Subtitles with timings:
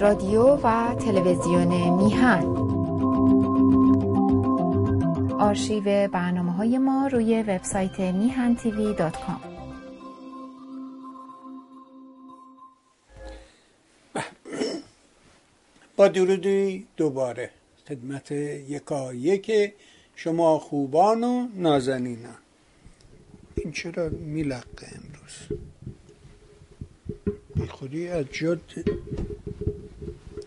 [0.00, 2.44] رادیو و تلویزیون میهن.
[5.38, 8.94] آرشیو برنامه های ما روی وبسایت میهن تیوی
[15.96, 17.50] با درودی دوباره
[17.88, 19.72] خدمت یکا یک
[20.16, 22.38] شما خوبان و نازنینان.
[23.54, 25.60] این چرا میلقه امروز؟
[27.54, 28.56] بی خودی از جا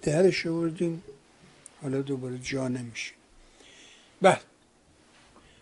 [0.10, 1.04] درش آوردیم.
[1.82, 3.14] حالا دوباره جا نمیشه
[4.22, 4.40] بله.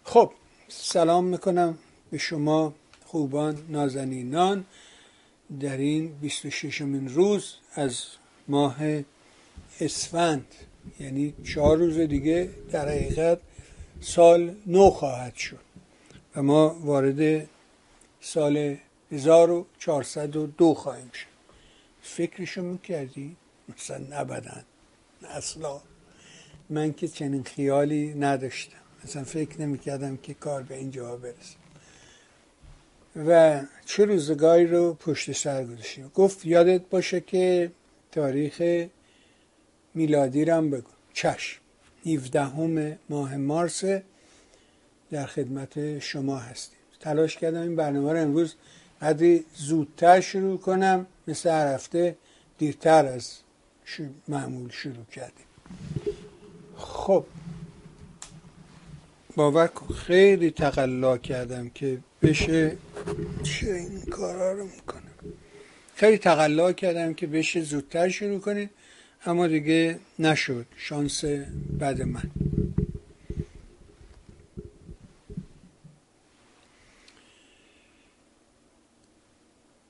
[0.03, 0.31] خب
[0.67, 1.77] سلام می‌کنم
[2.11, 2.73] به شما
[3.05, 4.65] خوبان نازنینان.
[5.59, 8.05] در این 26 من روز از
[8.47, 8.77] ماه
[9.81, 10.45] اسفند
[10.99, 13.39] یعنی چهار روز دیگه در حقیقت
[14.01, 15.59] سال نو خواهد شد
[16.35, 17.47] و ما وارد
[18.21, 18.77] سال
[19.11, 21.27] 1402 خواهیم شد.
[22.01, 23.35] فکرشو می‌کردی؟
[23.75, 24.63] مثلا نبدن
[25.29, 25.81] اصلا.
[26.69, 28.77] من که چنین خیالی نداشتم.
[29.03, 31.57] مثلا فکر نمی‌کردم که کار به اینجا برسه.
[33.15, 37.71] و چه روزگاری رو پشت سر گذاشتیم گفت یادت باشه که
[38.11, 38.87] تاریخ
[39.93, 40.91] میلادی رم بگو.
[41.13, 41.61] چشم.
[42.05, 43.83] 17 ماه مارس
[45.11, 46.77] در خدمت شما هستیم.
[46.99, 48.55] تلاش کردم این برنامه رو امروز
[49.01, 51.07] قدری زودتر شروع کنم.
[51.27, 52.15] مثل هر هفته
[52.57, 53.31] دیرتر از
[54.27, 55.45] معمول شروع کردیم.
[56.77, 57.25] خب.
[59.35, 62.77] باور کن خیلی تقلا کردم که بشه
[63.43, 65.01] چه این کارا رو می‌کنم
[65.95, 68.69] خیلی تقلا کردم که بشه زودتر شروع کنید
[69.25, 70.65] اما دیگه نشد.
[70.77, 71.25] شانس
[71.79, 72.31] بد من.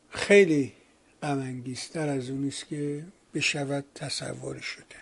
[0.10, 0.74] خیلی
[1.24, 3.04] غمانگیزتر از اون است که
[3.38, 4.96] بشود تصور شده.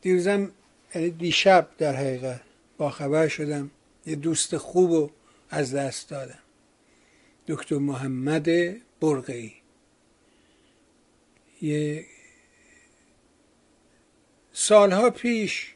[0.00, 0.52] دیروزم
[0.94, 2.40] یعنی دیشب در حقیقت
[2.78, 3.70] با خبر شدم
[4.06, 5.10] یه دوست خوب رو
[5.50, 6.38] از دست دادم.
[7.48, 8.48] دکتر محمد
[9.00, 9.54] برقی
[11.62, 12.06] یه
[14.52, 15.74] سالها پیش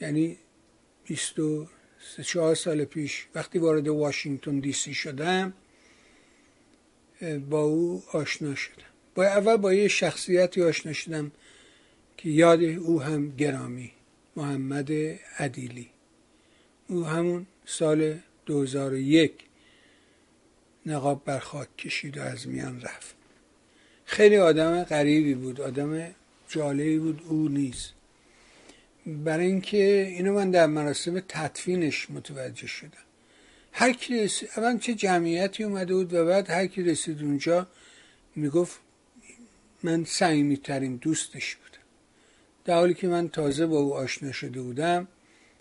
[0.00, 0.38] یعنی
[1.04, 1.68] بیست و
[2.16, 5.52] سه چهار سال پیش وقتی وارد واشنگتن دی سی شدم
[7.22, 8.84] با او آشنا شدم.
[9.14, 11.32] با اول با یه شخصیتی آشنا شدم
[12.16, 13.90] که یاد او هم گرامی
[14.36, 14.92] محمد
[15.38, 15.88] عدیلی.
[16.88, 19.32] او همون سال 2001
[20.86, 23.14] نقاب بر خاک کشید و از میان رفت.
[24.04, 26.14] خیلی آدم غریبی بود آدم
[26.48, 27.92] جالبی بود او نیست.
[29.06, 33.11] برای اینکه اینو من در مراسم تدفینش متوجه شدم.
[33.72, 37.66] هر کی رسید اول چه جمعیتی اومده بود و بعد هر کی رسید اونجا
[38.36, 38.80] می‌گفت
[39.82, 41.84] من صمیمی ترین دوستش بودم.
[42.64, 45.08] در حالی که من تازه با او آشنا شده بودم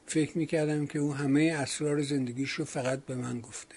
[0.06, 3.76] فکر می‌کردم که او همه اسرار زندگیش رو فقط به من گفته.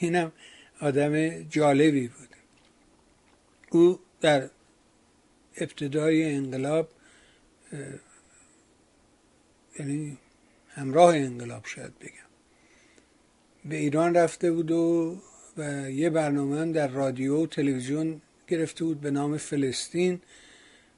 [0.00, 0.32] اینم
[0.80, 2.28] آدم جالبی بود.
[3.70, 4.50] او در
[5.56, 6.88] ابتدای انقلاب
[9.78, 10.18] یعنی
[10.68, 12.23] همراه انقلاب شاید بگم.
[13.64, 15.16] به ایران رفته بود و
[15.56, 20.20] و یه برنامه در رادیو و تلویزیون گرفته بود به نام فلسطین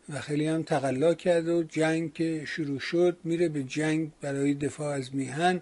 [0.08, 4.94] و خیلی هم تقلا کرد و جنگ که شروع شد میره به جنگ برای دفاع
[4.94, 5.60] از میهن.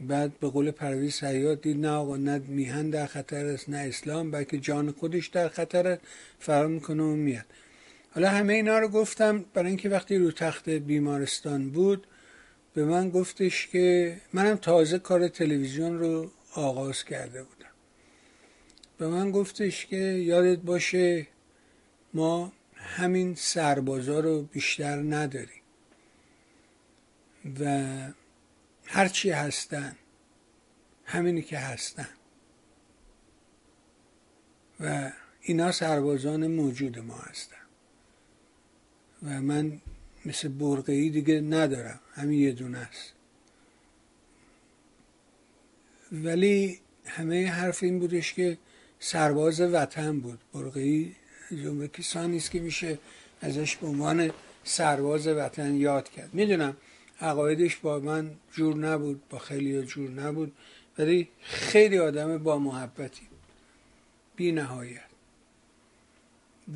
[0.00, 4.30] بعد به قول پرویز سیاد دید نه آقا نه میهن در خطر است نه اسلام
[4.30, 5.98] بلکه جان خودش در خطر
[6.38, 7.46] فرار می‌کنه و میاد.
[8.10, 12.06] حالا همه اینا رو گفتم برای اینکه وقتی رو تخت بیمارستان بود
[12.74, 17.70] به من گفتش که منم تازه کار تلویزیون رو آغاز کرده بودم.
[18.98, 21.26] به من گفتش که یادت باشه
[22.14, 25.62] ما همین سربازا رو بیشتر نداریم
[27.60, 27.96] و
[28.84, 29.96] هرچی هستن
[31.04, 32.08] همینی که هستن.
[34.80, 37.56] و اینا سربازان موجود ما هستن.
[39.22, 39.80] و من
[40.26, 42.00] مثل برقعی دیگه ندارم.
[42.14, 43.12] همین یه دونه است.
[46.12, 48.58] ولی همه حرف این بودش که
[49.00, 50.38] سرباز وطن بود.
[50.54, 51.14] برقعی
[51.50, 52.98] جمله کسانی است که میشه
[53.40, 54.30] ازش به عنوان
[54.64, 56.34] سرباز وطن یاد کرد.
[56.34, 56.76] می‌دونم
[57.20, 60.52] عقایدش با من جور نبود با خیلی جور نبود
[60.98, 63.28] ولی خیلی آدم با محبتی.
[64.36, 65.00] بی نهایت.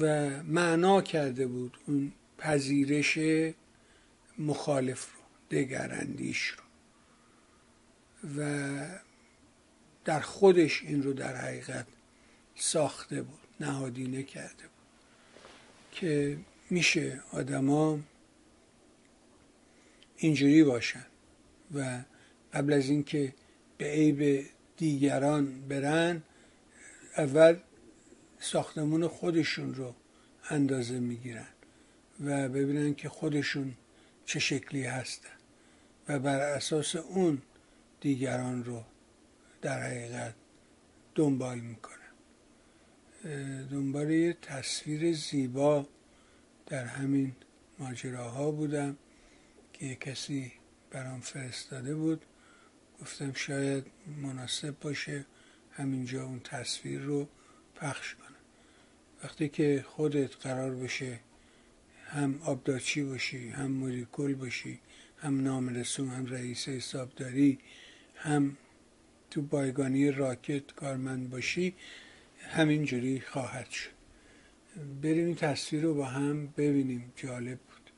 [0.00, 3.18] و معنا کرده بود اون پذیرش
[4.38, 5.20] مخالف رو
[5.50, 6.64] دگراندیش رو.
[8.38, 9.00] و
[10.04, 11.86] در خودش این رو در حقیقت
[12.54, 14.70] ساخته بود نهادینه کرده بود.
[15.92, 16.38] که
[16.70, 17.98] میشه آدما
[20.16, 21.06] اینجوری باشن
[21.74, 22.00] و
[22.52, 23.34] قبل از اینکه
[23.78, 24.46] به عیب
[24.76, 26.22] دیگران برن
[27.16, 27.56] اول
[28.40, 29.94] ساختمون خودشون رو
[30.50, 31.46] اندازه می‌گیرن.
[32.20, 33.74] و ببینن که خودشون
[34.24, 35.28] چه شکلی هستن
[36.08, 37.42] و بر اساس اون
[38.00, 38.84] دیگران رو
[39.62, 40.34] در حقیقت
[41.14, 41.98] دنبال می‌کنن.
[43.70, 45.86] دنبال یه تصویر زیبا
[46.66, 47.36] در همین
[47.78, 48.96] ماجراها بودم
[49.72, 50.52] که یه کسی
[50.90, 52.24] برام فرستاده بود.
[53.00, 53.86] گفتم شاید
[54.22, 55.26] مناسب باشه
[55.70, 57.28] همینجا اون تصویر رو
[57.74, 58.28] پخش کنم.
[59.24, 61.20] وقتی که خودت قرار بشه
[62.08, 64.78] هم آبدارچی باشی هم مدیرکل باشی
[65.18, 67.58] هم نامرسون هم رئیس حسابداری
[68.16, 68.56] هم
[69.30, 71.74] تو بایگانی راکت کارمند باشی
[72.50, 73.90] همینجوری خواهد شد.
[75.02, 77.12] بریم این تصویر رو با هم ببینیم.
[77.16, 77.90] جالب بود.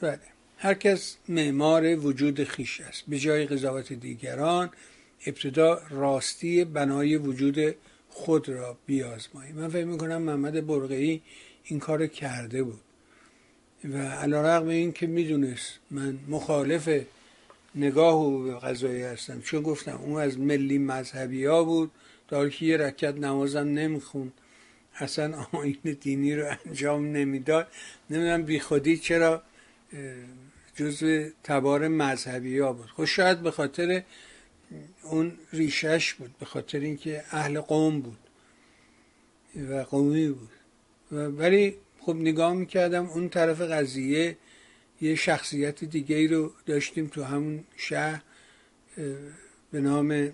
[0.00, 0.20] بله.
[0.58, 3.04] هر کس معمار وجود خیش است.
[3.08, 4.70] به جای قضاوت دیگران
[5.26, 7.74] ابتدا راستی بنای وجود
[8.08, 11.22] خود را بیازمایی من فکر می‌کنم محمد برقعی
[11.68, 12.80] این کار کرده بود.
[13.84, 16.88] و علا رقم این که می‌دونست من مخالف
[17.74, 19.40] نگاه و به قضایی هستم.
[19.40, 21.90] چون گفتم اون از ملی مذهبی ها بود
[22.28, 24.32] در که یه رکت نمازم نمی‌خوند.
[24.94, 27.68] اصلا آین دینی رو انجام نمی‌داد.
[28.10, 29.42] نمی‌دونم بی خودی چرا
[30.74, 32.86] جزو تبار مذهبی ها بود.
[32.86, 34.02] خب شاید به خاطر
[35.02, 36.30] اون ریشش بود.
[36.38, 38.18] به خاطر اینکه اهل قوم بود
[39.70, 40.50] و قومی بود.
[41.12, 44.36] ولی خب نگاه می‌کردم اون طرف قضیه
[45.00, 48.22] یه شخصیت دیگه ای رو داشتیم تو همون شهر
[49.70, 50.32] به نام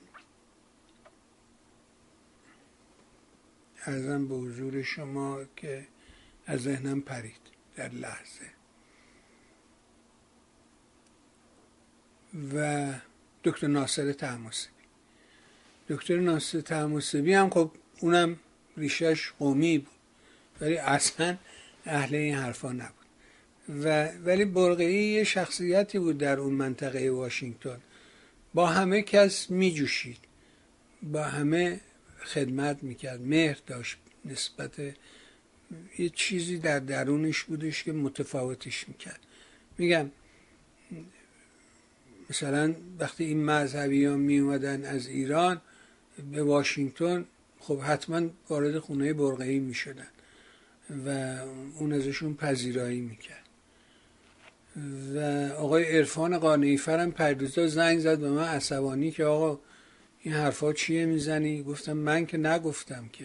[3.87, 5.87] ارزم به حضور شما که
[6.47, 7.41] از ذهنم پرید
[7.77, 8.51] در لحظه.
[12.55, 12.93] و
[13.45, 14.73] دکتر ناصر تحماسبی.
[15.89, 18.37] دکتر ناصر تحماسبی هم خب اونم
[18.77, 19.94] ریشش قومی بود.
[20.61, 21.37] ولی اصلا
[21.87, 23.05] اهل این حرفا نبود.
[23.69, 27.81] و ولی برقعی یه شخصیتی بود در اون منطقه واشنگتن.
[28.55, 30.19] با همه کس میجوشید.
[31.03, 31.81] با همه
[32.25, 33.23] خدمت می‌کرد.
[33.23, 34.79] مهر داشت نسبت
[35.99, 39.21] یه چیزی در درونش بودش که متفاوتش می‌کرد.
[39.79, 40.11] میگم
[42.31, 45.61] مثلا وقتی این مذهبی ها می اومدن از ایران
[46.33, 47.25] به واشنگتن
[47.61, 50.07] خب حتما وارد خونه برقعی می شدن
[51.07, 51.39] و
[51.79, 53.45] اون ازشون پذیرایی می‌کرد.
[55.15, 55.19] و
[55.53, 59.61] آقای عرفان قانعی فرم پردوزا زنگ زد به من عصبانی که آقا
[60.21, 63.25] این حرفا چیه می‌زنی؟ گفتم من که نگفتم که.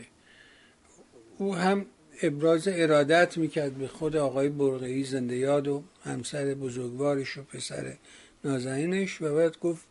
[1.37, 1.85] او هم
[2.21, 7.97] ابراز ارادت می‌کرد به خود آقای برقعی زنده یاد و همسر بزرگوارش و پسر
[8.43, 9.85] نازنینش و بعد گفت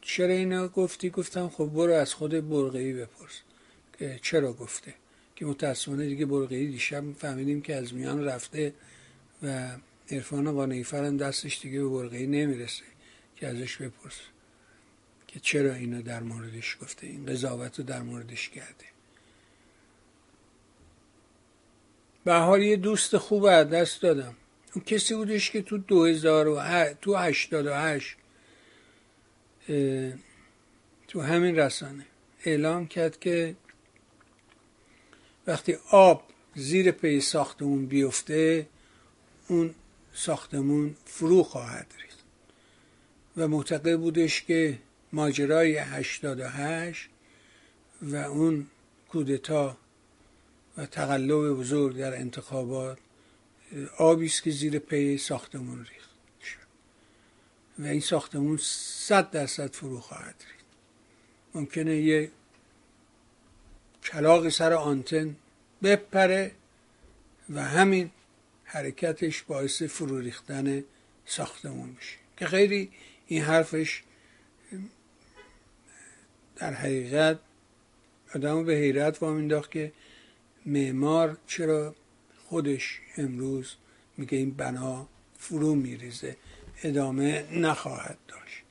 [0.00, 3.40] چرا اینا گفتی؟ گفتم خب برو از خود برقعی بپرس.
[3.98, 4.94] که چرا گفته؟
[5.38, 8.74] که متاسفانه دیگه برقعی دیشب فهمیدیم که از میان رفته
[9.42, 9.68] و
[10.10, 12.84] عرفان قانعی فرم دستش دیگه به برقعی نمی‌رسه
[13.36, 14.20] که ازش بپرس.
[15.26, 18.84] که چرا اینا در موردش گفته؟ این قضاوت رو در موردش کرده.
[22.24, 24.34] به حال یه دوست خوب از دست دادم.
[24.74, 28.16] اون کسی بودش که تو 2008 تو 88
[31.08, 32.06] تو همین رسانه
[32.44, 33.56] اعلام کرد که
[35.48, 36.22] وقتی آب
[36.54, 38.66] زیر پی ساختمون بیفته
[39.48, 39.74] اون
[40.14, 42.18] ساختمون فرو خواهد ریخت.
[43.36, 44.78] و معتقد بودش که
[45.12, 47.08] ماجرای 88
[48.02, 48.66] و اون
[49.08, 49.76] کودتا
[50.76, 52.98] و تقلب بزرگ در انتخابات
[53.98, 56.08] آبی است که زیر پی ساختمون ریخت.
[57.78, 60.64] و این ساختمون صد درصد فرو خواهد ریخت.
[61.54, 62.30] ممکنه یه
[64.04, 65.36] کلاق سر آنتن
[65.82, 66.52] بپره
[67.50, 68.10] و همین
[68.64, 70.84] حرکتش باعث فرو ریختن
[71.26, 72.16] ساختمون میشه.
[72.36, 72.90] که خیلی
[73.26, 74.02] این حرفش
[76.56, 77.38] در حقیقت
[78.34, 79.92] آدم به حیرت وامینداخت که
[80.66, 81.94] معمار چرا
[82.48, 83.74] خودش امروز
[84.16, 86.36] میگه این بنا فرو میریزه
[86.82, 88.62] ادامه نخواهد داشت.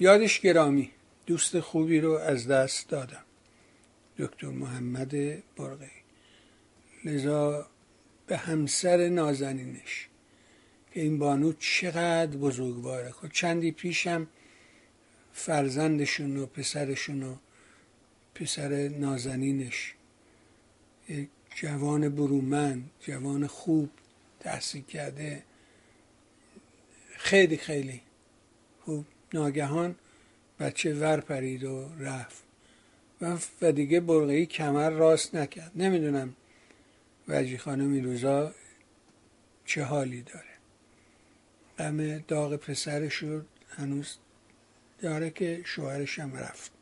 [0.00, 0.90] یادش گرامی
[1.26, 3.25] دوست خوبی رو از دست دادم.
[4.18, 5.10] دکتر محمد
[5.56, 5.90] برقی
[7.04, 7.66] لذا
[8.26, 10.08] به همسر نازنینش
[10.92, 13.10] که این بانو چقدر بزرگواره.
[13.10, 14.26] خب چندی پیشم
[15.32, 17.36] فرزندشون و پسرشون رو
[18.34, 19.94] پسر نازنینش.
[21.08, 23.90] یک جوان برومن جوان خوب
[24.40, 25.42] تحصیل کرده.
[27.16, 28.00] خیلی خیلی
[28.84, 29.94] خوب ناگهان
[30.60, 32.45] بچه ور پرید و رفت.
[33.62, 35.72] و دیگه برغی کمر راست نکرد.
[35.74, 36.36] نمی‌دونم
[37.28, 38.54] وجی خانم این روزا
[39.64, 40.56] چه حالی داره.
[41.78, 44.16] غم داغ پسرش رو هنوز
[44.98, 46.72] داره که شوهرش هم رفت.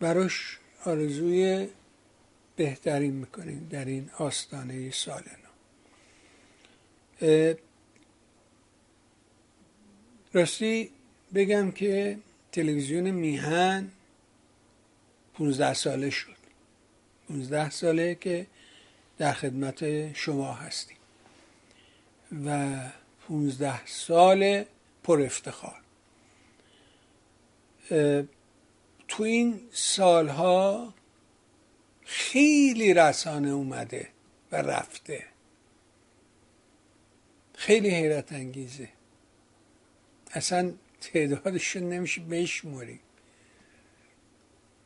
[0.00, 1.68] براش آرزوی
[2.56, 5.22] بهترین می‌کنیم در این آستانه سال
[7.22, 7.54] نو
[10.32, 10.90] راستی
[11.34, 12.18] بگم که
[12.52, 13.92] تلویزیون میهن
[15.38, 16.36] 15 ساله شد.
[17.28, 18.46] 15 ساله که
[19.18, 20.96] در خدمت شما هستیم.
[22.46, 22.76] و
[23.28, 24.64] 15 سال
[25.04, 25.80] پر افتخار.
[29.08, 30.94] تو این سالها
[32.04, 34.08] خیلی رسانه اومده
[34.52, 35.24] و رفته.
[37.54, 38.88] خیلی حیرت انگیزه.
[40.30, 43.00] اصلا تعدادشون نمیشه بشموری.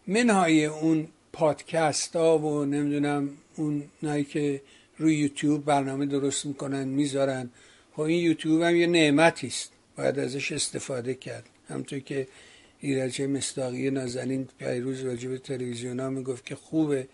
[0.07, 4.63] منهای اون پادکست ها و نمی‌دونم اون نایی که
[4.99, 7.51] روی یوتیوب برنامه درست می‌کنن می‌ذارن.
[7.93, 9.73] خب این یوتیوب هم یه نعمتی است.
[9.97, 11.49] باید ازش استفاده کرد.
[11.69, 12.29] همطور که
[12.81, 17.09] ایرج مستاقی نازنین پیروز راجع به تلویزیون ها می‌گفت که خوبه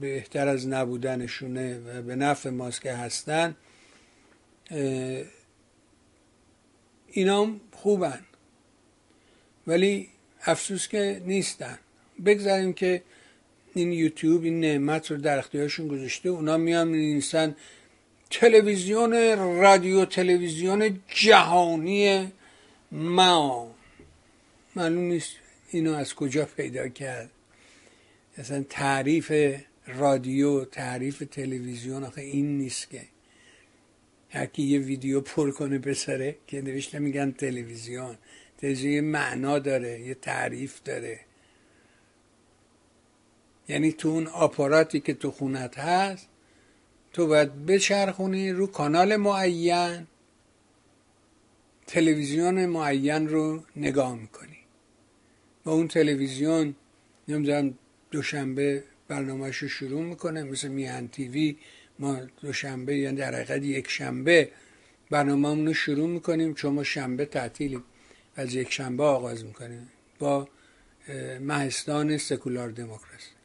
[0.00, 3.56] بهتر از نبودنشونه و به نفع ماست که هستن.
[7.06, 8.20] اینا خوبن.
[9.66, 10.08] ولی
[10.46, 11.78] افسوس که نیستن.
[12.26, 13.02] بگذاریم که
[13.74, 17.56] این یوتیوب این نعمت رو در اختیارشون گذاشته اونا میان می‌نویسن
[18.30, 19.12] تلویزیون
[19.60, 22.32] رادیو تلویزیون جهانی
[22.92, 23.74] ما.
[24.76, 25.32] معلوم نیست
[25.70, 27.30] اینو از کجا پیدا کرد.
[28.38, 29.32] اصلا تعریف
[29.86, 33.02] رادیو تعریف تلویزیون آخه این نیست که
[34.30, 38.18] هرکی یه ویدیو پر کنه بسره که نوشته میگن تلویزیون.
[38.58, 41.20] تلویزیون یه معنا داره یه تعریف داره.
[43.68, 46.28] یعنی تو اون آپاراتی که تو خونت هست
[47.12, 50.06] تو باید بچرخونی رو کانال معین
[51.86, 54.58] تلویزیون معین رو نگاه می‌کنی.
[55.64, 56.74] و اون تلویزیون
[57.28, 57.74] نمی‌دونم
[58.10, 61.56] دوشنبه برنامهش رو شروع می‌کنه مثل میهن تیوی
[61.98, 64.50] ما دوشنبه یا در حقیقت یک شنبه
[65.10, 67.84] برنامه رو شروع می‌کنیم چون ما شنبه تعطیلیم.
[68.36, 70.48] از یک شنبه آغاز می‌کنیم با
[71.40, 73.37] مهستان سکولار دموکراسی.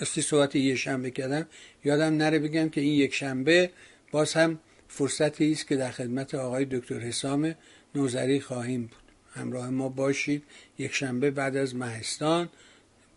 [0.00, 1.46] راستی صحبت یه شنبه کردم.
[1.84, 3.70] یادم نره بگم که این یک شنبه
[4.10, 7.54] باز هم فرصتی است که در خدمت آقای دکتر حسام
[7.94, 9.02] نوزری خواهیم بود.
[9.32, 10.42] همراه ما باشید
[10.78, 12.48] یک شنبه بعد از مهستان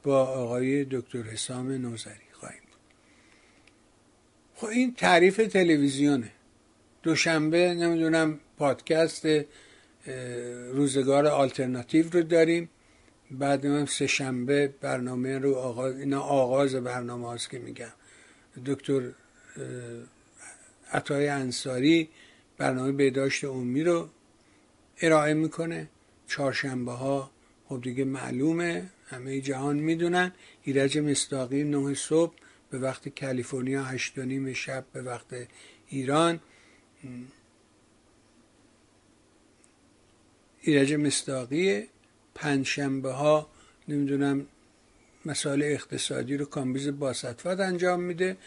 [0.03, 2.79] با آقای دکتر حسام نوزری خواهیم بود.
[4.55, 6.31] خب این تعریف تلویزیونه.
[7.03, 9.27] دوشنبه نمی‌دونم پادکست
[10.71, 12.69] روزگار آلترناتیو رو داریم.
[13.31, 17.91] بعد هم سه شنبه برنامه رو آغاز اینا آغاز برنامه هاست که میگم.
[18.65, 19.11] دکتر
[20.91, 22.09] عطای انصاری
[22.57, 24.09] برنامه بهداشت عمومی رو
[25.01, 25.89] ارائه می‌کنه.
[26.27, 27.31] چهارشنبه ها
[27.65, 30.31] خب دیگه معلومه همه جهان می‌دونن.
[30.63, 32.33] ایرج مستاقی نه صبح
[32.69, 35.47] به وقت کالیفرنیا هشت و نیم شب به وقت
[35.87, 36.39] ایران.
[40.61, 41.87] ایرج مستاقی
[42.41, 43.49] پنجشنبه ها
[43.87, 44.45] نمی‌دونم
[45.25, 48.37] مسائل اقتصادی رو کامبیز با استفاده انجام میده.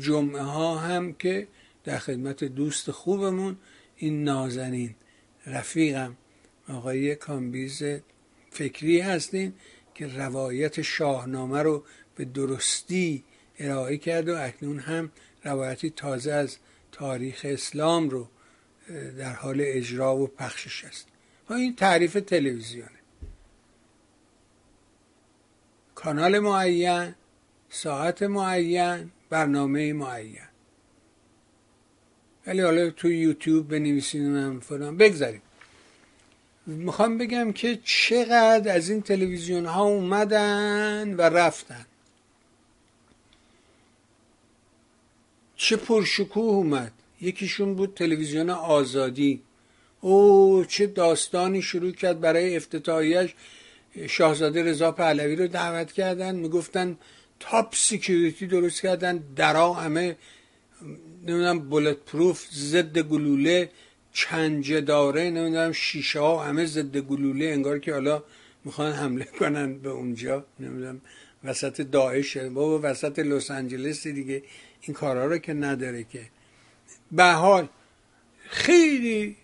[0.00, 1.48] جمعه ها هم که
[1.84, 3.56] در خدمت دوست خوبمون
[3.96, 4.94] این نازنین
[5.46, 6.16] رفیقم
[6.68, 7.82] آقای کامبیز
[8.50, 9.52] فکری هستین
[9.94, 11.84] که روایت شاهنامه رو
[12.16, 13.24] به درستی
[13.58, 15.12] ارائه کرد و اکنون هم
[15.44, 16.56] روایتی تازه از
[16.92, 18.28] تاریخ اسلام رو
[19.18, 21.06] در حال اجرا و پخشش است.
[21.50, 23.03] این تعریف تلویزیونه.
[26.04, 27.14] کانال معین
[27.70, 30.48] ساعت معین برنامه معین.
[32.46, 34.96] ولی حالا تو یوتیوب بنویسین هم فلان.
[34.96, 35.42] بگذاریم
[36.66, 41.86] می‌خوام بگم که چقدر از این تلویزیون ها اومدن و رفتن.
[45.56, 46.92] چه پرشکوه اومد.
[47.20, 49.42] یکیشون بود تلویزیون آزادی.
[50.00, 53.34] او چه داستانی شروع کرد برای افتتاحیش.
[54.08, 56.98] شاهزاده رضا پهلوی رو دعوت کردن می‌گفتن
[57.40, 60.16] top security درست کردن درا همه
[61.26, 63.70] نمی‌دونم bulletproof ضد گلوله
[64.12, 68.22] چنجه داره نمی‌دونم شیشه ها همه ضد گلوله انگار که حالا
[68.64, 71.00] می‌خوان حمله کنن به اونجا نمی‌دونم
[71.44, 74.42] وسط داعشه بابا وسط لس آنجلس دیگه
[74.80, 76.22] این کارها رو که نداره که.
[77.12, 77.68] به حال
[78.48, 79.36] خیلی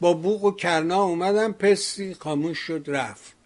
[0.00, 3.41] با بوق و کرنا اومدن پسی خاموش شد رفت.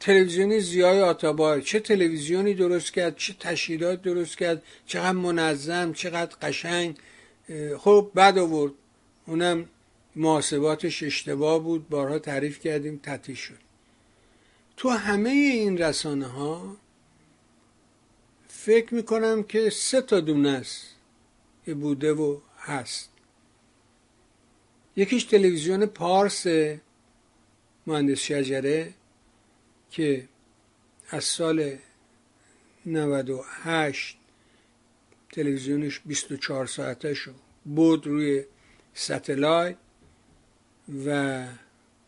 [0.00, 1.62] تلویزیونی زیای آتابای.
[1.62, 6.98] چه تلویزیونی درست کرد چه تشکیلات درست کرد چقدر منظم چقدر قشنگ.
[7.78, 8.72] خب بد آورد.
[9.26, 9.68] اونم
[10.16, 11.88] محاسباتش اشتباه بود.
[11.88, 13.58] بارها تعریف کردیم تطیش شد.
[14.76, 16.76] تو همه این رسانه ها
[18.48, 20.86] فکر می‌کنم که سه تا دونه است
[21.64, 23.10] که بوده و هست.
[24.96, 26.46] یکیش تلویزیون پارس
[27.86, 28.94] مهندس شجره
[29.96, 30.28] که
[31.10, 31.76] از سال
[32.86, 34.16] 98
[35.32, 37.34] تلویزیونش 24 ساعته شد
[37.64, 38.44] بود روی
[38.94, 39.76] ستلایت
[41.06, 41.44] و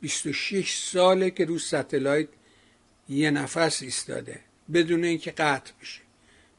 [0.00, 2.28] 26 ساله که روی satellite
[3.08, 4.40] یه نفس ایستاده
[4.72, 6.00] بدون اینکه قطع بشه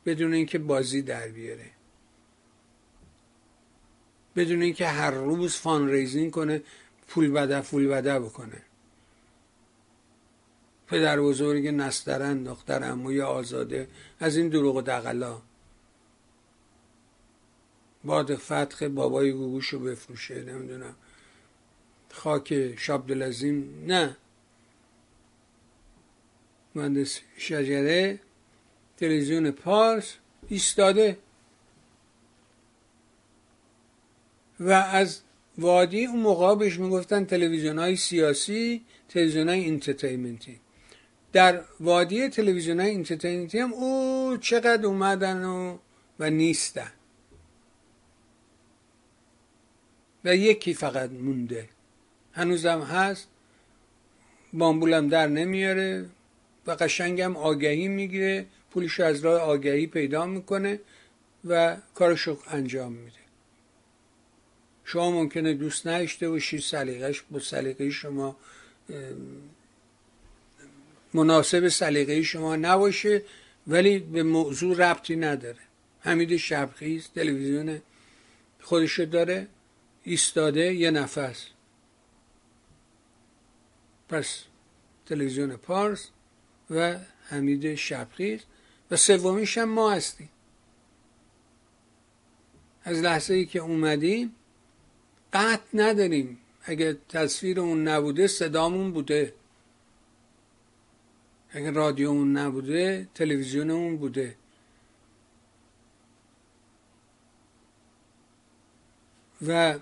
[0.05, 1.71] بدون اینکه بازی در بیاره
[4.35, 6.61] بدون اینکه هر روز fundraising کنه
[7.07, 8.68] پول بده پول بده بکنه.
[10.89, 13.87] پدر بزرگ نسترن دختر عموی آزاده
[14.19, 15.41] از این دروغ و دغلا
[18.03, 20.95] باد فتخ بابای گوگوشو بفروشه نمی‌دونم.
[22.11, 24.17] خاک شابدلزیم نه.
[26.75, 28.19] مهندس شجره
[28.97, 30.15] تلویزیون پارس
[30.47, 31.17] ایستاده.
[34.59, 35.21] و از
[35.57, 40.59] وادی اون موقع بهش می‌گفتن تلویزیون های سیاسی تلویزیون های انترتینمنتی.
[41.33, 45.77] در وادی تلویزیون های انترتینمنتی هم او چقدر اومدن و,
[46.19, 46.91] و نیستن.
[50.25, 51.69] و یکی فقط مونده.
[52.33, 53.27] هنوزم هست.
[54.53, 56.05] بامبولم در نمیاره
[56.67, 58.45] و قشنگم آگهی می‌گیره.
[58.71, 60.79] پولش از راه آگهی پیدا می‌کنه
[61.45, 63.19] و کارشو انجام میده.
[64.83, 68.35] شما ممکنه دوست نداشته باشید سلیقش با سلیقه شما
[71.13, 73.23] مناسب سلیقه شما نباشه
[73.67, 75.59] ولی به موضوع ربطی نداره.
[75.99, 77.81] حمید شبخیز تلویزیون
[78.61, 79.47] خودشو داره
[80.03, 81.45] ایستاده یه نفس.
[84.09, 84.43] پس
[85.05, 86.09] تلویزیون پارس
[86.69, 88.39] و حمید شبخیز
[88.91, 90.29] و سومیش هم ما هستیم.
[92.83, 94.35] از لحظه ای که اومدیم
[95.33, 96.37] قطع نداریم.
[96.63, 99.33] اگه تصویر اون نبوده صدامون بوده.
[101.51, 104.35] اگه رادیومون نبوده تلویزیونمون بوده.
[109.47, 109.79] و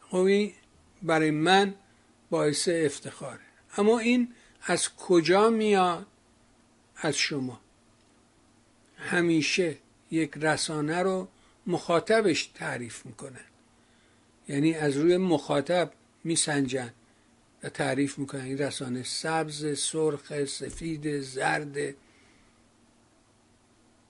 [0.00, 0.54] خوبی
[1.02, 1.74] برای من
[2.30, 3.40] باعث افتخاره.
[3.76, 6.06] اما این از کجا میاد؟
[6.96, 7.60] از شما.
[8.98, 9.76] همیشه
[10.10, 11.28] یک رسانه رو
[11.66, 13.44] مخاطبش تعریف می‌کنن.
[14.48, 15.92] یعنی از روی مخاطب
[16.24, 16.92] میسنجن.
[17.68, 21.94] تعریف می‌کنن این رسانه سبز سرخ سفید زرد.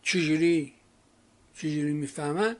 [0.02, 0.74] چجوری؟
[1.54, 2.56] چجوری می‌فهمن؟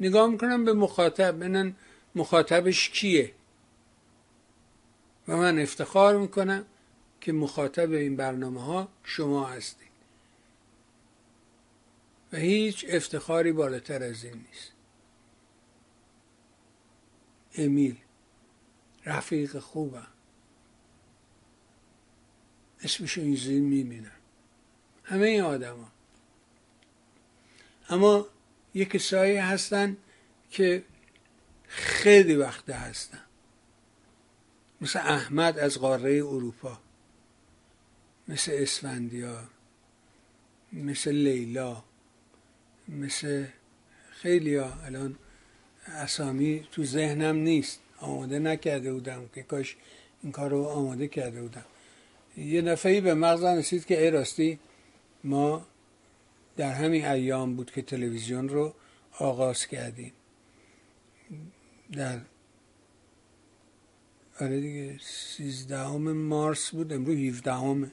[0.00, 1.32] نگاه می‌کنن به مخاطب.
[1.32, 1.76] بنن
[2.14, 3.34] مخاطبش کیه.
[5.28, 6.66] و من افتخار می‌کنم
[7.20, 9.90] که مخاطب این برنامه ها شما هستید.
[12.32, 14.72] و هیچ افتخاری بالاتر از این نیست.
[17.58, 17.96] امیل
[19.06, 20.09] رفیق خوبم.
[22.82, 24.10] اسمشو اینجوری می‌بینم.
[25.04, 25.92] همه این آدما.
[27.88, 28.26] اما
[28.74, 29.96] یک کسایی هستن
[30.50, 30.82] که
[31.66, 33.20] خیلی وقته هستن.
[34.80, 36.78] مثل احمد از قاره اروپا.
[38.28, 39.48] مثل اسفندیار.
[40.72, 41.82] مثل لیلا.
[42.88, 43.46] مثل
[44.10, 45.16] خیلی ها الان
[45.86, 47.80] اسامی تو ذهنم نیست.
[47.98, 49.76] آماده نکرده بودم که کاش
[50.22, 51.64] این کار رو آماده کرده بودم.
[52.36, 54.58] یه دفعه به مغزم رسید که ای راستی
[55.24, 55.66] ما
[56.56, 58.74] در همین ایام بود که تلویزیون رو
[59.18, 60.12] آغاز کردیم.
[61.92, 62.20] در
[64.40, 66.92] آره دیگه سیزدهم مارس بود.
[66.92, 67.92] امروز هیفدهم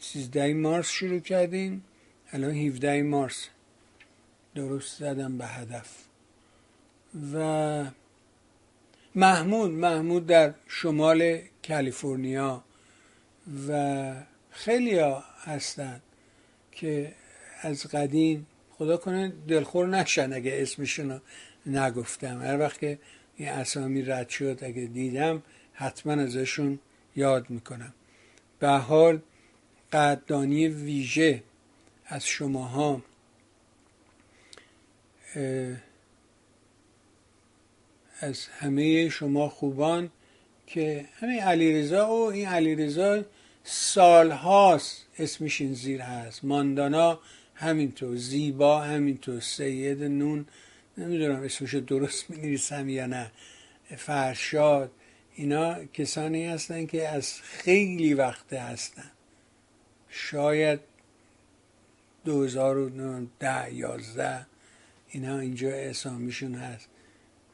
[0.00, 1.84] سیزده مارس شروع کردیم.
[2.32, 3.48] الان 17 مارس.
[4.54, 6.04] درست زدم به هدف.
[7.32, 7.84] و
[9.14, 12.64] محمود محمود در شمال کالیفرنیا.
[13.68, 14.14] و
[14.50, 16.00] خیلی ها هستن
[16.72, 17.12] که
[17.60, 21.20] از قدیم خدا کنه دلخور نشن اگه اسمشون
[21.66, 22.42] نگفتم.
[22.42, 22.98] هر وقت که
[23.36, 26.78] این اسامی رد شد اگه دیدم حتما ازشون
[27.16, 27.94] یاد می‌کنم.
[28.58, 29.20] به حال
[29.92, 31.42] قدردانی ویژه
[32.06, 33.02] از شماها
[38.20, 40.10] از همه شما خوبان
[40.66, 43.24] که همین علیرضا و این علیرضا
[43.64, 46.44] سالهاست اسمش این زیر هست.
[46.44, 47.20] ماندانا
[47.54, 50.46] همینطور زیبا همینطور سید نون
[50.98, 53.30] نمی‌دونم اسمش درست می یا نه.
[53.96, 54.90] فرشاد
[55.34, 59.10] اینا کسانی هستن که از خیلی وقت هستن.
[60.08, 60.80] شاید
[62.24, 64.46] 2010 11
[65.08, 66.88] اینا اینجا اسامیشون هست.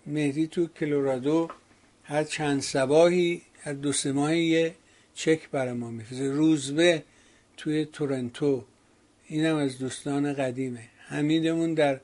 [0.07, 1.49] مهدی تو کلورادو
[2.05, 4.73] هر چند سباهی هر دو سه ماهی
[5.15, 6.31] چک برای ما میفرسته.
[6.31, 7.03] روزبه
[7.57, 8.65] توی تورنتو.
[9.27, 10.89] اینم از دوستان قدیمه.
[11.09, 12.01] حمیدمون در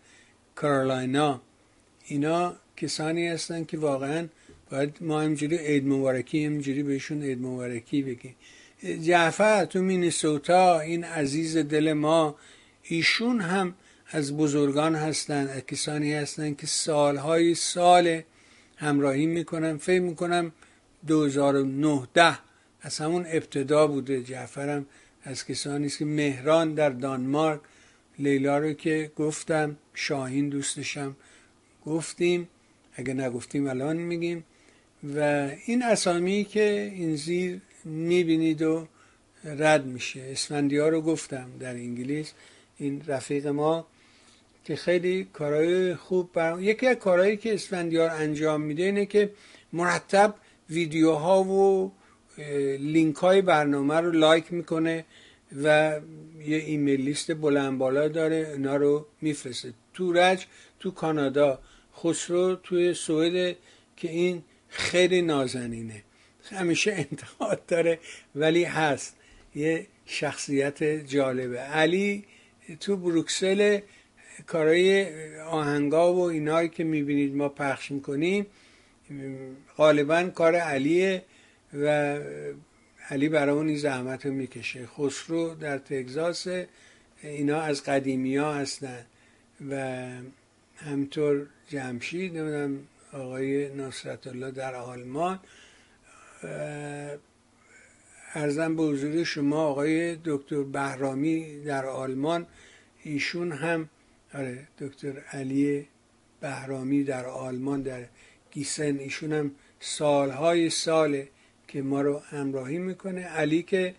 [0.54, 1.40] کارولاینا
[2.04, 4.28] اینا کسانی هستن که واقعا
[4.70, 8.36] باید ما همجوری عید مبارکی همجوری بهشون عید مبارکی بگیم.
[9.02, 12.36] جعفر تو مینیسوتا این عزیز دل ما
[12.82, 13.74] ایشون هم
[14.10, 18.22] از بزرگان هستن کسانی هستن که سالهای سال
[18.76, 20.52] همراهی می‌کنم فکر می‌کنم
[21.06, 22.08] 2009
[22.82, 24.22] از همون ابتدا بوده.
[24.22, 24.86] جعفرم
[25.24, 27.60] از کسانی است که مهران در دانمارک.
[28.18, 31.16] لیلا رو که گفتم شاهین دوستشم.
[31.86, 32.48] گفتیم
[32.94, 34.44] اگه نگفتیم الان میگیم.
[35.14, 38.86] و این اسامی که این زیر می‌بینید و
[39.44, 40.20] رد میشه.
[40.20, 42.32] اسفندی ها رو گفتم در انگلیس.
[42.78, 43.86] این رفیق ما
[44.64, 46.60] که خیلی کارهای خوب بر...
[46.60, 49.30] یکی از کارهایی که اسفندیار انجام میده اینه که
[49.72, 50.34] مرتب
[50.70, 51.92] ویدیوها و
[52.78, 55.04] لینک های برنامه رو لایک می‌کنه
[55.62, 56.00] و
[56.46, 59.72] یه ایمیل لیست بلند بالا داره اینا رو میفرسته.
[59.94, 60.46] تورج
[60.80, 61.58] تو کانادا.
[61.96, 63.56] خسرو توی سوئد
[63.96, 66.02] که این خیلی نازنینه.
[66.50, 67.98] همیشه انتقاد داره
[68.34, 69.16] ولی هست.
[69.54, 71.58] یه شخصیت جالبه.
[71.58, 72.24] علی
[72.80, 73.80] تو بروکسل
[74.46, 75.06] کارهای
[75.40, 78.46] آهنگا و اینایی که می‌بینید ما پخش می‌کنیم
[79.76, 81.22] غالبا کار علیه.
[81.74, 82.18] و
[83.10, 84.86] علی اون زحمت رو می‌کشه.
[84.86, 86.46] خسرو در تگزاس
[87.22, 89.06] اینا از قدیمی ها هستن
[89.70, 90.08] و
[90.76, 92.78] همطور جمشید نمی‌دونم
[93.12, 95.40] آقای نصرت الله در آلمان.
[98.34, 102.46] ارزم به حضور شما آقای دکتر بهرامی در آلمان.
[103.02, 103.88] ایشون هم
[104.34, 105.88] آره دکتر علی
[106.40, 108.04] بهرامی در آلمان در
[108.50, 108.98] گیسن.
[108.98, 111.28] ایشون هم سالهای ساله
[111.70, 113.22] که ما رو همراهی می‌کنه.
[113.22, 113.94] علی که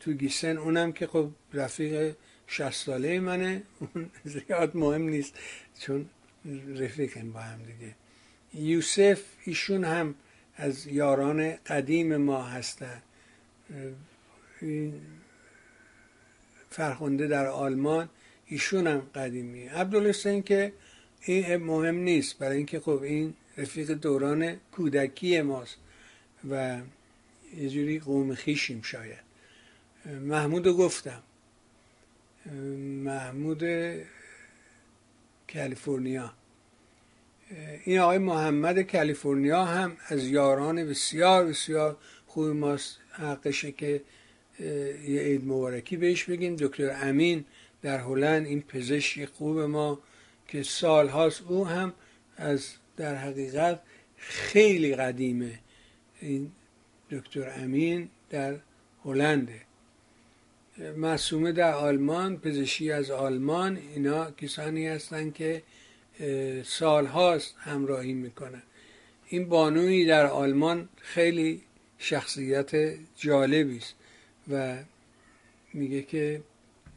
[0.00, 3.62] تو گیسن اونم که خب رفیق شست ساله منه.
[3.80, 5.34] اون زیاد مهم نیست
[5.80, 6.06] چون
[6.76, 7.94] رفیقیم با هم دیگه.
[8.54, 10.14] یوسف ایشون هم
[10.56, 13.02] از یاران قدیم ما هستن.
[16.70, 18.08] فرخنده در آلمان
[18.46, 19.62] ایشون هم قدیمی.
[19.62, 20.72] عبدالحسین که
[21.20, 22.38] این مهم نیست.
[22.38, 25.76] برای اینکه خب این رفیق دوران کودکی ماست.
[26.50, 26.80] و
[27.56, 29.28] یه جوری قوم خیشیم شاید.
[30.20, 31.22] محمود گفتم.
[33.04, 33.62] محمود
[35.54, 36.32] کالیفرنیا.
[37.84, 41.96] این آقای محمد کالیفرنیا هم از یاران بسیار بسیار
[42.26, 42.98] خوب ماست.
[43.10, 44.02] حقشه که
[45.08, 46.56] یه عید مبارکی بهش بگیم.
[46.56, 47.44] دکتر امین
[47.82, 49.98] در هلند این پزشک خوب ما
[50.48, 51.94] که سال هاست او هم
[52.36, 53.80] از در حقیقت
[54.16, 55.58] خیلی قدیمه.
[56.20, 56.52] این
[57.10, 58.56] دکتر امین در
[59.04, 59.60] هلنده.
[60.96, 63.76] معصومه در آلمان پزشکی از آلمان.
[63.76, 65.62] اینا کسانی هستند که
[66.64, 68.62] سال هاست همراهی می‌کنن.
[69.28, 71.62] این بانوی در آلمان خیلی
[71.98, 72.70] شخصیت
[73.16, 73.94] جالبی است
[74.50, 74.76] و
[75.74, 76.42] میگه که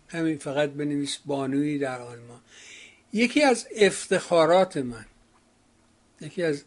[0.08, 2.42] همین فقط بنویس بانویی در آلمان.
[3.14, 5.06] یکی از افتخارات من
[6.22, 6.64] یکی از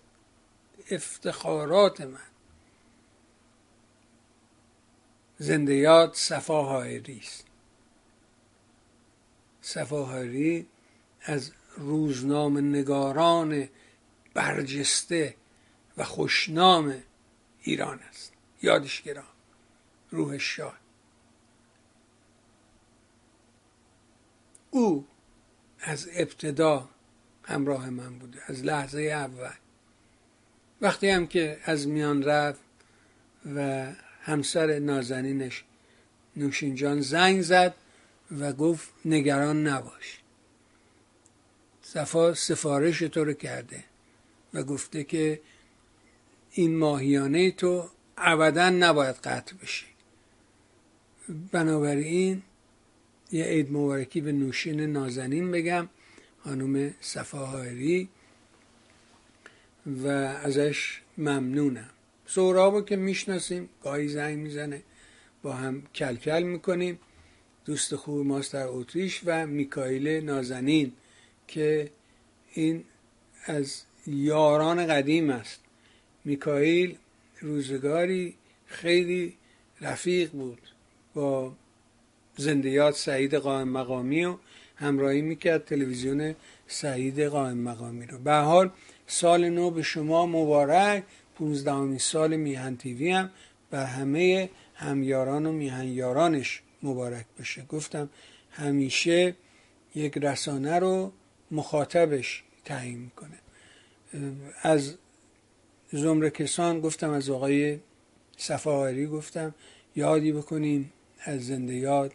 [0.90, 2.33] افتخارات من
[5.44, 7.46] زنده یاد صفاهایری است.
[9.62, 10.66] صفاهایری
[11.22, 13.68] از روزنامه نگاران
[14.34, 15.34] برجسته
[15.96, 17.02] و خوشنام
[17.62, 18.32] ایران است.
[18.62, 19.24] یادش گرام
[20.10, 20.72] روح شاد
[24.70, 25.06] او
[25.80, 26.88] از ابتدا
[27.42, 29.54] همراه من بوده از لحظه اول.
[30.80, 32.60] وقتی هم که از میان رفت
[33.56, 33.86] و
[34.24, 35.64] همسر نازنینش.
[36.36, 37.74] نوشینجان زنگ زد
[38.38, 40.18] و گفت نگران نباش.
[41.82, 43.84] صفا سفارش تو رو کرده
[44.54, 45.40] و گفته که
[46.50, 49.86] این ماهیانه تو ابدا نباید قطع بشه.
[51.52, 52.42] بنابراین
[53.32, 55.88] یه عید مبارکی به نوشین نازنین بگم
[56.44, 58.08] خانم صفاهاری
[59.86, 61.93] و ازش ممنونم.
[62.34, 64.82] سهرابو که می‌شناسیم گاهی زنگ می‌زنه
[65.42, 66.98] با هم کلکل می‌کنیم.
[67.64, 70.92] دوست خوب ماست در اتریش و میکایل نازنین
[71.48, 71.90] که
[72.54, 72.84] این
[73.46, 75.60] از یاران قدیم است.
[76.24, 76.96] میکائیل
[77.40, 78.34] روزگاری
[78.66, 79.34] خیلی
[79.80, 80.60] رفیق بود.
[81.14, 81.52] با
[82.36, 84.36] زندیات سعید قائم مقامی و
[84.76, 86.34] همراهی می‌کرد تلویزیون
[86.66, 88.18] سعید قائم مقامی رو.
[88.18, 88.70] به حال
[89.06, 91.04] سال نو به شما مبارک.
[91.34, 93.30] پونزدهمین سال میهن تیوی هم
[93.70, 95.84] بر همه همیاران و میهن
[96.82, 97.64] مبارک بشه.
[97.64, 98.08] گفتم
[98.50, 99.36] همیشه
[99.94, 101.12] یک رسانه رو
[101.50, 103.38] مخاطبش تعیین می‌کنه.
[104.62, 104.94] از
[105.92, 107.80] زمره کسان گفتم از آقای
[108.36, 109.54] صفاهاری گفتم
[109.96, 110.92] یادی بکنیم
[111.24, 112.12] از زنده یاد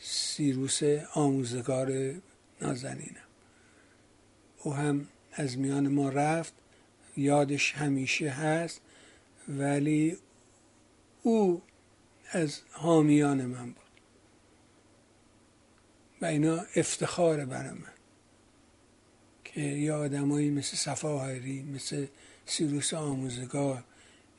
[0.00, 0.82] سیروس
[1.14, 2.14] آموزگار
[2.60, 3.26] نازنینم.
[4.62, 6.52] او هم از میان ما رفت.
[7.16, 8.80] یادش همیشه هست
[9.48, 10.18] ولی
[11.22, 11.62] او
[12.30, 13.76] از حامیان من بود.
[16.22, 17.92] و اینا افتخار برای من.
[19.44, 22.06] که یه آدمایی مثل صفاهری مثل
[22.46, 23.84] سیروس آموزگار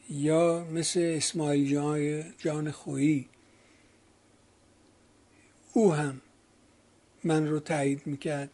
[0.10, 3.30] یا مثل اسماعیل جان, جان خویی.
[5.74, 6.22] او هم
[7.24, 8.50] من رو تایید می‌کرد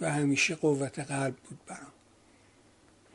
[0.00, 1.92] و همیشه قوت قلب بود برام.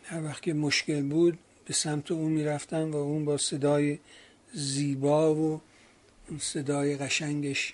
[0.08, 4.00] هر وقت که مشکل بود به سمت اون می‌رفتم و اون با صدای
[4.54, 5.62] زیبا و
[6.30, 7.74] اون صدای قشنگش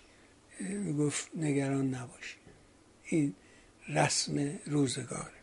[1.00, 2.38] گفت نگران نباش.
[3.06, 3.34] این
[3.90, 5.42] رسم روزگاره.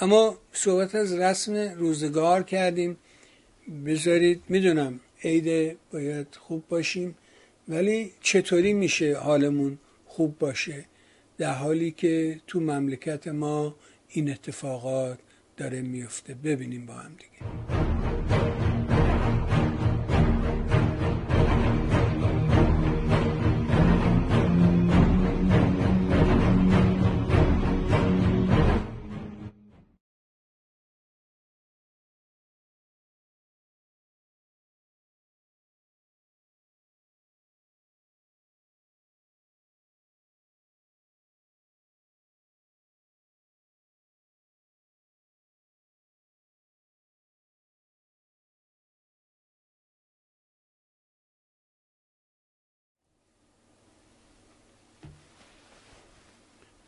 [0.00, 2.96] اما صحبت از رسم روزگار کردیم.
[3.86, 7.14] بذارید می‌دونم عید باید خوب باشیم
[7.68, 10.84] ولی چطوری میشه حالمون خوب باشه؟
[11.38, 13.76] در حالی که تو مملکت ما
[14.08, 15.18] این اتفاقات
[15.56, 16.34] داره میفته.
[16.34, 17.75] ببینیم با هم دیگه.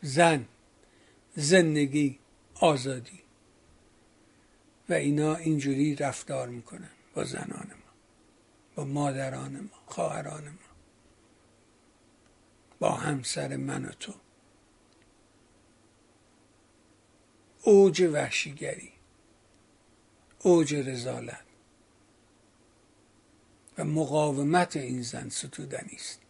[0.09, 0.45] زن
[1.35, 2.19] زندگی
[2.55, 3.21] آزادی.
[4.89, 7.93] و اینا اینجوری رفتار می‌کنن با زنان ما
[8.75, 10.69] با مادران ما خواهران ما
[12.79, 14.13] با همسر من و تو.
[17.63, 18.91] اوج وحشیگری
[20.39, 21.43] اوج رزالت.
[23.77, 26.21] و مقاومت این زن ستودنی است.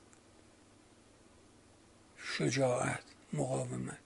[2.18, 3.09] شجاعت.
[3.34, 3.98] مقاومت.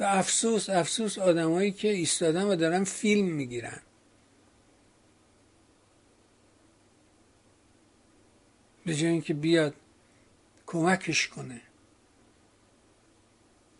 [0.00, 3.80] و افسوس افسوس آدمایی که ایستادن و دارن فیلم می‌گیرن.
[8.86, 9.74] به جای اینکه بیاد
[10.66, 11.60] کمکش کنه.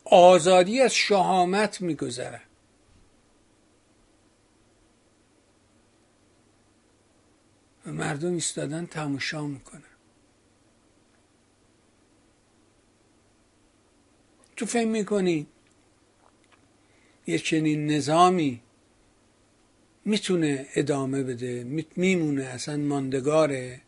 [0.05, 2.43] آزادی از شهامت میگذره.
[7.87, 9.83] و مردم ایستادن تماشا می‌کنن.
[14.59, 15.47] تو فکر می‌کنی؟
[17.27, 18.61] یه چنین نظامی
[20.05, 21.65] می‌تونه ادامه بده
[21.97, 23.81] میمونه اصلا ماندگاره.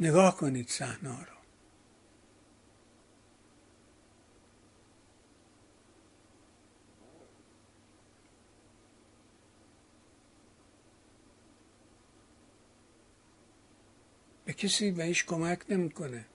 [0.00, 1.36] نگاه کنید صحنه رو.
[14.44, 16.29] به کسی بهش کمک نمی‌کنه.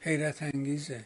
[0.00, 1.04] حیرت انگیزه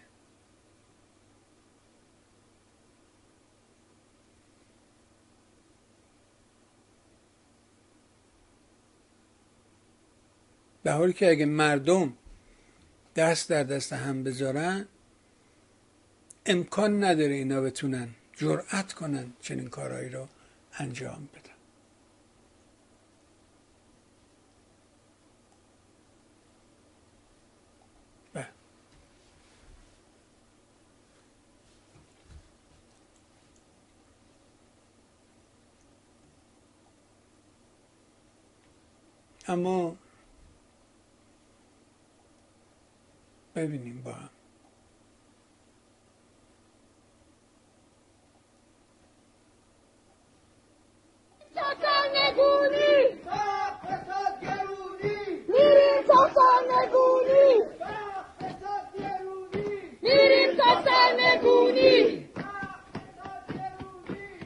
[10.82, 12.12] به حالی که اگه مردم
[13.16, 14.86] دست در دست هم بذارن
[16.46, 20.28] امکان نداره اینا بتونن جرأت کنن چنین کارهایی رو
[20.78, 21.43] انجام بدن.
[39.48, 39.96] اما
[43.54, 44.30] ببینیم با هم.
[55.52, 56.30] میریم تا
[60.80, 62.28] سرنگونی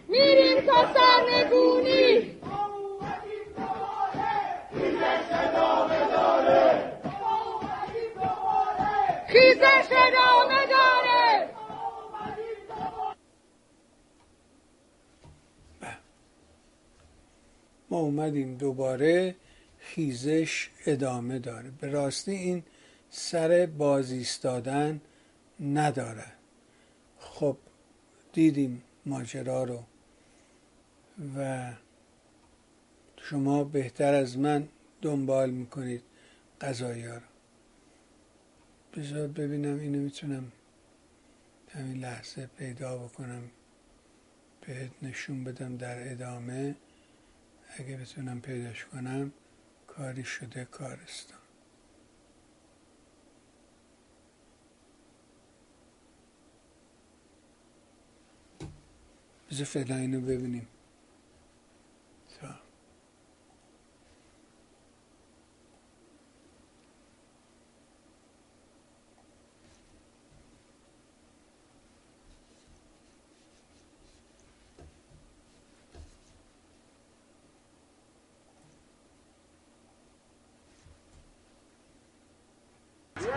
[0.08, 2.38] میریم تا سرنگونی
[9.38, 11.50] خیزش ادامه داره.
[17.90, 19.34] ما اومدیم دوباره
[19.78, 21.70] خیزش ادامه داره.
[21.80, 22.62] به راستی این
[23.10, 25.00] سر باز ایستادن
[25.60, 26.26] نداره.
[27.18, 27.56] خب
[28.32, 29.82] دیدیم ماجرا رو
[31.36, 31.70] و
[33.22, 34.68] شما بهتر از من
[35.02, 36.02] دنبال می‌کنید
[36.60, 37.27] قضایی رو
[38.96, 40.52] بذار ببینم اینو می‌تونم
[41.70, 43.50] همین لحظه پیدا بکنم.
[44.60, 46.76] بهت نشون بدم در ادامه.
[47.76, 49.32] اگه بتونم پیداش کنم
[49.86, 51.38] کاری شده کارستان
[59.50, 60.68] بذار فعلا اینو ببینیم
[62.40, 62.48] تا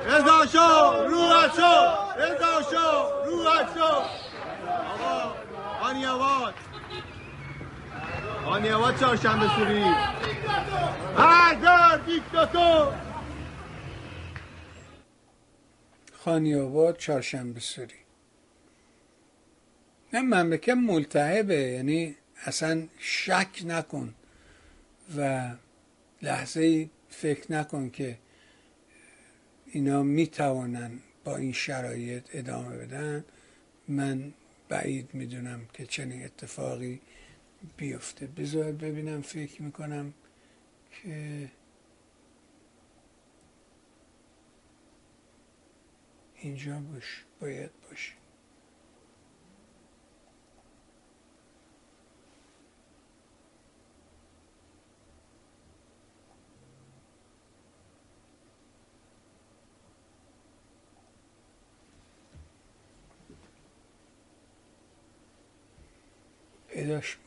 [0.06, 1.74] رضا شو روحت شو
[2.22, 3.84] رضا شو روحت شو
[4.94, 5.36] آقا
[5.92, 6.54] آنی آباد
[8.46, 9.84] آنی آباد چهارشنبه سوری.
[11.18, 12.94] بردار دیکتاتور
[16.14, 17.96] خانی آباد چهارشنبه سوری.
[20.14, 24.14] نه مملکت ملتهبه یعنی اصلا شک نکن
[25.18, 25.50] و
[26.22, 28.18] لحظه ای فکر نکن که
[29.66, 30.92] اینا می‌توانن
[31.24, 33.26] با این شرایط ادامه بدن.
[33.88, 34.34] من
[34.72, 37.02] بعید می‌دونم که چنین اتفاقی
[37.78, 38.28] بیفته.
[38.28, 40.14] بذار ببینم فکر می‌کنم
[40.92, 41.52] که
[46.36, 48.21] اینجا باش باید باشه.
[66.92, 67.18] پیداش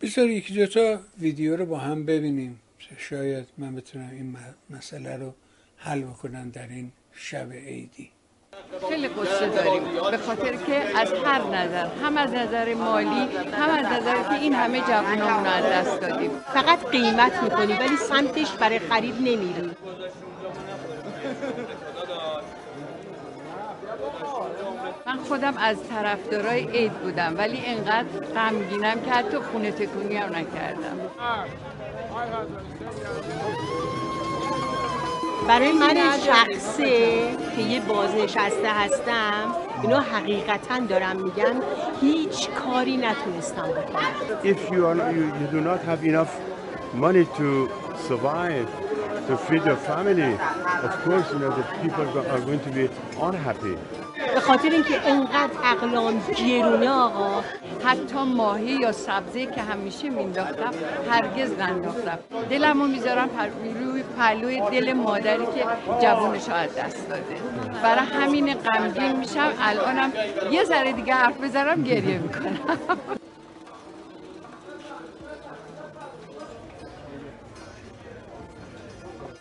[0.00, 2.60] بذار یکی دو تا ویدیو رو با هم ببینیم.
[2.98, 4.36] شاید من بتونم این
[4.70, 5.34] مسئله رو
[5.76, 8.10] حل بکنم در این شب عیدی.
[8.88, 9.82] خیلی قصه داریم.
[10.10, 14.54] به خاطر که از هر نظر هم از نظر مالی هم از نظر که این
[14.54, 16.30] همه جوانامون از دست دادیم.
[16.54, 19.70] فقط قیمت می‌کنی ولی سمتش برای خرید نمیری
[25.06, 30.98] من خودم از طرفدارای عید بودم ولی انقدر غمگینم که حتی خونه تکونی هم نکردم
[35.48, 35.94] برای من
[36.26, 37.20] شخصه
[37.56, 41.54] که یه بازنشسته هستم اینو حقیقتا دارم میگم
[42.00, 46.32] هیچ کاری نتونستم بکنم If you, are, you, you do not have enough
[46.94, 47.48] money to
[48.08, 48.68] survive,
[49.28, 50.32] to feed your family,
[50.86, 52.84] of course, you know, the people are going to be
[53.28, 53.76] unhappy.
[54.34, 57.42] به خاطر اینکه انقدر اقلام گرونه آقا.
[57.84, 60.70] حتی ماهی یا سبزی که همیشه مینداختم
[61.10, 62.18] هرگز ننداختم.
[62.50, 63.28] دلمو می‌ذارم
[63.80, 65.64] روی پلوی دل مادری که
[66.02, 67.36] جوونش از دست داده.
[67.82, 69.52] برای همین غمگین میشم.
[69.60, 70.12] الانم
[70.50, 72.58] یه ذره دیگه حرف بذارم گریه می‌کنم.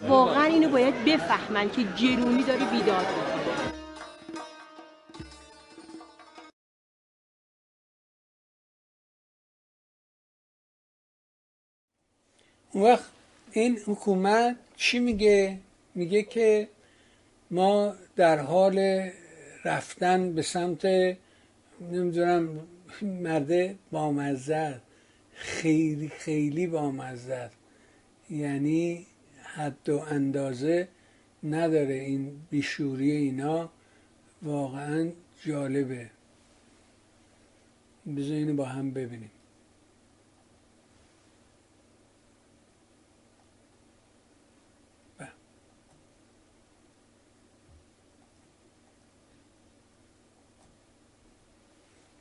[0.07, 3.78] واقعا اینو باید بفهمن که گرونی داره بیدار کنه
[12.71, 13.05] اون وقت
[13.51, 15.57] این حکومت چی میگه؟
[15.95, 16.67] میگه که
[17.51, 19.09] ما در حال
[19.65, 20.85] رفتن به سمت
[21.91, 22.59] نمی‌دونم
[23.01, 24.81] مرده بامزد
[25.33, 27.51] خیلی خیلی بامزد
[28.29, 29.05] یعنی
[29.43, 30.87] حد و اندازه
[31.43, 33.69] نداره این بیشوری اینا.
[34.41, 35.11] واقعا
[35.45, 36.09] جالبه.
[38.17, 39.31] بذار با هم ببینیم.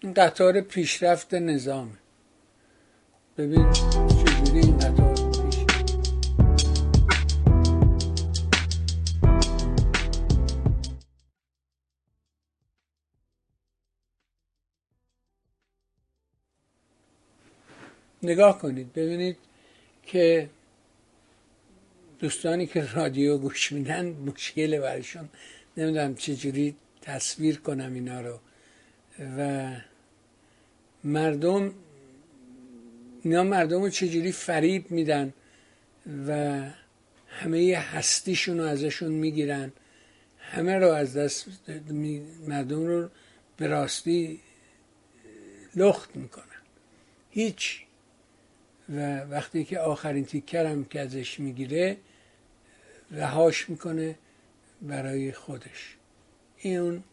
[0.01, 1.93] این قطار پیشرفت نظامه.
[3.39, 5.19] ببین چجوری این قطار
[18.23, 19.37] نگاه کنید ببینید
[20.03, 20.51] که
[22.19, 25.29] دوستانی که رادیو گوش میدن مشکل برشون.
[25.77, 28.39] نمی‌دونم چجوری تصویر کنم اینا رو.
[29.19, 29.71] و
[31.05, 31.75] مردم
[33.23, 35.33] اینا مردم رو چجوری فریب میدن
[36.29, 36.63] و
[37.29, 39.73] همه هستیشون رو ازشون می‌گیرن
[40.39, 41.49] همه رو از دست
[42.49, 43.09] مردم رو
[43.57, 44.41] به راستی
[45.77, 46.45] لخت می‌کنن.
[47.31, 47.85] هیچ.
[48.89, 51.97] و وقتی که آخرین تیکرم که ازش می‌گیره
[53.11, 54.19] رهاش می‌کنه
[54.83, 55.97] برای خودش.
[56.59, 57.05] این اون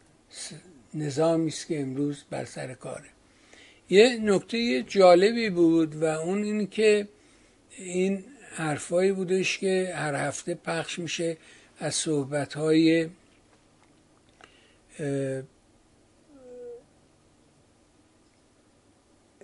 [0.96, 3.10] نظامی است که امروز بر سر کاره.
[3.90, 7.08] یه نکته جالبی بود و اون این که
[7.78, 8.24] این
[8.56, 11.38] حرفایی بودش که هر هفته پخش میشه
[11.80, 13.10] از صحبت های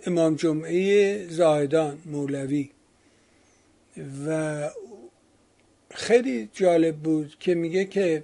[0.06, 2.70] امام جمعه زاهدان مولوی.
[4.28, 4.70] و
[5.94, 8.24] خیلی جالب بود که میگه که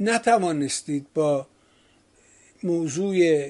[0.00, 1.46] نتوانستید با
[2.62, 3.48] موضوع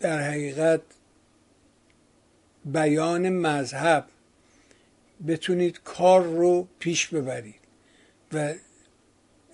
[0.00, 0.80] در حقیقت
[2.64, 4.04] بیان مذهب
[5.26, 7.54] بتونید کار رو پیش ببرید
[8.32, 8.54] و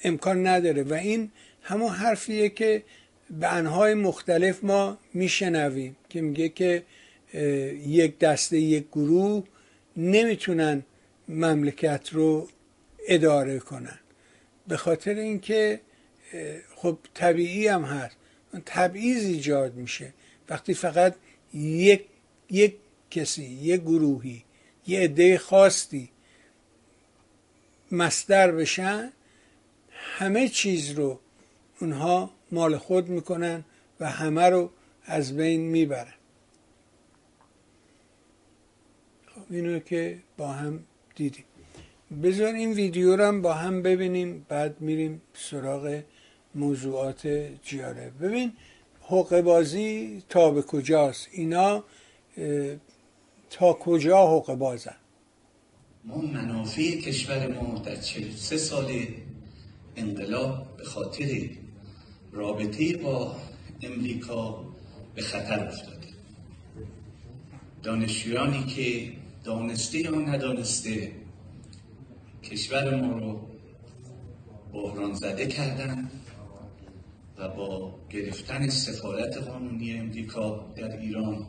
[0.05, 0.83] امکان نداره.
[0.83, 1.31] و این
[1.63, 2.83] همون حرفیه که
[3.31, 6.83] به انهای مختلف ما میشنویم که میگه که
[7.87, 9.45] یک دسته یک گروه
[9.97, 10.83] نمی‌تونن
[11.29, 12.49] مملکت رو
[13.09, 14.00] اداره کنن.
[14.71, 15.81] به خاطر اینکه
[16.77, 18.17] خب طبیعی هم هست.
[18.67, 20.13] تبعیض ایجاد میشه.
[20.49, 21.17] وقتی فقط
[21.55, 22.05] یک
[22.51, 22.77] یک
[23.11, 24.45] کسی یک گروهی
[24.87, 26.11] یه عده خاصی
[27.93, 29.13] مصدر بشن
[29.91, 31.21] همه چیز رو
[31.81, 33.65] اونها مال خود می‌کنن
[34.01, 34.71] و همه رو
[35.05, 36.15] از بین می‌برن.
[39.27, 41.45] خب اینو که با هم دیدیم.
[42.23, 46.03] بذار این ویدیو رو هم با هم ببینیم بعد میریم سراغ
[46.55, 47.27] موضوعات
[47.63, 48.53] جیاره ببین
[49.03, 51.85] حقه بازی تا به کجاست؟ اینا
[53.51, 54.97] تا کجا حقه بازن؟
[56.05, 58.93] ما منافع کشور ما در 43 سال
[59.97, 61.51] انقلاب به خاطر
[62.33, 63.37] رابطه با
[63.83, 64.65] امریکا
[65.15, 66.09] به خطر افتاده.
[67.83, 69.13] دانشجویانی که
[69.45, 71.13] دانسته یا ندانسته
[72.45, 73.41] کشور ما رو
[74.73, 76.11] بحران زده کردن
[77.39, 81.47] و با گرفتن سفارت قانونی امریکا در ایران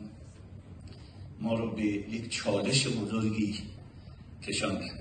[1.40, 3.58] ما رو به یک چالش بزرگی
[4.42, 4.98] کشاندن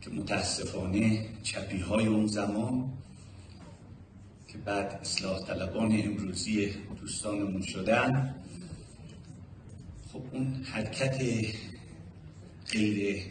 [0.00, 2.92] که متاسفانه چپی های اون زمان
[4.48, 8.34] که بعد اصلاح طلبان امروزی دوستانمون شدن
[10.12, 11.22] خب اون حرکت
[12.72, 13.24] غیر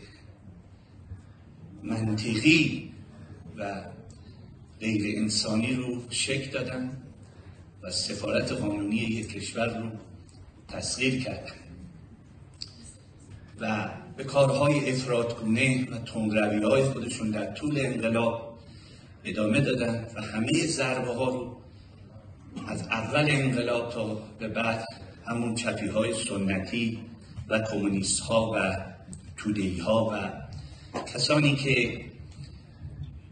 [1.83, 2.89] منطقی
[3.57, 3.83] و
[4.79, 6.97] غیر انسانی رو شک دادن
[7.81, 9.89] و سفارت قانونی یک کشور رو
[10.67, 11.53] تسخیر کردن.
[13.59, 18.59] و به کارهای افرادگونه و تندروی های خودشون در طول انقلاب
[19.25, 21.57] ادامه دادن و همه ضربه ها رو
[22.67, 24.85] از اول انقلاب تا به بعد
[25.25, 26.99] همون چپی های سنتی
[27.49, 28.75] و کمونیست ها و
[29.37, 30.42] تودهی ها و
[31.01, 32.01] کسانی که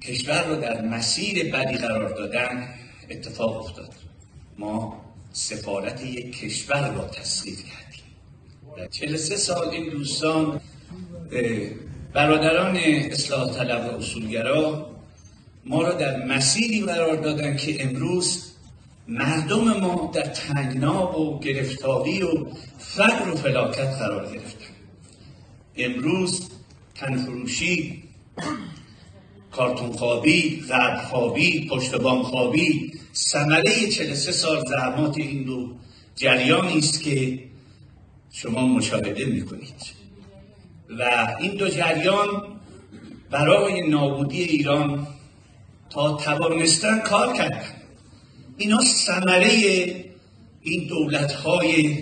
[0.01, 2.73] کشور رو در مسیر بدی قرار دادن
[3.09, 3.93] اتفاق افتاد.
[4.57, 5.01] ما
[5.33, 8.03] سفارت یک کشور را تسخیر کردیم.
[8.77, 10.61] در 43 سال این دوستان
[12.13, 14.91] برادران اصلاح طلب و اصولگرا
[15.65, 18.51] ما را در مسیری قرار دادن که امروز
[19.07, 22.45] مردم ما در تنگنا و گرفتاری و
[22.77, 24.65] فقر و فلاکت قرار گرفتن.
[25.77, 26.49] امروز
[27.01, 28.03] تنفروشی
[29.51, 35.75] کارتون خوابی، غرب خوابی، پشت بام خوابی ثمره 43 سال زحمات این دو
[36.15, 37.43] جریانی است که
[38.31, 40.01] شما مشاهده می‌کنید.
[40.99, 42.29] و این دو جریان
[43.29, 45.07] برای نابودی ایران
[45.89, 47.63] تا توانستن کار کردن.
[48.57, 49.49] اینا ثمره
[50.61, 51.97] این دولت های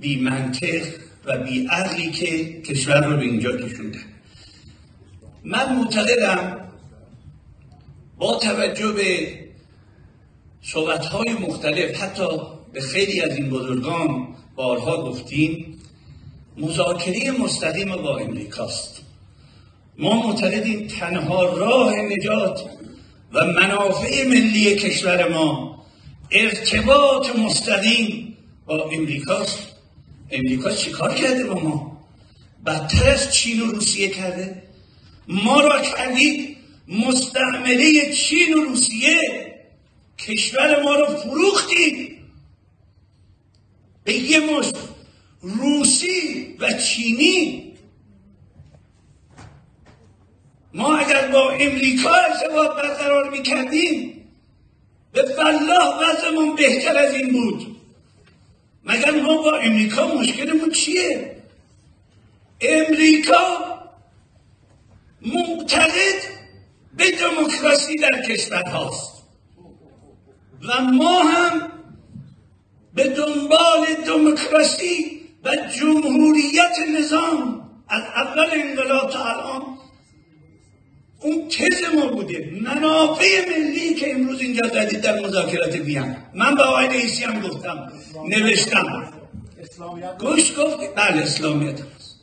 [0.00, 0.82] بی منطق
[1.24, 4.04] و بی عقلی که کشور رو به اینجا کشوندن.
[5.44, 6.68] من معتقدم
[8.18, 9.38] با توجه به
[10.62, 12.26] صحبت های مختلف حتی
[12.72, 15.78] به خیلی از این بزرگان بارها گفتیم
[16.56, 19.00] مذاکره مستقیم با امریکاست.
[19.98, 22.60] ما معتقدیم تنها راه نجات
[23.32, 25.70] و منافع ملی کشور ما
[26.30, 29.69] ارتباط مستقیم با امریکاست.
[30.30, 32.00] امریکا چیکار کرده با ما؟
[32.66, 34.62] بدتر از چین و روسیه کرده.
[35.28, 36.56] ما را کردید
[36.88, 39.46] مستعمله چین و روسیه.
[40.18, 42.18] کشور ما رو فروختید
[44.04, 44.74] به یه مشت
[45.42, 47.72] روسی و چینی.
[50.74, 54.24] ما اگر با امریکا ارتباط برقرار می‌کردیم
[55.12, 57.69] به فلاح وضعمون بهتر از این بود.
[58.84, 61.36] مگر ما با امریکا مشکلمون چیه؟
[62.60, 63.58] امریکا
[65.22, 66.22] معتقد
[66.96, 69.22] به دموکراسی در کشور هاست.
[70.68, 71.72] و ما هم
[72.94, 79.78] به دنبال دموکراسی و جمهوریت نظام از اول انقلاب تا الان
[81.22, 82.52] اون تز ما بوده.
[82.60, 86.16] منافع ملی که امروز اینجا زدید در مذاکرات بیان.
[86.34, 87.92] من به آقای رئیسی هم گفتم
[88.28, 89.12] نوشتم.
[90.18, 92.20] گوش گفت بله اسلامیت هست.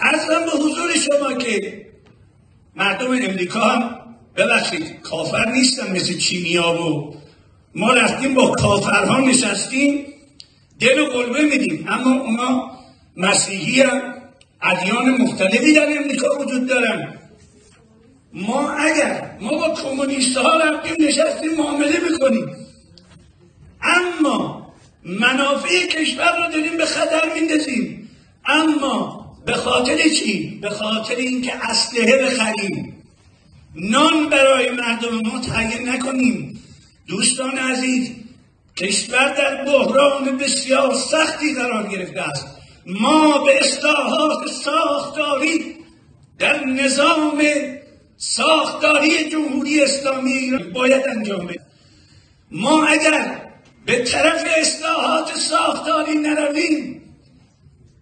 [0.00, 1.86] ارزم به حضور شما که
[2.76, 4.00] مردم امریکا هم
[4.36, 7.14] ببخشید کافر نیستن مثل چینیا و
[7.74, 10.06] ما رفتیم با کافرها نشستیم
[10.80, 11.86] دل و قلبه میدیم.
[11.88, 12.70] اما اونا
[13.16, 14.14] مسیحی هم
[14.62, 17.18] ادیان مختلفی در امریکا وجود دارن.
[18.36, 22.56] ما اگر ما با کمونیست ها رفتیم نشستیم معامله می‌کنیم.
[23.82, 24.72] اما
[25.04, 28.10] منافع کشور رو داریم به خطر میندازیم.
[28.46, 33.02] اما به خاطر چی؟ به خاطر اینکه اسلحه بخریم.
[33.74, 36.62] نان برای مردم ما تهیه نکنیم.
[37.08, 38.10] دوستان عزیز
[38.76, 42.46] کشور در بحران بسیار سختی قرار گرفته است.
[42.86, 45.76] ما به اصلاحات ساختاری
[46.38, 47.38] در نظام
[48.16, 51.60] ساختاری جمهوری اسلامی ایران باید انجام بدیم
[52.50, 53.42] ما اگر
[53.86, 57.02] به طرف اصلاحات ساختاری نرویم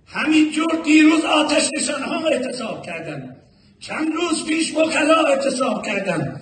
[0.07, 3.37] همینجور دیروز آتش نشان ها اعتصاب کردن.
[3.81, 6.41] چند روز پیش وکلا اعتصاب کردن.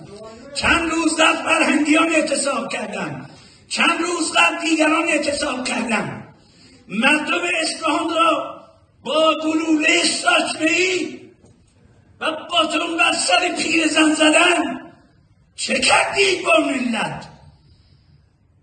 [0.53, 3.29] چند روز قبل فرهنگیان اعتصاب کردن.
[3.67, 6.23] چند روز قبل دیگران اعتصاب کردن.
[6.87, 8.59] مردم اصفهان را
[9.03, 11.19] با گلوله ساچمه ای
[12.19, 14.81] و باتون بر سر پیر زن زدن
[15.55, 17.25] چه کردید با ملت؟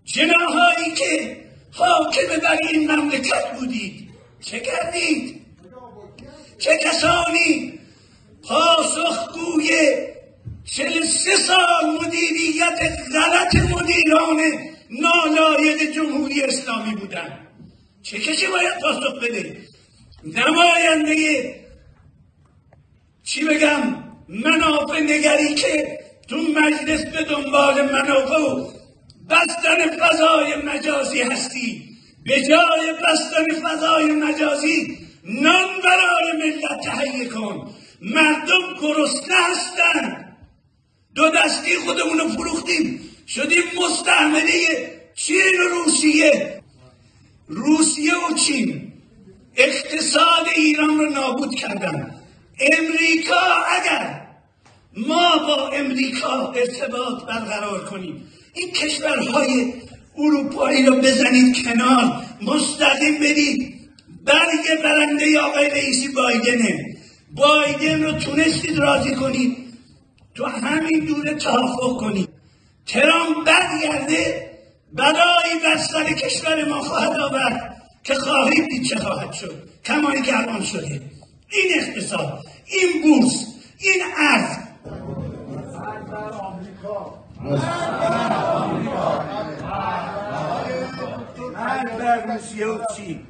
[0.05, 1.37] جناهایی که
[1.71, 4.09] حاکم بر این مملکت بودید
[4.41, 5.41] چه کردید؟
[6.59, 7.79] چه کسانی
[8.43, 9.71] پاسخگوی
[10.65, 12.79] چل سه سال مدیریت
[13.13, 14.39] غلط مدیران
[14.89, 17.47] نالایق جمهوری اسلامی بودن
[18.03, 19.57] چه کسی باید پاسخ بده؟
[20.23, 21.55] نماینده
[23.23, 28.67] چی بگم؟ منافع نگری که تو مجلس به دنبال منافع و
[29.29, 31.83] بستن فضای مجازی هستی.
[32.25, 37.73] به جای بستن فضای مجازی نان برای ملت تهیه کن.
[38.01, 40.25] مردم گرسنه هستن.
[41.15, 43.01] دو دستی خودمون رو فروختیم.
[43.27, 44.51] شدیم مستعمله
[45.15, 46.61] چین و روسیه.
[47.47, 48.93] روسیه و چین.
[49.55, 52.21] اقتصاد ایران رو نابود کردن.
[52.59, 53.41] امریکا
[53.79, 54.20] اگر
[54.97, 58.27] ما با امریکا ارتباط برقرار کنیم.
[58.53, 59.73] این کشورهای
[60.17, 62.23] اروپایی رو بزنید کنار.
[62.41, 63.89] مستقیم برید
[64.25, 66.97] برگ برنده آقای رئیسی بایدنه.
[67.35, 69.57] بایدن رو تونستید راضی کنید.
[70.35, 72.29] تو همین دوره توافق کنید.
[72.85, 74.51] ترام برگرده.
[74.93, 79.69] بلایی بر سر کشور ما خواهد آورد که خواهید دید چه خواهد شد.
[79.85, 81.01] کمانی که الان شده.
[81.51, 83.45] این اقتصاد این بورس
[83.79, 84.70] این ارز
[92.41, 93.27] روسیه و چین.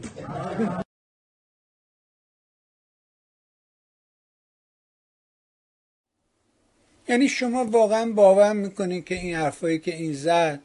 [7.08, 10.60] یعنی شما واقعا باور می‌کنید که این حرفایی که این زد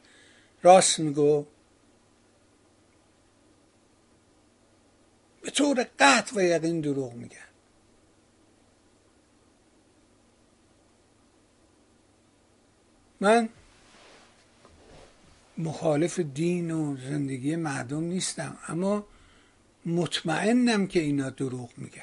[0.63, 1.45] راست میگو؟
[5.41, 7.46] به طور قطع و یقین دروغ میگن
[13.19, 13.49] من
[15.57, 19.05] مخالف دین و زندگی مردم نیستم اما
[19.85, 22.01] مطمئنم که اینا دروغ میگن.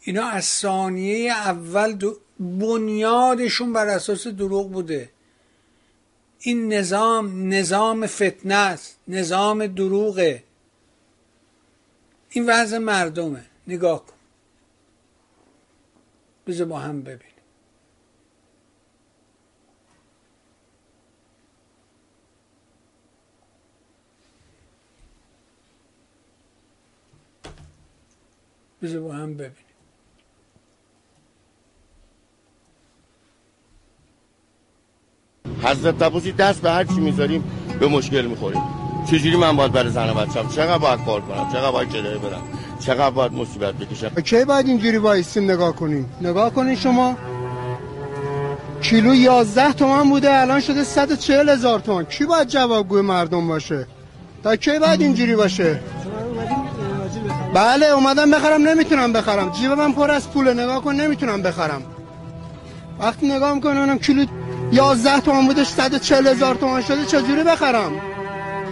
[0.00, 5.10] اینا از ثانیه اول بنیادشون بر اساس دروغ بوده.
[6.38, 10.44] این نظام نظام فتنه است نظام دروغه.
[12.30, 13.49] این وضع مردمه.
[13.66, 14.12] نگاه کن.
[16.46, 17.34] بذار با هم ببینیم.
[28.82, 29.54] بذار با هم ببینیم.
[35.62, 37.44] حضرت عباسی دست به هر چی می‌ذاریم
[37.80, 38.62] به مشکل می‌خوریم.
[39.10, 42.59] چجوری من باید برای زن و بچم چقدر باید کار کنم؟ چقدر باید کرایه برم؟
[42.80, 47.16] چقدر باید مصیبت بکشم؟ کی باید اینجوری وایسیم نگاه کنیم نگاه کنین شما.
[48.82, 52.04] کیلو 11 تومن بوده الان شده 140 هزار تومن.
[52.04, 53.86] کی باید جوابگوی مردم باشه؟
[54.44, 55.80] تا کی باید اینجوری باشه؟
[57.54, 59.50] بله اومدم بخرم نمی‌تونم بخرم.
[59.50, 61.82] جیب من پر از پول نگاه کن نمی‌تونم بخرم.
[63.00, 64.24] وقتی نگاه می‌کنم کیلو
[64.72, 67.92] 11 تومن بودش 140 هزار تومن شده چجوری بخرم؟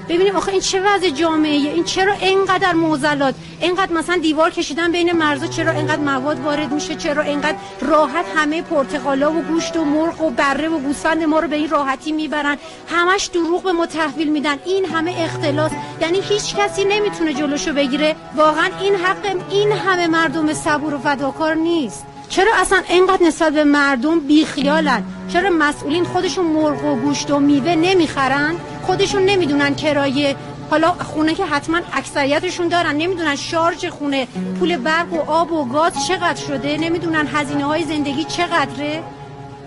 [0.08, 5.12] ببینیم آخه این چه وضع جامعه این چرا اینقدر موزلات؟ اینقدر مثلا دیوار کشیدن بین
[5.12, 10.22] مرزا چرا اینقدر مواد وارد میشه؟ چرا اینقدر راحت همه پرتقالا و گوشت و مرغ
[10.22, 12.56] و بره و گوسفند ما رو به این راحتی می‌برن؟
[12.88, 14.58] همش دروغ به ما تحویل میدن.
[14.64, 15.72] این همه اختلاس.
[16.00, 18.16] یعنی هیچ کسی نمی‌تونه جلوشو بگیره.
[18.36, 22.06] واقعا این حق این همه مردم صبور و فداکار نیست.
[22.28, 25.02] چرا اصلا اینقدر نسبت به مردم بیخیالن؟
[25.32, 30.36] چرا مسئولین خودشون مرغ و گوشت و میوه نمی‌خرن؟ خودشون نمی‌دونن کرایه
[30.70, 35.92] حالا خونه که حتما اکثریتشون دارن نمی‌دونن شارژ خونه پول برق و آب و گاز
[36.08, 39.02] چقدر شده نمی‌دونن هزینه های زندگی چقدره؟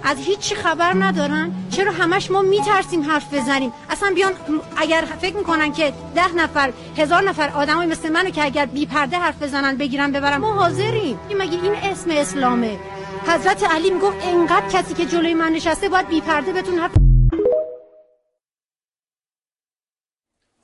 [0.04, 4.34] از هیچی خبر ندارن؟ چرا همش ما میترسیم حرف بزنیم؟ اصلا بیان
[4.78, 9.18] اگر فکر می‌کنن که ده نفر هزار نفر آدمای مثل منو که اگر بی پرده
[9.18, 11.20] حرف بزنن بگیرن ببرن ما حاضریم.
[11.40, 12.80] مگه این اسم اسلامه؟
[13.28, 16.92] حضرت علی می‌گفت انقدر کسی که جلوی من نشسته باید بی پرده بتون حرف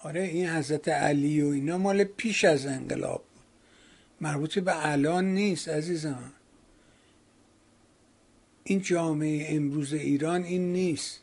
[0.03, 3.23] آره این حضرت علی و اینا مال پیش از انقلاب
[4.21, 6.31] مربوط به الان نیست عزیزم.
[8.70, 11.20] این جامعه امروز ایران این نیست.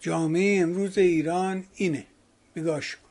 [0.00, 2.06] جامعه امروز ایران اینه.
[2.56, 3.02] نگاش کن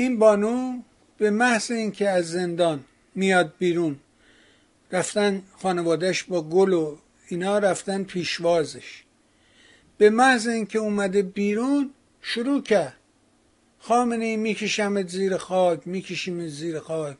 [0.00, 0.82] این بانو
[1.18, 2.84] به محض اینکه از زندان
[3.14, 3.96] میاد بیرون
[4.92, 6.96] رفتن خانوادهش با گل و
[7.28, 9.02] اینا رفتن پیشوازش.
[9.98, 11.90] به محض اینکه اومده بیرون
[12.22, 12.96] شروع کرد.
[13.78, 17.16] خامنه ای میکشمت زیر خاک می‌کشیم زیر خاک.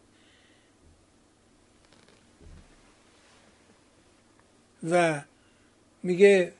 [4.90, 5.22] و
[6.02, 6.52] میگه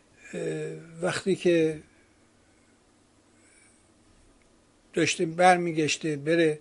[1.03, 1.83] وقتی که
[4.93, 6.59] داشته برمیگشته بره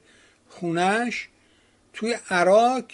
[0.48, 1.28] خونش
[1.94, 2.86] توی عراق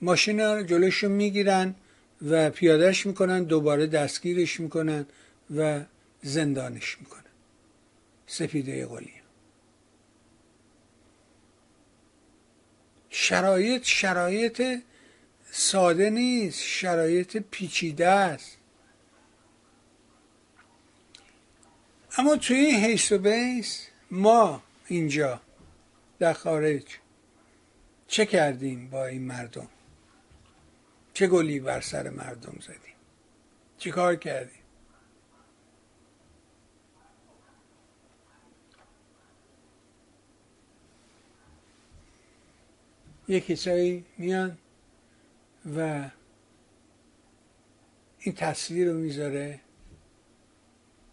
[0.00, 1.74] ماشین رو جلوش رو می‌گیرن
[2.22, 5.06] و پیادهش می‌کنن دوباره دستگیرش می‌کنن
[5.56, 5.80] و
[6.22, 7.22] زندانش می‌کنن.
[8.26, 9.12] سپیده قلی.
[13.10, 14.62] شرایط شرایط
[15.50, 18.56] ساده نیست شرایط پیچیده است.
[22.18, 25.40] اما توی این حیث و بیس ما اینجا
[26.18, 26.84] در خارج
[28.06, 29.68] چه کردیم با این مردم؟
[31.14, 32.94] چه گلی بر سر مردم زدیم؟
[33.78, 34.62] چه کار کردیم؟
[43.28, 44.58] یه کسایی میان
[45.76, 46.10] و
[48.18, 49.60] این تصویر رو می‌ذاره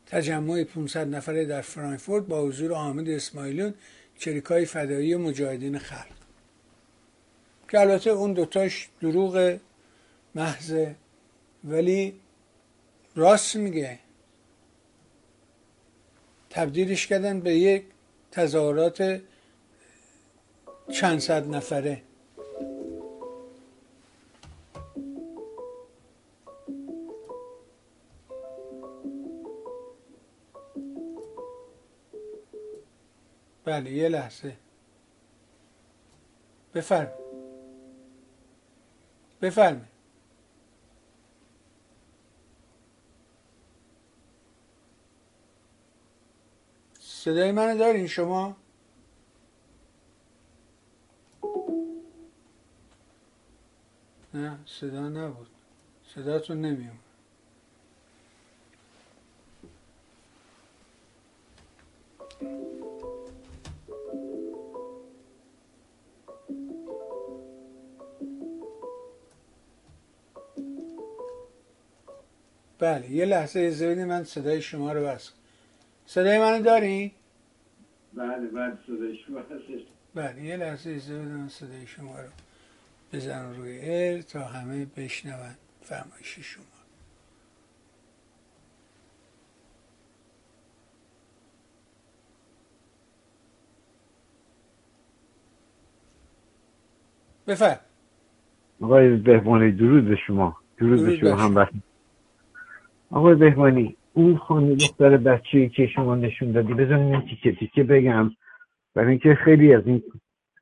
[0.10, 3.74] تجمع 500 نفره در فرانکفورت با حضور حامد اسماعیلون
[4.20, 6.20] چریکای فدایی مجاهدین خلق.
[7.70, 9.58] که البته اون دوتاش دروغ
[10.36, 10.96] محضه
[11.64, 12.14] ولی
[13.16, 14.00] راست میگه.
[16.50, 17.84] تبدیلش کردن به یک
[18.32, 19.22] تظاهرات
[20.92, 22.02] چند صد نفره.
[33.70, 34.58] بله یه لحظه.
[36.76, 37.14] بفرم.
[39.42, 39.88] بفرم.
[47.00, 48.58] صدای منو دارین شما؟
[54.34, 55.48] نه صدا نبود.
[56.16, 57.00] صداتون نمیومد.
[72.80, 75.32] بله یه لحظه اجازه من صدای شما رو بس
[76.06, 77.12] صدای منو داری؟
[78.14, 79.42] بله بله صدای شما
[80.16, 82.30] بله یه لحظه اجازه من صدای شما رو
[83.14, 86.64] بزن روی ار تا همه بشنون فرمایش شما.
[97.48, 97.80] بفرم.
[98.82, 100.58] آقای بهمانی درود به شما.
[100.78, 101.56] درود به شما هم
[103.12, 108.32] آقای بهمانی اون خانه دختر بچه که شما نشون دادی بزنین تیکه تیکه بگم.
[108.96, 110.04] برای اینکه خیلی از این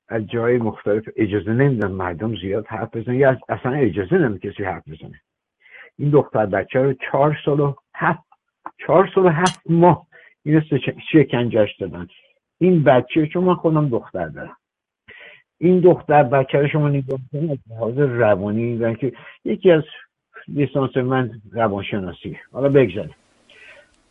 [0.09, 4.83] از جای مختلف اجازه نمیدن مردم زیاد حرف بزنن یا اصلا اجازه نمیدن کسی حرف
[4.87, 5.21] بزنه.
[5.97, 8.23] این دختر بچه رو چهار سال و هفت
[8.87, 10.07] چهار سال و هفت ماه
[10.45, 10.61] اینو
[11.11, 12.07] شکنجش دادن.
[12.57, 14.57] این بچه چون من خودم دختر دارم.
[15.57, 19.13] این دختر بچه رو شما نگاه کنید از لحاظ روانی و که
[19.45, 19.83] یکی از
[20.47, 22.37] لیسانس من روانشناسی.
[22.53, 23.15] حالا بگذاریم.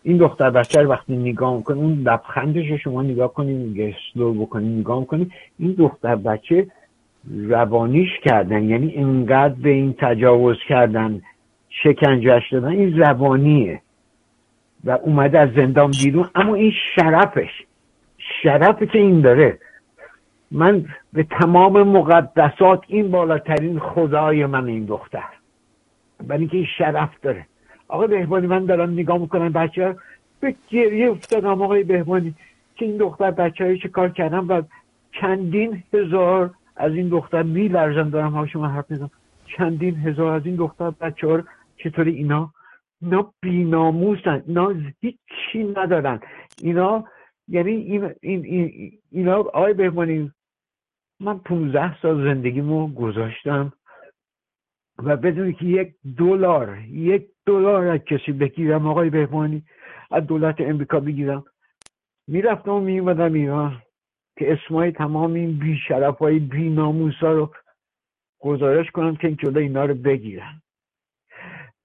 [0.03, 4.79] این دختر بچه رو وقتی نگاه کنید اون لبخندش رو شما نگاه کنید سلو بکنید
[4.79, 6.67] نگاه کنید این دختر بچه
[7.31, 11.23] روانیش کردن یعنی اینقدر به این تجاوز کردن
[11.69, 13.81] شکنجهش دادن این روانیه.
[14.85, 17.51] و اومده از زندان بیرون اما این شرفش
[18.43, 19.59] شرفی که این داره.
[20.51, 25.25] من به تمام مقدسات این بالاترین خدای من این دختر.
[26.25, 27.47] برای اینکه این شرف داره.
[27.89, 29.97] آقای بهبانی من دارم نگاه می‌کنم بچه
[30.41, 32.35] به گریه افتادم آقای بهبانی
[32.77, 34.63] که این دختر بچه های چه کار کردم و
[35.21, 39.11] چندین هزار از این دختر می لرزم دارم ها شما حرف می‌زنم.
[39.57, 41.43] چندین هزار از این دختر بچه ها
[41.77, 42.53] چطوری اینا؟
[43.03, 44.43] اینا بیناموسن.
[44.47, 46.21] اینا هیچی ندارن.
[46.63, 47.05] اینا
[47.49, 50.33] یعنی این, این, این اینا آقای بهمانی
[51.21, 53.73] من 15 سال زندگیمو گذاشتم.
[54.99, 59.63] و بدون که یک دلار یک دلار از کسی بگیرم آقای بهمانی.
[60.11, 61.45] از دولت امریکا بگیرم.
[62.29, 63.83] می‌رفتم و میومدم ایران
[64.39, 66.75] که اسمای تمام این بی شرف های بی
[67.21, 67.51] ها رو
[68.41, 70.63] گزارش کنم که این جلو اینا رو بگیرن.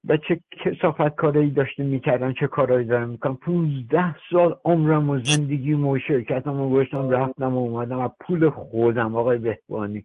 [0.08, 3.36] و چه کسافت کارایی داشته می‌کردن چه کارایی دارن می‌کنن.
[3.36, 8.00] پونزده سال عمرم و زندگی و شرکتم و گشتم رفتم و اومدم.
[8.00, 10.04] و پول خودم آقای بهبانی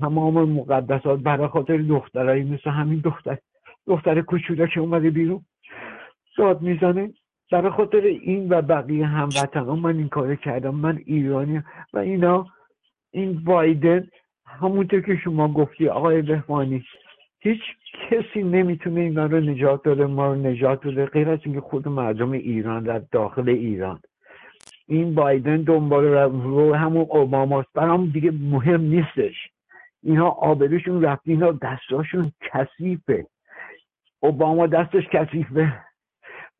[0.00, 3.38] تمام مقدسات برای خاطر دخترایی مثل همین دختر
[3.86, 5.40] دختر کوچولا که اومده بیرون.
[6.38, 7.12] داد می‌زنه.
[7.52, 11.62] برای خاطر این و بقیه هموطنان من این کار کردم من ایرانی
[11.92, 12.46] و اینا.
[13.10, 14.08] این بایدن
[14.46, 16.84] همونطور که شما گفتی آقای بهبانی
[17.40, 17.60] هیچ
[18.10, 22.32] کسی نمی‌تونه اینا رو نجات داده ما رو نجات داده غیر از اینکه خود مردم
[22.32, 24.00] ایران در داخل ایران.
[24.86, 29.48] این بایدن دنبال رو همون اوباماست برام دیگه مهم نیستش.
[30.02, 33.26] اینا آبروشون رفت اینا دستاشون کثیفه.
[34.20, 35.72] اوباما دستش کثیفه.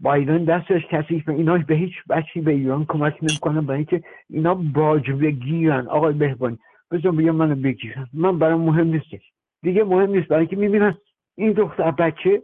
[0.01, 1.32] بایدن دستش کثیفه.
[1.32, 6.59] اینا به هیچ بچی به ایران کمک نمی‌کنن برای اینکه اینا باج بگیرن آقای بهبانی
[6.91, 8.07] بزن بگم منو بگیرن.
[8.12, 9.32] من برام مهم نیستش
[9.62, 10.28] دیگه مهم نیست.
[10.28, 10.95] برای اینکه می‌بینن
[11.36, 12.43] این دختر بچه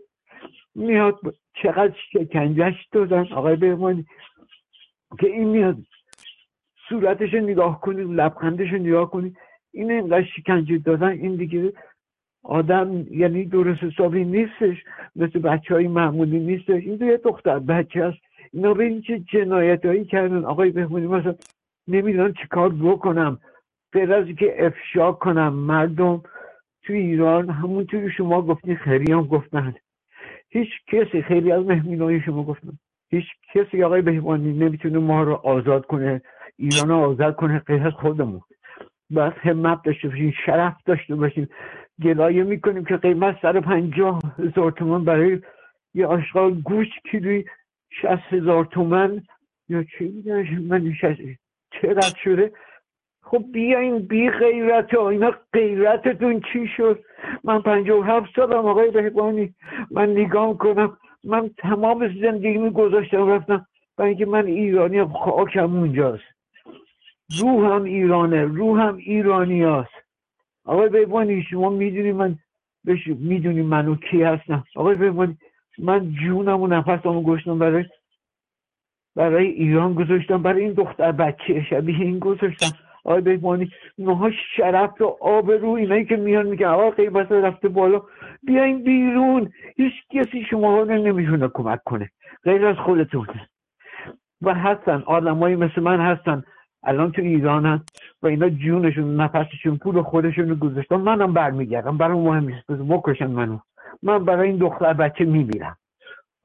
[0.74, 1.20] میاد
[1.55, 3.32] چقدر شکنجهش دادن.
[3.32, 4.07] آقای بهبانی
[5.20, 5.76] که این میاد
[6.88, 9.36] صورتش نگاه کنید لبخندش نگاه کنید
[9.74, 11.72] این اینقدر شکنجه دادن این دیگه
[12.42, 14.84] آدم یعنی درست حسابی نیستش
[15.16, 16.82] مثل بچه های معمولی نیستش.
[16.82, 18.18] این یه دختر بچه هست.
[18.52, 21.34] اینا به این چه جنایت هایی کردن؟ آقای بهمونی مثلا
[21.88, 23.38] نمی‌دونم چی کار بکنم.
[23.92, 26.22] غیر از که افشا کنم مردم
[26.82, 29.74] تو ایران همونطوری شما گفتین خیلی هم گفتن.
[30.50, 32.78] هیچ کسی خیلی از مهمین شما گفتن.
[33.10, 36.22] هیچ کسی آقای بهبانی نمی‌تونه ما رو آزاد کنه
[36.56, 38.40] ایران رو آزاد کنه غیر از خودمون.
[39.11, 41.48] باید همت داشته باشیم شرف داشته باشیم.
[42.02, 45.40] گلایه می‌کنیم که قیمت سر پنجاه هزار تومن برای
[45.94, 47.44] یه آشغال گوشت کیلوی
[47.90, 49.22] شست هزار تومن
[49.68, 50.94] یا چی میگن من
[51.82, 52.52] چقدر شده؟
[53.22, 57.05] خب بیاین بی غیرت ها اینا غیرتتون چی شد؟
[57.44, 59.55] من پنجاه و هفت سالم آقای بهبانی.
[59.90, 63.66] من نگاه کنم من تمام زندگی گذاشتم رفتم.
[63.96, 66.34] برای اینکه من ایرانی خاکم اونجاست.
[67.40, 69.94] روحم ایرانه روحم ایرانی هست.
[70.64, 72.38] آقای بیبانی شما می‌دونی من
[73.06, 75.38] می‌دونی منو کی هستم؟ آقای بیبانی
[75.78, 77.84] من جونم و نفسمو گشتم برای
[79.16, 82.78] برای ایران گذاشتم برای این دختر بچه شبیه این گذاشتم.
[83.04, 88.02] آقای بیبانی اونها شرف و آب رو اینایی که میان میگن آقا قیمت رفته بالا
[88.42, 89.52] بیاین بیرون.
[89.76, 92.10] هیچ کسی شما رو نمی‌تونه کمک کنه.
[92.44, 93.26] غیر از خودتون
[94.42, 96.44] و هستن آدمایی مثل من هستن.
[96.85, 97.82] الان تو ایرانن
[98.22, 100.97] و اینا جونشون نفسشون پول خودشون رو گذاشتن.
[100.97, 101.99] منم برمیگردم.
[101.99, 102.66] برای مهم نیست.
[102.70, 103.59] بکشن منو.
[104.03, 105.76] من برای این دختر بچه میمیرم.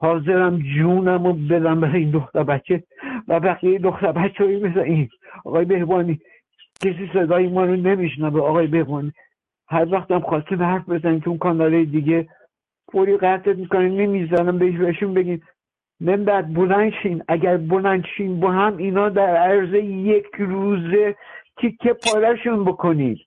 [0.00, 2.82] حاضرم جونم رو بدم برای این دختر بچه
[3.28, 5.08] و بقیه دختر بچه هایی مثل این.
[5.44, 6.20] آقای بهبانی
[6.80, 9.12] کسی صدای ما رو نمیشنه به آقای بهبانی
[9.68, 12.28] هر وقتم خواستیم حرف بزنیم تو اون کانال دیگه.
[12.92, 15.42] فوری قطعت می‌کنیم نمی‌زنم بهشون بگیم
[16.00, 17.22] بعد بلند شین.
[17.28, 21.16] اگر بلند شین با هم اینا در عرض یک روزه
[21.56, 23.18] تیکه پارشون بکنید.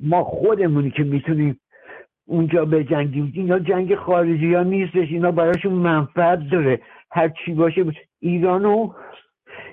[0.00, 1.60] ما خودمونی که می‌تونیم
[2.26, 5.08] اونجا به جنگیم اینا جنگ خارجی ها نیستش.
[5.10, 6.80] اینا براشون منفعت داره.
[7.10, 7.84] هر چی باشه
[8.20, 8.92] ایرانو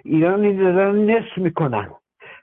[0.04, 1.90] ایران این نصف می‌کنن.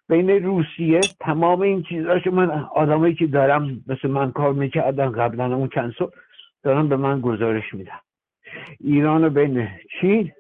[0.08, 5.68] بین روسیه تمام این چیزاشو من آدمایی که دارم مثل من کار می‌کردن قبلا اون
[5.68, 6.10] چند سال
[6.62, 8.00] دارم به من گزارش میدم
[8.80, 9.68] ایران رو بین
[10.00, 10.32] چین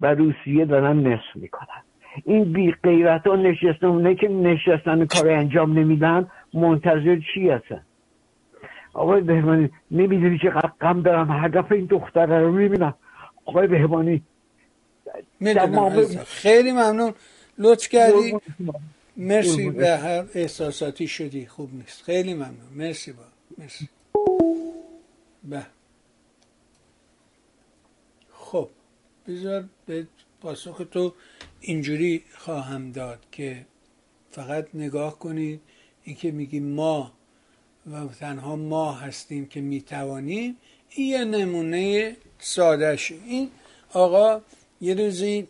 [0.00, 1.82] و روسیه دارن نصف می‌کنن.
[2.24, 7.86] این بی غیرت ها نشستن که نشستن کار انجام نمیدن منتظر چی هستن؟
[8.94, 11.30] آقای بهمانی نمی‌دونی چقدر غم دارم.
[11.30, 12.94] هر دفعه این دختره رو می‌بینم.
[13.44, 14.22] آقای بهمانی
[16.26, 17.14] خیلی ممنون.
[17.58, 18.38] لطف کردی.
[19.16, 21.46] مرسی به هر احساساتی شدی.
[21.46, 22.02] خوب نیست.
[22.02, 22.72] خیلی ممنون.
[22.76, 23.22] مرسی با
[23.58, 23.88] مرسی.
[25.44, 25.62] به
[28.32, 28.68] خب
[29.28, 30.06] بذار به
[30.40, 31.14] پاسخ تو
[31.60, 33.66] اینجوری خواهم داد که
[34.30, 35.60] فقط نگاه کنید
[36.04, 37.12] اینکه میگیم ما
[37.86, 40.56] و تنها ما هستیم که می‌توانیم
[40.90, 43.50] این یه نمونه سادهشه این
[43.92, 44.40] آقا
[44.80, 45.48] یه روزی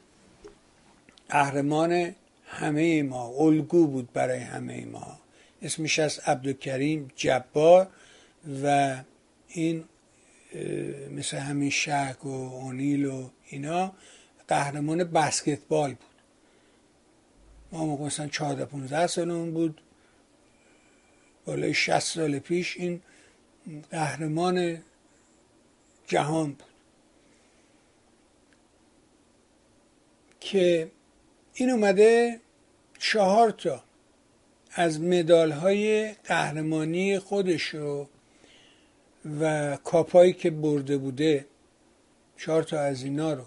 [1.29, 2.15] قهرمان
[2.47, 5.19] همه ما الگو بود برای همه ما.
[5.63, 7.89] اسمش از عبدالکریم جبار
[8.65, 8.97] و
[9.49, 9.85] این
[11.11, 13.93] مثل همین شک و اونیل و اینا
[14.49, 16.07] قهرمان بسکتبال بود.
[17.73, 19.81] ما موقع مثلا 14 15 سالمون بود.
[21.45, 23.01] بالای 60 سال پیش این
[23.91, 24.83] قهرمان
[26.07, 26.65] جهان بود.
[30.41, 30.91] که
[31.55, 32.41] این اومده
[32.99, 33.85] چهار تا
[34.73, 38.09] از مدال های قهرمانی خودش رو
[39.41, 41.47] و کاپایی که برده بوده
[42.37, 43.45] چهار تا از اینا رو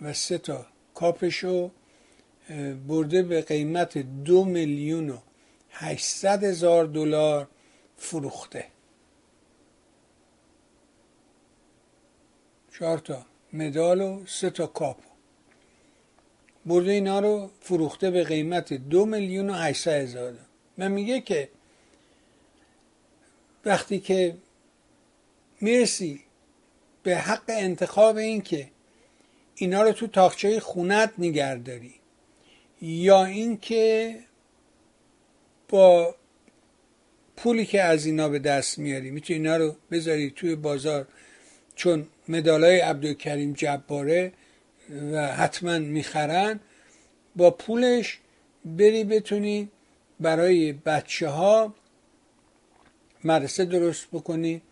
[0.00, 1.70] و سه تا کاپشو
[2.88, 5.18] برده به قیمت دو میلیون و
[5.70, 7.48] هشتصد هزار دلار
[7.96, 8.64] فروخته.
[12.78, 14.96] چهار تا مدال و سه تا کاپ.
[16.66, 20.34] برده اینا رو فروخته به قیمت دو میلیون و هشتصد هزار.
[20.76, 21.48] من میگه که
[23.64, 24.36] وقتی که
[25.62, 26.20] می‌رسی
[27.02, 28.68] به حق انتخاب این که
[29.54, 31.94] اینا رو تو تاخچه خونت نگرداری
[32.82, 34.18] یا اینکه
[35.68, 36.14] با
[37.36, 41.08] پولی که از اینا به دست میاری می‌تونی اینا رو بذاری توی بازار.
[41.74, 44.32] چون مدالای عبدالکریم جباره
[45.12, 46.60] و حتما می‌خرن.
[47.36, 48.18] با پولش
[48.64, 49.68] بری بتونی
[50.20, 51.74] برای بچه ها
[53.24, 54.62] مدرسه درست بکنی.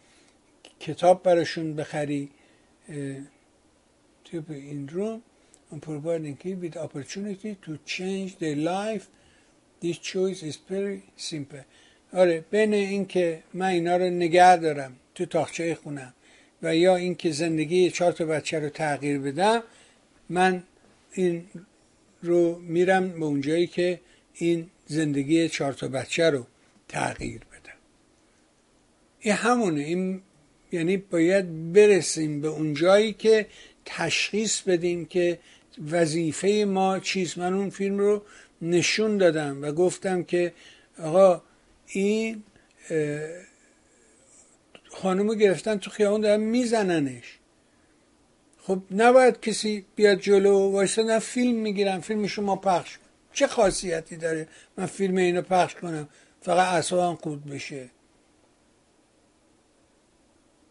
[0.80, 2.30] کتاب براشون بخری
[4.24, 5.22] توی این روم
[5.72, 9.08] and providing kids with opportunity to change their life
[9.80, 11.64] this choice is very simple.
[12.12, 16.14] آره بین اینکه من اینا رو نگه دارم تو تاخچه خونم
[16.62, 19.62] و یا اینکه زندگی چهار تا بچه رو تغییر بدم
[20.28, 20.62] من
[21.12, 21.46] این
[22.22, 24.00] رو میرم به اونجایی که
[24.34, 26.46] این زندگی چهار تا بچه رو
[26.88, 27.78] تغییر بدم.
[29.20, 30.22] این همونه این
[30.72, 33.46] یعنی باید برسیم به اونجایی که
[33.84, 35.38] تشخیص بدیم که
[35.90, 38.22] وظیفه ما چیز من اون فیلم رو
[38.62, 40.52] نشون دادم و گفتم که
[41.02, 41.42] آقا
[41.86, 42.42] این
[44.88, 47.38] خانم گرفتن تو خیابون دارن میزننش.
[48.62, 52.98] خب نباید کسی بیاد جلو وایسادن فیلم می‌گیرن فیلم شما پخش
[53.32, 56.08] چه خاصیتی داره من فیلم اینو پخش کنم؟
[56.42, 57.88] فقط اصابم خود بشه.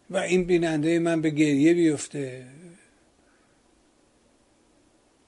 [0.09, 2.45] و این بیننده من به گریه بیفته.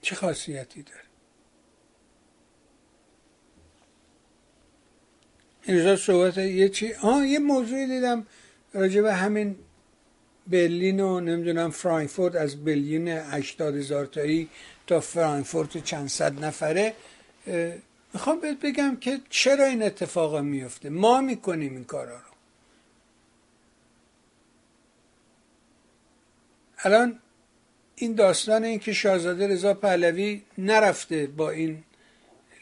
[0.02, 1.02] چه خاصیتی داره؟
[5.64, 8.28] این روزا صحبت یه چی آه یه موضوعی دیدم
[8.74, 9.56] راجع به همین
[10.48, 14.50] برلین و نمی‌دونم فرانکفورت از برلین 80 هزار تایی
[14.88, 16.94] تا فرانکفورت چند صد نفره.
[18.14, 22.31] می‌خوام بهت بگم که چرا این اتفاقا میفته ما می‌کنیم این کارا رو.
[26.84, 27.20] الان
[27.96, 31.84] این داستان این که شاهزاده رضا پهلوی نرفته با این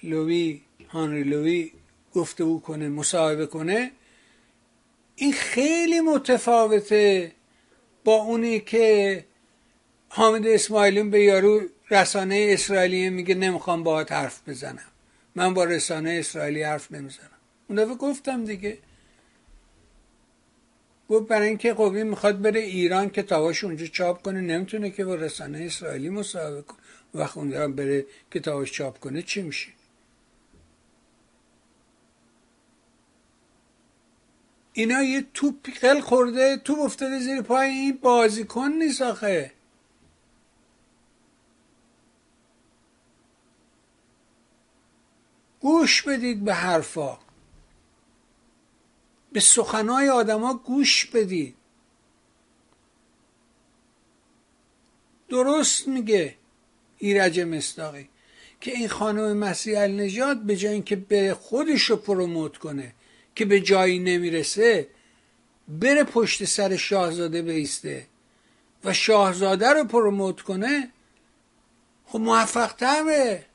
[0.03, 1.72] لوی هانری لوی
[2.13, 3.91] گفته کنه مصاحبه کنه
[5.15, 7.32] این خیلی متفاوته
[8.03, 9.26] با اونی که
[10.09, 11.61] حامد اسماعیلون به یارو
[11.91, 14.91] رسانه اسرائیلی میگه نمی‌خوام باهات حرف بزنم.
[15.36, 17.30] من با رسانه اسرائیلی حرف نمی‌زنم.
[17.67, 18.78] اون دفعه گفتم دیگه.
[21.10, 25.16] گفت برای اینکه قوی می‌خواد بره ایران که تاواش اونجا چاپ کنه نمی‌تونه که با
[25.16, 26.78] رسانه اسرائیلی مصاحبه کنه.
[27.14, 29.70] وقت اونجا بره که تاواش چاپ کنه چی میشه؟
[34.74, 39.51] اینا یه توپ قل خورده توپ افتاده زیر پای این بازیکن نیست آخه.
[45.60, 47.28] گوش بدید به حرفا.
[49.39, 51.55] به سخنهای آدما گوش بدید
[55.29, 56.35] درست میگه
[56.97, 58.09] ایرج مستاقی
[58.61, 62.93] که این خانم مسیح النجات به جای اینکه به خودش رو پروموت کنه
[63.35, 64.87] که به جایی نمی‌رسه
[65.67, 68.07] بره پشت سر شاهزاده بیسته
[68.83, 70.91] و شاهزاده رو پروموت کنه
[72.05, 73.45] خب موفق تره.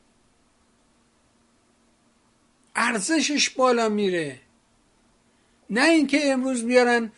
[2.77, 4.44] ارزشش بالا میره.
[5.71, 7.13] نه اینکه امروز بیارن.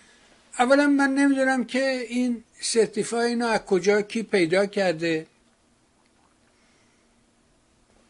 [0.59, 5.27] اولا من نمی‌دونم که این certify اینو از کجا کی پیدا کرده.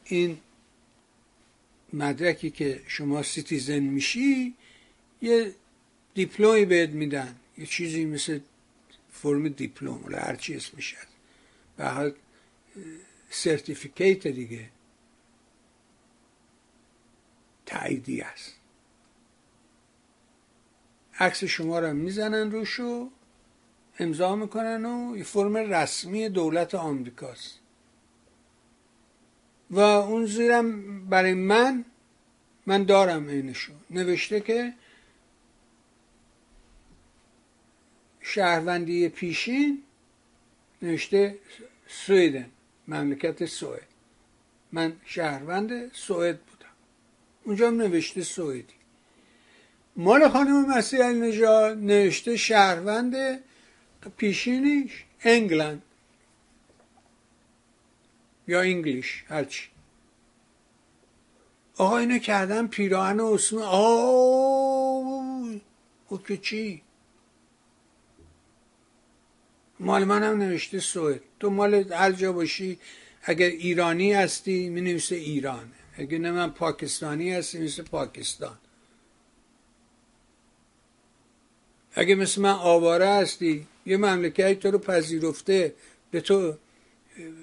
[0.05, 0.39] این
[1.93, 4.55] مدرکی که شما citizen میشی
[5.23, 5.55] یه
[6.15, 7.37] diploma یی بهت میدن.
[7.59, 8.41] یه چیزی مثل
[9.13, 11.07] فرم دیپلم ولی هر چی اسمش هست.
[11.77, 12.15] به هر حال
[13.31, 14.69] سرتیفیکیت دیگه
[17.67, 18.56] تاییدی است
[21.21, 23.11] عکس شما رو می‌زنن روشو
[23.99, 27.61] امضا می‌کنن و یه فرم رسمی دولت آمریکاست.
[29.71, 31.85] و اون زیرم برای من
[32.67, 34.75] من دارم اینشو نوشته که
[38.21, 39.83] شهروندی پیشین
[40.83, 41.39] نوشته
[41.89, 42.51] سویدن
[42.89, 43.89] مملکت سوئد.
[44.73, 46.67] من شهروند سوئد بودم.
[47.45, 48.76] اونجا هم نوشته سوئدی.
[49.97, 53.41] مال خانم مسیح نژاد نوشته شهروند
[54.17, 55.83] پیشینیش انگلند.
[58.49, 59.69] یا انگلیش هرچی.
[61.77, 63.87] آقا اینو کردن پیراهن اسم آه
[66.09, 66.83] او که چی؟
[69.81, 71.21] مال منم نوشته سوئد.
[71.41, 72.79] تو مال هر جا باشی
[73.23, 75.73] اگر ایرانی هستی می نویسه ایران.
[75.97, 78.59] اگر نه من پاکستانی هستی مثل پاکستان.
[81.97, 85.75] اگه مثل من آواره هستی یه مملکتی تو رو پذیرفته
[86.11, 86.55] به تو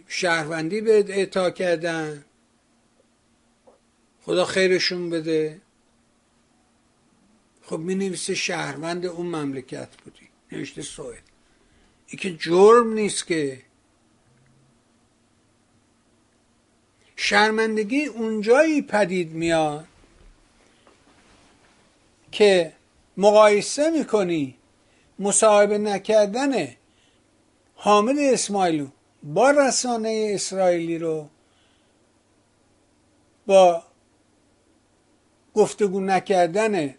[0.07, 2.25] شهروندی به اعطا کردن.
[4.21, 5.61] خدا خیرشون بده.
[7.61, 10.29] خب می نویسه شهروند اون مملکت بودی.
[10.51, 11.23] نوشته سوئد.
[12.07, 13.61] این که جرم نیست که.
[17.15, 19.87] شرمندگی اونجایی پدید میاد
[22.31, 22.73] که
[23.17, 24.55] مقایسه می‌کنی؟
[25.19, 26.67] مصاحبه نکردن
[27.75, 28.87] حامد اسماعیلو
[29.23, 31.29] با رسانه اسرائیلی رو
[33.47, 33.83] با
[35.53, 36.95] گفتگو نکردن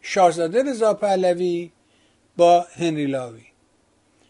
[0.00, 1.70] شاهزاده رضا پهلوی
[2.36, 3.42] با هنری لاوی.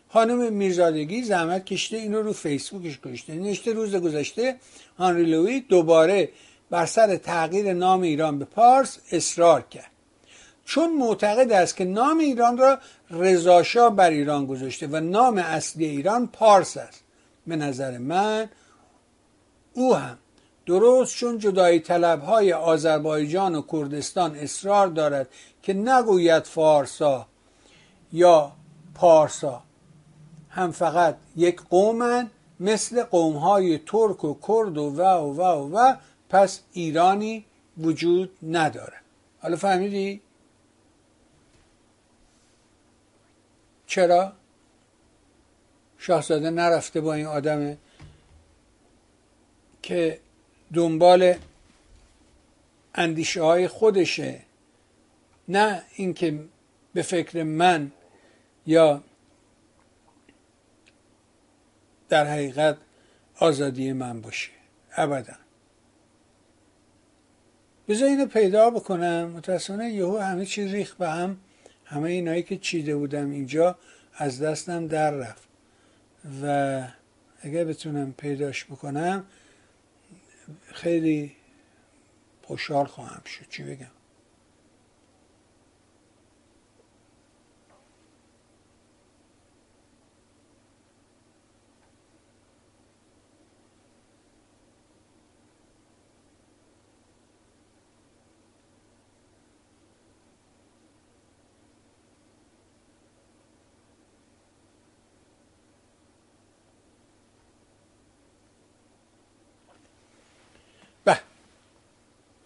[0.09, 4.57] خانم میرزادگی زحمت کشته اینو رو فیسبوکش کشته نشته روز گذشته
[4.99, 6.29] هنری لوی دوباره
[6.71, 9.96] بر سر تغییر نام ایران به پارس اصرار کرد.
[10.67, 12.79] چون معتقد است که نام ایران را
[13.11, 17.05] رضاشاه بر ایران گذاشته و نام اصلی ایران پارس است.
[17.47, 18.49] به نظر من
[19.75, 20.19] او هم
[20.67, 25.29] درست چون جدایی طلب های آذربایجان و کردستان اصرار دارد
[25.63, 27.27] که نگوید فارسا
[28.13, 28.53] یا
[28.95, 29.63] پارسا.
[30.51, 35.95] هم فقط یک قومن مثل قوم های ترک و کرد و و و و, و
[36.29, 37.45] پس ایرانی
[37.79, 38.97] وجود نداره
[39.39, 40.26] حالا فهمیدی؟
[43.97, 44.33] چرا؟
[45.99, 47.79] شاهزاده نرفته با این آدم
[49.83, 50.21] که
[50.75, 51.35] دنبال
[52.95, 54.43] اندیشه های خودشه.
[55.49, 56.45] نه اینکه
[56.95, 57.93] به فکر من
[58.67, 59.03] یا
[62.09, 62.77] در حقیقت
[63.39, 64.51] آزادی من باشه.
[64.97, 65.35] ابدا.
[67.89, 69.31] بذار اینو پیدا بکنم.
[69.31, 71.39] متاسفانه یهو همه چیز ریخ به هم.
[71.87, 73.79] همه اینایی که چیده بودم اینجا
[74.15, 75.49] از دستم در رفت.
[76.43, 76.83] و
[77.41, 79.25] اگر بتونم پیداش بکنم
[80.73, 81.37] خیلی
[82.43, 83.49] خوشحال خواهم شد.
[83.49, 83.96] چی بگم؟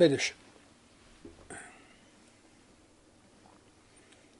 [0.01, 0.32] بدش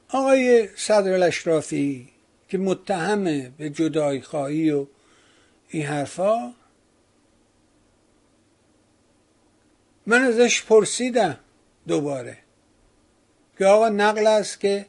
[0.09, 2.09] آقای صدر الاشرافی
[2.49, 4.85] که متهمه به جدای خواهی و
[5.69, 6.53] این حرفا
[10.05, 11.39] من ازش پرسیدم
[11.87, 12.37] دوباره.
[13.57, 14.85] که آقا نقل است که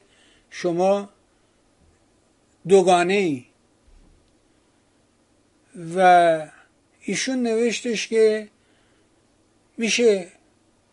[0.50, 1.08] شما
[2.68, 3.44] دوگانه ای
[5.96, 6.48] و
[7.00, 8.48] ایشون نوشتش که
[9.76, 10.28] میشه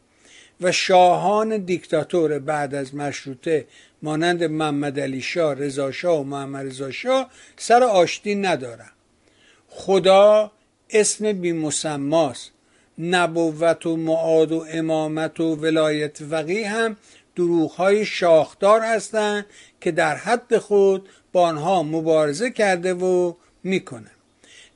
[0.61, 3.65] و شاهان دیکتاتور بعد از مشروطه
[4.05, 8.91] مانند محمد علی شاه، رضا شاه و محمد رضا شاه سر آشتی ندارم.
[9.69, 10.51] خدا
[10.89, 12.51] اسم بی مسماست.
[12.99, 16.97] نبوت و معاد و امامت و ولایت وقی هم
[17.77, 19.45] های شاخدار هستند
[19.81, 23.33] که در حد خود با آنها مبارزه کرده و
[23.63, 24.11] می‌کنه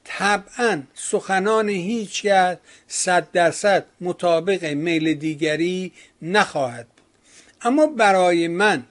[0.04, 2.58] طبعا سخنان هیچکس
[2.88, 5.92] صد درصد مطابق میل دیگری
[6.22, 7.06] نخواهد بود.
[7.62, 8.84] اما برای من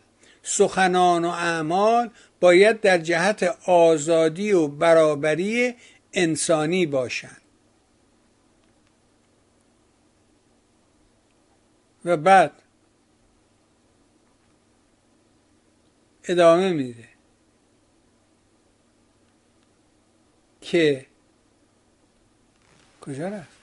[0.50, 2.10] سخنان و اعمال
[2.40, 5.74] باید در جهت آزادی و برابری
[6.12, 7.40] انسانی باشند.
[12.04, 12.52] و بعد
[16.24, 17.08] ادامه میده
[20.60, 21.06] که
[23.00, 23.57] کجا رفت؟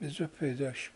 [0.00, 0.90] بذار پیداش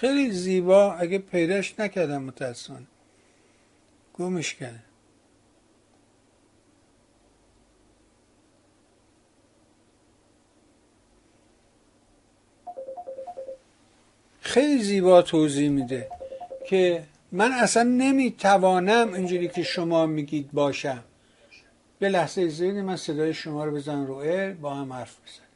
[0.00, 2.86] خیلی زیبا اگه پیداش نکردم متاسفانه.
[4.14, 4.82] گمش کرده
[14.40, 16.08] خیلی زیبا توضیح میده
[16.66, 21.04] که من اصلا نمی‌توانم اینجوری که شما میگید باشم.
[21.98, 25.47] به لحظه زیدی من صدای شما رو بزن رو با هم حرف بزن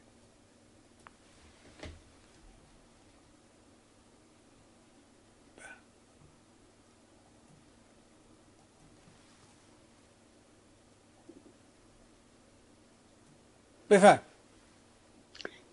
[13.93, 14.19] بفرم.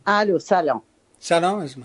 [0.07, 0.83] الو سلام.
[1.19, 1.77] سلام از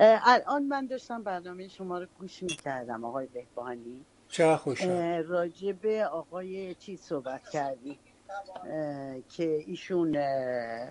[0.00, 4.82] الان من داشتم برنامه شما رو گوش می‌کردم آقای بهبانی چه خوش
[5.28, 7.98] راجع به آقای چی صحبت کردی
[9.28, 10.82] که ایشون به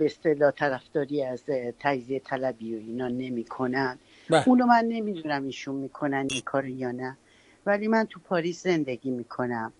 [0.00, 1.42] اصطلاح طرفداری از
[1.80, 3.98] تجزیه طلبی و اینا نمی‌کنن.
[4.30, 4.48] بله.
[4.48, 7.16] اونو من نمی‌دونم ایشون می‌کنن این کار یا نه
[7.66, 9.72] ولی من تو پاریس زندگی می‌کنم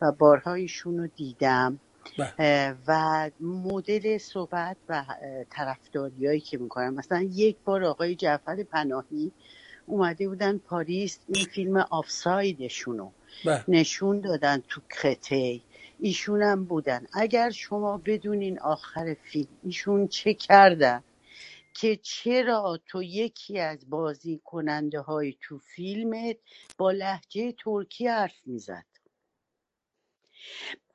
[0.00, 1.80] و بارها ایشون رو دیدم.
[2.86, 5.04] و مدل صحبت و
[5.50, 6.94] طرفداریایی که می‌کنن.
[6.94, 9.32] مثلا یک بار آقای جعفر پناهی
[9.86, 13.10] اومده بودن پاریس این فیلم آفسایدشونو
[13.44, 13.64] بله.
[13.68, 15.60] نشون دادن تو کته
[15.98, 17.06] ایشون هم بودن.
[17.12, 21.02] اگر شما بدونین آخر فیلم ایشون چه کردن
[21.74, 26.36] که چرا تو یکی از بازی کننده های تو فیلمت
[26.78, 28.84] با لحجه ترکی حرف می‌زد.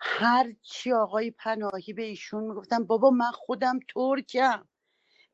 [0.04, 4.68] هر چی آقای پناهی به ایشون می‌گفتم بابا من خودم ترکم.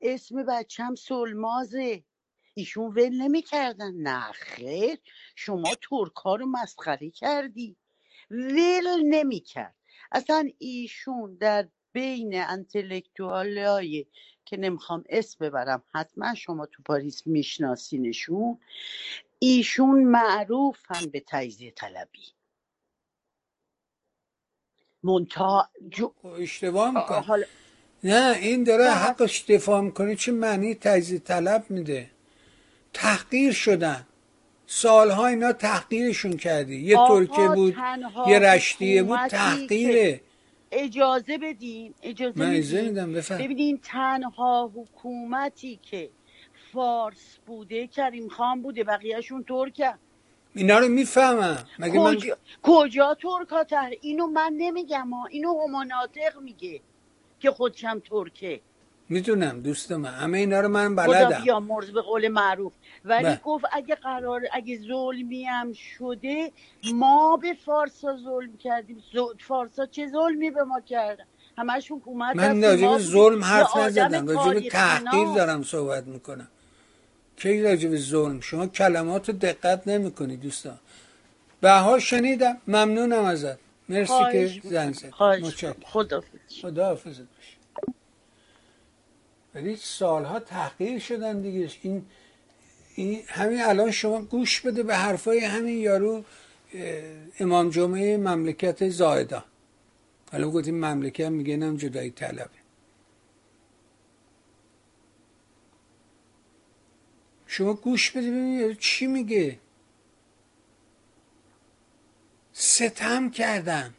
[0.02, 2.04] اسم بچم سلمازه.
[2.54, 3.94] ایشون ول نمی‌کردن.
[3.94, 4.98] نه خیر
[5.36, 7.78] شما ترک ها رو مسخره کردی.
[8.32, 9.76] ول نمی‌کرد.
[10.12, 14.06] اصلا ایشون در بین انتلکتوال های
[14.46, 18.60] که نمی‌خوام اسم ببرم حتما شما تو پاریس میشناسینشون
[19.40, 22.37] ایشون معروفن به تجزیه طلبی.
[25.08, 26.12] منتها جو...
[26.22, 27.46] خب، اشتباه می‌کنه حالا...
[28.04, 32.10] نه این داره حقش دفاع می‌کنه چه معنی تجزیه طلب میده؟
[32.94, 34.06] تحقیر شدن.
[34.68, 36.76] سالها اینا تحقیرشون کردی.
[36.76, 37.76] یه ترکه بود
[38.28, 40.22] یه رشتیه بود تحقیره.
[40.72, 43.14] اجازه بدین اجازه من بدین.
[43.14, 43.38] بفهم.
[43.38, 46.10] ببینین تنها حکومتی که
[46.74, 49.94] فارس بوده کریم خان بوده بقیهشون ترکه
[50.58, 51.58] اینا رو می‌فهمم.
[51.80, 52.18] مگه کجا, من...
[52.64, 55.26] کجا ترکا تر اینو من نمیگم ها.
[55.26, 56.82] اینو هماناتق میگه
[57.40, 58.62] که خودشم ترکه.
[59.10, 60.14] می‌دونم دوست من.
[60.14, 61.44] همه اینا رو من خدا بلدم.
[61.44, 62.74] بیامرز به قول معروف.
[63.06, 63.42] ولی بله.
[63.44, 66.52] گفت اگه قرار اگه ظلمی هم شده
[66.94, 69.04] ما به فارسا ظلم کردیم.
[69.40, 71.26] فارسا چه ظلمی به ما کردن
[71.58, 72.98] همش حکومت من به بود.
[72.98, 74.26] ظلم حرف نزدم.
[74.26, 75.28] به تاریخ تحقیر.
[75.36, 76.48] دارم صحبت می‌کنم.
[77.38, 80.80] کی راجع به ظلم؟ شما کلمات رو دقت نمی‌کنی دوستان.
[81.62, 82.58] بها شنیدم.
[82.68, 83.58] ممنونم ازت.
[83.90, 84.62] مرسی که.
[84.64, 85.10] زنگ زد
[86.62, 87.58] خدا حافظت باشه
[89.56, 91.70] ولی سالها تحقیر شدن دیگه.
[91.82, 92.06] این
[92.96, 96.24] این همین الان شما گوش بده به حرفای همین یارو
[97.40, 99.44] امام جمعه مملکت زایدان
[100.32, 102.67] حالا گفتیم مملکت میگه نم جدایی طلبه.
[107.48, 109.60] شما گوش بده ببینید چی میگه.
[112.54, 113.94] ستم کردن.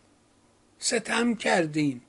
[0.78, 2.02] ستم کردیم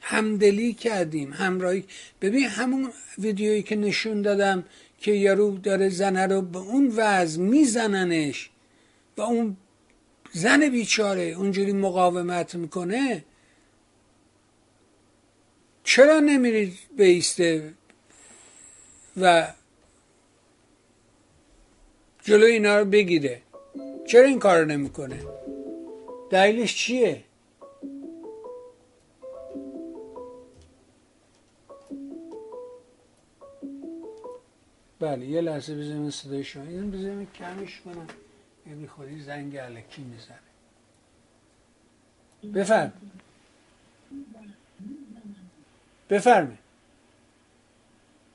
[0.00, 1.84] همدلی کردیم همراهی.
[2.20, 4.64] ببین همون ویدیویی که نشون دادم
[4.98, 8.50] که یارو داره زنه رو به اون وضع میزننش
[9.16, 9.56] و اون
[10.32, 13.24] زن بیچاره اونجوری مقاومت می‌کنه
[15.84, 17.74] چرا نمیرید بیسته
[19.16, 19.52] و
[22.30, 23.42] جلو اینا رو بگیره.
[24.06, 25.18] چرا این کار نمی‌کنه؟
[26.30, 27.24] دلیلش چیه؟
[35.00, 36.62] بله یه لحظه بزنیم صدای شما.
[36.62, 38.06] این بزنیم کمش کنم.
[38.66, 40.38] یه بیخوری زنگ علکی می‌زنه.
[42.54, 42.92] بفرم.
[46.10, 46.58] بفرمه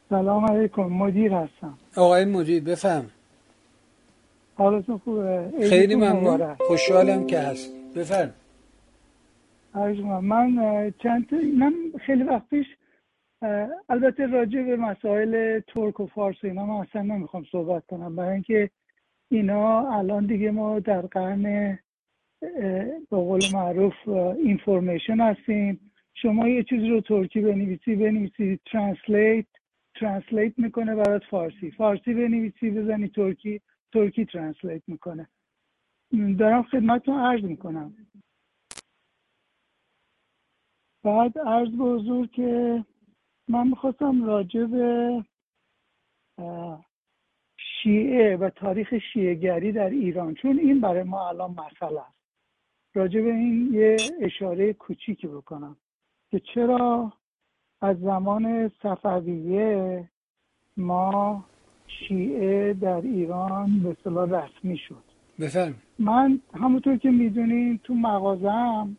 [0.09, 1.77] سلام علیکم مدیر هستم.
[1.95, 3.11] آقای مدیر بفهم
[4.55, 6.55] حالتون خوبه خیلی ممنون.
[6.55, 7.73] خوشحالم که هست.
[7.95, 8.33] بفرم.
[10.21, 11.73] من چند من
[12.05, 12.65] خیلی وقت پیش
[13.89, 18.15] البته راجع به مسائل ترک و فارس اینا من اصلا نمی‌خوام صحبت کنم.
[18.15, 18.69] برای اینکه
[19.29, 21.79] اینا الان دیگه ما در قرن
[23.09, 24.07] به قول معروف
[24.43, 25.79] information هستیم.
[26.13, 29.45] شما یه چیزی رو ترکی بنویسی بنویسی translate
[29.99, 31.71] translate می‌کنه برات فارسی.
[31.71, 33.61] فارسی بنویسی بزنی ترکی.
[33.95, 35.29] ترکی translate می‌کنه.
[36.39, 37.95] دارم خدمتتون عرض می‌کنم.
[41.03, 42.85] بعد عرض به حضور که
[43.47, 45.25] من می‌خواستم راجع به
[47.57, 52.19] شیعه و تاریخ شیعهگری در ایران چون این برای ما الان مسئله است.
[52.93, 55.77] راجع به این یه اشاره کوچیکی بکنم
[56.31, 57.13] که چرا
[57.81, 60.09] از زمان صفویه
[60.77, 61.45] ما
[61.99, 65.03] شیعه در ایران به صلاح رسمی شد.
[65.39, 68.97] بفرم من همونطور که می‌دونین تو مغازم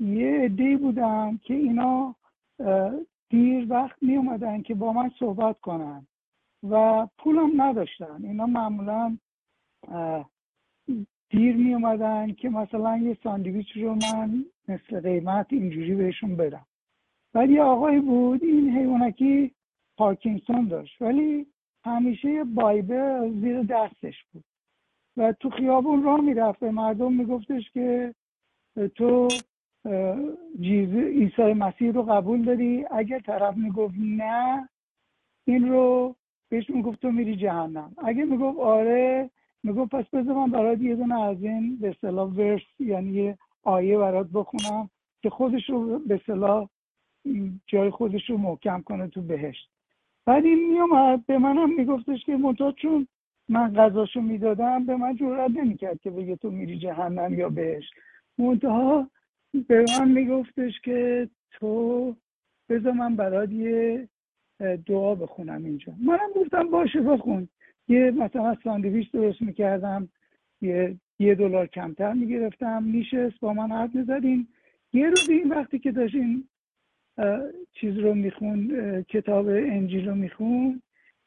[0.00, 2.14] یه عده بودم که اینا
[3.28, 6.06] دیر وقت می اومدن که با من صحبت کنن
[6.70, 8.24] و پولم نداشتن.
[8.24, 9.16] اینا معمولا
[11.30, 16.66] دیر می اومدن که مثلا یه ساندویچ رو من مثل قیمت اینجوری بهشون بدم.
[17.34, 19.54] ولی یه آقای بود این حیوانکی
[19.98, 21.02] پارکینسون داشت.
[21.02, 21.46] ولی
[21.84, 24.44] همیشه بایبل زیر دستش بود.
[25.16, 26.60] و تو خیابون راه می‌رفت.
[26.60, 28.14] به مردم میگفتش که
[28.94, 29.28] تو
[30.60, 34.68] عیسی مسیح رو قبول داری؟ اگر طرف می‌گفت نه
[35.44, 36.16] این رو
[36.48, 37.92] بهش می‌گفت تو میری جهنم.
[37.98, 39.30] اگه می‌گفت آره
[39.62, 43.98] می‌گفت پس بذار من برات یه دونه از این به اصطلاح ورس یعنی یه آیه
[43.98, 44.90] برات بخونم
[45.22, 46.68] که خودش رو به اصطلاح
[47.66, 49.70] جای خودش رو محکم کنه تو بهشت.
[50.28, 53.06] بعد این میومد به منم میگفتش که منتها چون
[53.48, 57.92] من غذاشو می‌دادم به من جرأت نمی‌کرد که بگه تو میری جهنم یا بهشت.
[58.38, 59.10] منتها
[59.68, 62.14] به من میگفتش که تو
[62.68, 64.08] بذار من برات یه
[64.86, 65.92] دعا بخونم اینجا.
[66.02, 67.48] منم گفتم باشه بخون.
[67.88, 70.08] یه مثلا ساندویچ درست می‌کردم
[70.60, 74.48] یه یه دلار کمتر می‌گرفتم میشست با من حرف می‌زدیم.
[74.92, 76.44] یه روز این وقتی که داشت این
[77.72, 80.82] چیز رو میخون کتاب انجیل رو میخون.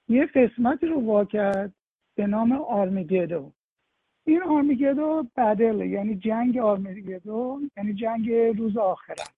[0.10, 1.74] یه قسمتی رو وا کرد
[2.16, 3.52] به نام آرمیگدو.
[4.26, 9.34] این آرمیگدو بدله یعنی جنگ آرمیگدو یعنی جنگ روز آخرت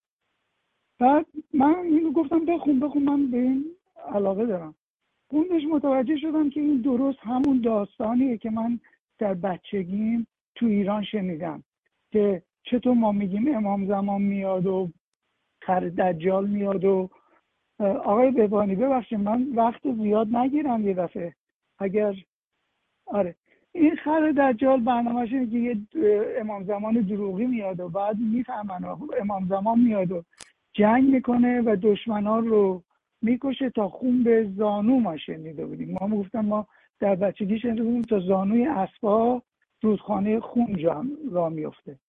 [0.99, 3.65] بعد من اینو گفتم بخون بخون من به این
[4.13, 4.75] علاقه دارم.
[5.29, 8.79] خوندش متوجه شدم که این درست همون داستانیه که من
[9.19, 11.63] در بچگیم تو ایران شنیدم
[12.11, 14.89] که چطور ما میگیم امام زمان میاد و
[15.65, 17.09] خر دجال میاد و
[17.79, 21.35] آقای ببانی ببخشید من وقت زیاد نگیرم یه دفعه.
[21.79, 22.15] اگر
[23.05, 23.35] آره.
[23.71, 25.77] این خر دجال برنامهش اینه که یه
[26.37, 28.85] امام زمان دروغی میاد و بعد می‌فهمن
[29.19, 30.23] امام زمان میاد و
[30.73, 32.83] جنگ می‌کنه و دشمنان رو
[33.21, 35.97] می‌کشه تا خون به زانو ما شنیده بودیم.
[36.01, 36.67] ما گفتم ما
[36.99, 39.41] در بچگی شنیده بودیم تا زانوی اسبا
[39.81, 41.99] رودخانه خون جا را میفته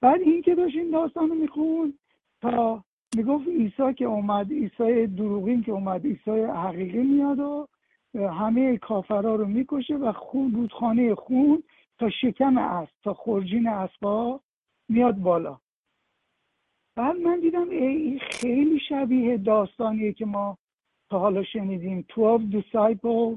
[0.00, 1.98] بعد این که داشت این داستان رو میخون
[2.40, 2.84] تا
[3.16, 7.68] می‌گفت عیسی که اومد عیسی دروغین که اومد عیسی حقیقی میاد و
[8.14, 11.62] همه کافرها رو می‌کشه و خون رودخانه خون
[11.98, 14.40] تا شکم اسب تا خورجین اسبا
[14.88, 15.58] میاد بالا.
[16.96, 20.58] بعد من دیدم ای خیلی شبیه داستانیه که ما
[21.10, 22.04] تا حالا شنیدیم.
[22.16, 23.36] 12 دیسایپل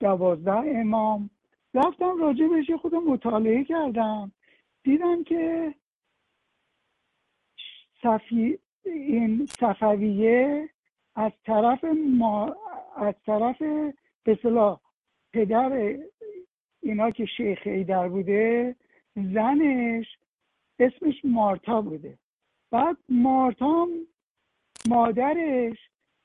[0.00, 1.30] دوازده امام.
[1.74, 4.32] رفتم راجع بهش خودم مطالعه کردم.
[4.82, 5.74] دیدم که
[8.02, 10.68] صفی این صفویه
[11.14, 11.84] از طرف
[12.18, 12.56] ما
[12.96, 13.62] از طرف
[14.24, 14.38] به
[15.32, 15.96] پدر
[16.82, 18.76] اینا که شیخ ایدر بوده
[19.16, 20.06] زنش
[20.78, 22.18] اسمش مارتا بوده.
[22.70, 23.88] بعد مارتام
[24.88, 25.78] مادرش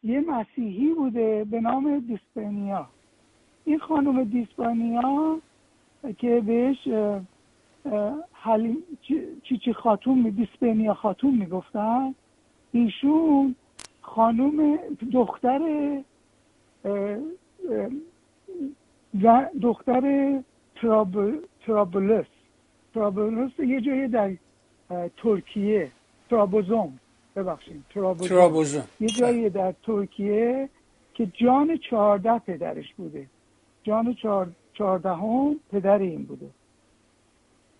[0.03, 2.90] یه مسیحی بوده به نام دیسپنیا.
[3.65, 5.41] این خانم دیسپنیا
[6.18, 6.88] که بهش
[8.34, 8.77] حلیم
[9.44, 12.15] چی خاتون دیسپنیا خاتون می‌گفتن
[12.72, 13.56] ایشون
[14.02, 14.78] خانم
[15.14, 15.60] دختر
[19.62, 20.40] دختر
[20.76, 21.16] تراب
[21.66, 22.26] ترابلس.
[22.94, 24.32] ترابلس یه جایی در
[25.18, 25.91] ترکیه.
[26.30, 27.00] ترابوزوم.
[27.36, 28.84] ببخشید ترابوزوم.
[29.00, 30.70] یه جایی در ترکیه
[31.14, 33.26] که جان چهارده پدرش بوده.
[33.84, 36.50] جان چهار- چهاردهم پدر این بوده.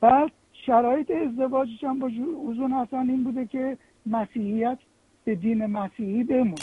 [0.02, 3.78] بعد شرایط ازدواجش هم با اوزون حسن این بوده که
[4.10, 4.78] مسیحیت
[5.26, 6.56] به دین مسیحی بمونه.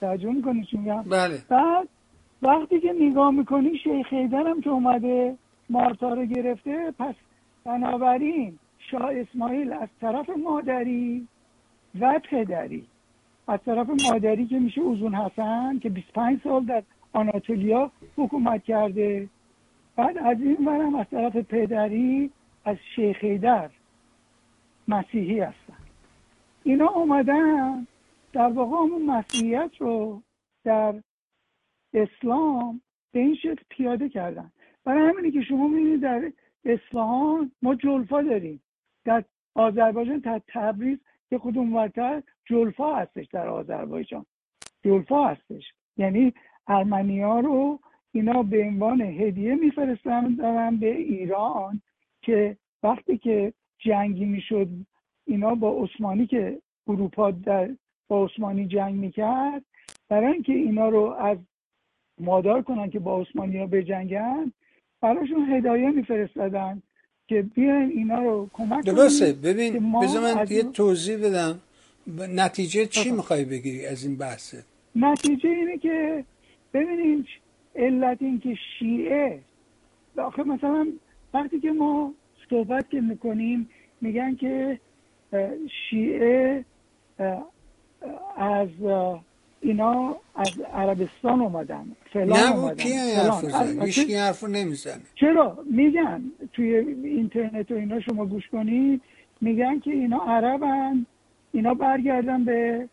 [0.00, 1.38] توجه می‌کنی چی میگم؟ بله.
[1.48, 1.88] بعد
[2.42, 5.36] وقتی که نگاه می‌کنی شیخ هم که اومده
[5.70, 7.14] مارتا رو گرفته پس
[7.64, 11.28] بنابراین شاه اسماعیل از طرف مادری
[12.00, 12.86] و پدری
[13.48, 16.82] از طرف مادری که میشه اوزون حسن که 25 سال در
[17.12, 19.28] آناتولیا حکومت کرده
[19.96, 22.30] بعد از این ورم از طرف پدری
[22.64, 23.70] از شیخ حیدر
[24.88, 25.61] مسیحی هستن
[26.64, 27.86] اینا اومدن
[28.32, 30.22] در واقع همون مسیحیت رو
[30.64, 30.94] در
[31.94, 32.80] اسلام
[33.12, 34.52] به این شکل پیاده کردن.
[34.84, 36.32] برای همینه که شما می‌بینید در
[36.64, 38.62] اصفهان ما جلفا داریم.
[39.04, 39.24] در
[39.54, 40.98] آذربایجان در تبریز
[41.30, 44.26] یه خودمون ورتر جلفا هستش در آذربایجان.
[44.84, 45.62] جلفا هستش.
[45.96, 46.32] یعنی
[46.66, 47.80] ارمنی ها رو
[48.12, 51.82] اینا به عنوان هدیه میفرستن دارن به ایران
[52.22, 54.68] که وقتی که جنگی می‌شد
[55.26, 56.58] اینا با عثمانی که
[56.88, 57.70] اروپا در
[58.08, 59.62] با عثمانی جنگ می‌کرد
[60.08, 61.38] برای اینکه اینا رو از
[62.20, 64.52] مادار کنن که با عثمانی ها بجنگن
[65.00, 66.82] براشون هدایه میفرستادن
[67.28, 69.32] که بیاین اینا رو کمک درسته.
[69.32, 71.60] ببین بذار من از یه توضیح بدم.
[72.34, 74.64] نتیجه چی می‌خوای بگیری از این بحثه
[74.96, 76.24] نتیجه اینه که
[76.74, 77.26] ببینید
[77.76, 79.40] علت این که شیعه
[80.18, 80.86] آخه مثلا
[81.34, 82.14] وقتی که ما
[82.50, 83.68] صحبت که می‌کنیم
[84.00, 84.80] میگن که
[85.90, 86.64] شیعه
[88.36, 88.68] از
[89.60, 92.74] اینا از عربستان اومدن فلان اومدن
[93.90, 95.00] کی حرفو نمی‌زنه.
[95.14, 96.22] چرا؟ میگن
[96.52, 99.00] توی اینترنت و اینا شما گوش کنید
[99.40, 101.06] میگن که اینا عربن
[101.52, 102.88] اینا برگردن به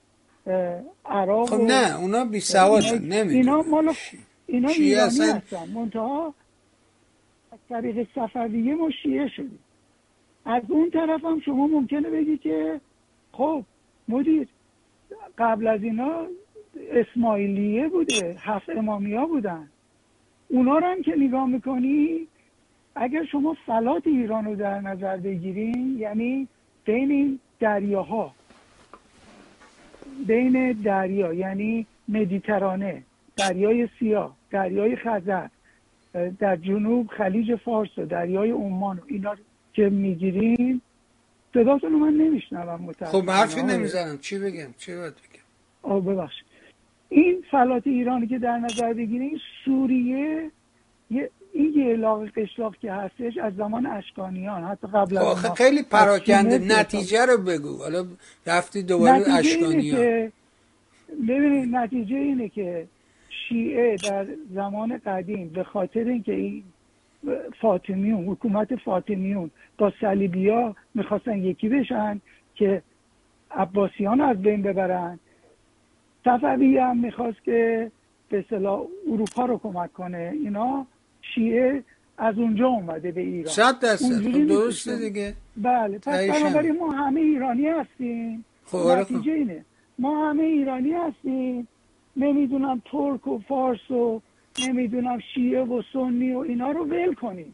[1.06, 3.94] عراق خب و- نه اونا بی سوادن اینا, نمی‌دونن اینا مال
[4.48, 6.34] اینا ایرانی هستن منتها
[7.52, 9.60] از طریق صفویه ما شیعه شدیم.
[10.46, 12.82] از اون طرف هم شما ممکنه بگی که
[13.32, 13.64] خب
[14.08, 14.48] مدیر
[15.38, 16.26] قبل از اینا
[16.92, 19.70] اسماعیلیه بوده هفت امامی بودن.
[20.48, 22.28] اونا رو هم که نگاه می‌کنی
[22.96, 26.48] اگر شما فلات ایران رو در نظر بگیرین یعنی
[26.86, 28.32] بین دریاها
[30.28, 33.04] بین دریا یعنی مدیترانه
[33.38, 35.48] دریای سیاه دریای خزر
[36.40, 39.36] در جنوب خلیج فارس و دریای عمان و اینا
[39.80, 40.82] که می‌گیریم
[41.54, 44.18] صداتون من نمیشنوم متاسفانه خب حرفی نمی‌زنم.
[44.18, 45.44] چی بگم؟ چی باید بگم؟
[45.82, 46.46] آه ببخشید.
[47.10, 50.52] این فلات ایرانی که در نظر بگیریم سوریه
[51.12, 55.48] یه این یه علاقه قشلاق که هستش از زمان اشکانیان حتی قبل خب از آخه
[55.48, 55.54] ما.
[55.56, 56.80] خیلی پراکنده.
[56.80, 57.78] نتیجه رو بگو.
[57.78, 58.06] حالا
[58.48, 60.32] رفتی دوباره نتیجه اینه اشکانی ها که
[61.28, 62.88] ببینید نتیجه اینه که
[63.50, 66.64] شیعه در زمان قدیم به خاطر اینکه این
[67.62, 72.22] فاطمیون حکومت فاطمیون با صلیبیا می‌خواستن یکی بشن
[72.56, 72.82] که
[73.52, 75.20] عباسیان از بین ببرن.
[76.26, 77.92] صفوی هم می‌خواست که
[78.30, 80.32] به اصطلاح اروپا رو کمک کنه.
[80.34, 80.86] اینا
[81.36, 81.84] شیعه
[82.18, 83.54] از اونجا اومده به ایران.
[83.54, 84.22] صد درصد.
[84.32, 85.34] خب درسته دیگه.
[85.58, 85.98] بله.
[85.98, 86.30] پس.
[86.30, 88.46] بنابراین ما همه ایرانی هستیم.
[88.66, 89.00] خب خب.
[89.00, 89.66] نتیجه اینه.
[90.00, 91.68] ما همه ایرانی هستیم.
[92.18, 94.22] نمی‌دونم ترک و فارس و
[94.68, 97.54] نمی‌دونم شیعه و سنی و اینا رو ول کنیم.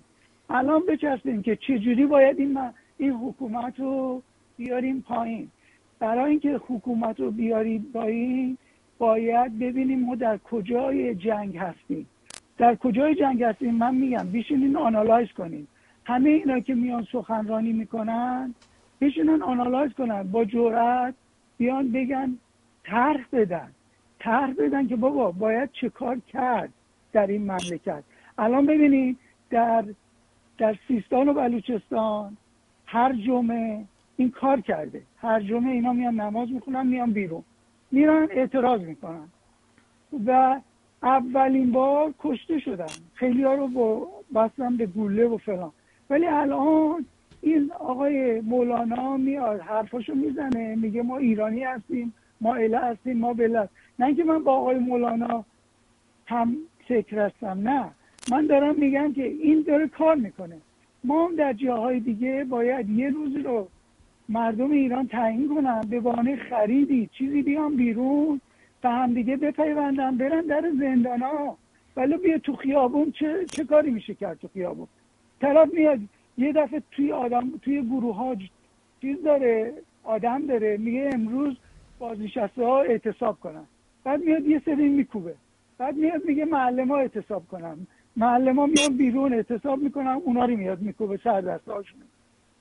[0.49, 2.59] الان بچسبیم که چجوری باید این,
[2.97, 4.21] این حکومت رو
[4.57, 5.51] بیاریم پایین.
[5.99, 8.57] برای اینکه حکومت رو بیاریم پایین
[8.97, 12.07] باید ببینیم ما در کجای جنگ هستیم.
[12.57, 15.67] در کجای جنگ هستیم؟ من میگم بیشینین آنالایز کنیم.
[16.05, 18.53] همه اینا که میان سخنرانی می‌کنن
[19.01, 20.23] بشینن آنالایز کنن.
[20.23, 21.13] با جرأت
[21.57, 22.37] بیان بگن
[22.83, 23.71] طرح بدن.
[24.19, 26.69] طرح بدن که بابا باید چه کار کرد؟
[27.15, 28.03] در این مملکت.
[28.37, 29.17] الان ببینید
[29.49, 29.85] در
[30.57, 32.37] در سیستان و بلوچستان
[32.85, 33.85] هر جمعه
[34.17, 35.01] این کار کرده.
[35.17, 37.43] هر جمعه اینا میان نماز می‌خونن میان بیرون.
[37.91, 39.27] میرن اعتراض می‌کنن.
[40.27, 40.59] و
[41.03, 42.93] اولین بار کشته شدن.
[43.13, 43.67] خیلی ها رو
[44.35, 45.71] بستن به گوله و فلان.
[46.09, 47.05] ولی الان
[47.41, 53.69] این آقای مولانا میاد حرفاشو می‌زنه میگه ما ایرانی هستیم ما اله هستیم ما بلد
[53.99, 55.45] نه اینکه من با آقای مولانا
[56.25, 56.57] هم
[56.87, 57.69] فکر هستم.
[57.69, 57.91] نه.
[58.31, 60.57] من دارم میگم که این داره کار می‌کنه.
[61.03, 63.67] ما هم در جاهای دیگه باید یه روز رو
[64.29, 68.41] مردم ایران تعیین کنن به بانه خریدی چیزی بیان بیرون
[68.83, 71.57] و هم دیگه بپیوندن برن در زندان ها
[71.97, 74.87] ولی بیا تو خیابون چه, چه کاری میشه کرد تو خیابون؟
[75.41, 75.99] طرف میاد
[76.37, 78.35] یه دفعه توی آدم توی گروه ها
[79.01, 81.55] چیز داره آدم داره میگه امروز
[81.99, 83.65] بازنشسته ها اعتصاب کنن.
[84.03, 85.35] بعد میاد یه سری میکوبه.
[85.77, 87.77] بعد میاد میگه معلم ها اعتصاب کنن.
[88.15, 91.69] معلم ها میان بیرون اعتصاب می‌کنن اونا رو میاد میکوبه سر دست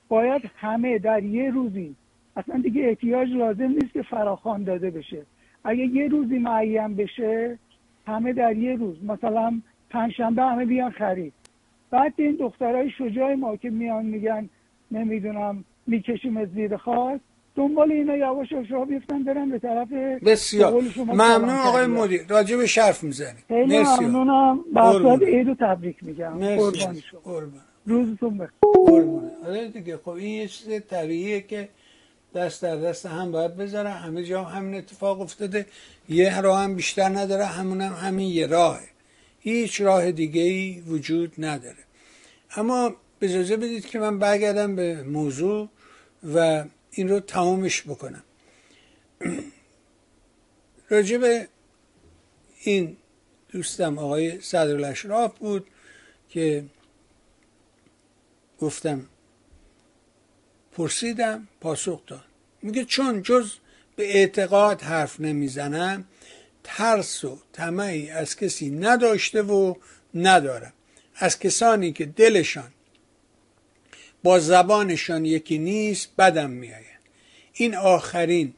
[0.07, 1.95] باید همه در یه روزی
[2.37, 5.25] اصلا دیگه احتیاج لازم نیست که فراخوان داده بشه.
[5.63, 7.59] اگه یه روزی معین بشه
[8.07, 11.33] همه در یه روز مثلا پنجشنبه همه بیان خرید.
[11.91, 14.49] بعد این دخترهای شجاع ما که میان میگن
[14.91, 17.23] نمی‌دونم می‌کشیم از زیر خواست
[17.55, 19.91] دنبال اینا یواش یواش بیفتن برن به طرف
[20.25, 20.81] بسیار.
[20.97, 22.25] ممنون آقای مدیر.
[22.29, 24.59] راجع به شرف می‌زنی خیلی ممنونم.
[24.73, 26.55] بعد عید و تبریک میگم.
[26.55, 27.41] قربان شما.
[27.85, 28.55] روزتون بخیر.
[28.61, 31.69] قربونه آره دیگه خب این یه چیز طبیعیه که
[32.35, 33.89] دست در دست هم باید بذاره.
[33.89, 35.65] همه جا هم همین اتفاق افتاده.
[36.09, 37.45] یه راه هم بیشتر نداره.
[37.45, 38.87] همون هم همین یه راهه.
[39.39, 41.83] هیچ راه دیگه ای وجود نداره.
[42.57, 42.91] اما
[43.21, 45.69] اجازه بدید که من برگردم به موضوع
[46.35, 46.63] و
[46.95, 48.23] این رو تمامش بکنم.
[50.89, 51.47] راجب
[52.63, 52.97] این
[53.49, 55.67] دوستم آقای صدرالاشراف بود
[56.29, 56.65] که
[58.59, 59.05] گفتم
[60.71, 62.25] پرسیدم پاسخ داد.
[62.61, 63.51] میگه چون جز
[63.95, 66.05] به اعتقاد حرف نمی‌زنم
[66.63, 69.75] ترس و طمعی از کسی نداشته و
[70.13, 70.73] ندارم.
[71.15, 72.71] از کسانی که دلشان
[74.25, 76.99] با زبانشان یکی نیست بدم میآید.
[77.53, 78.53] این آخرین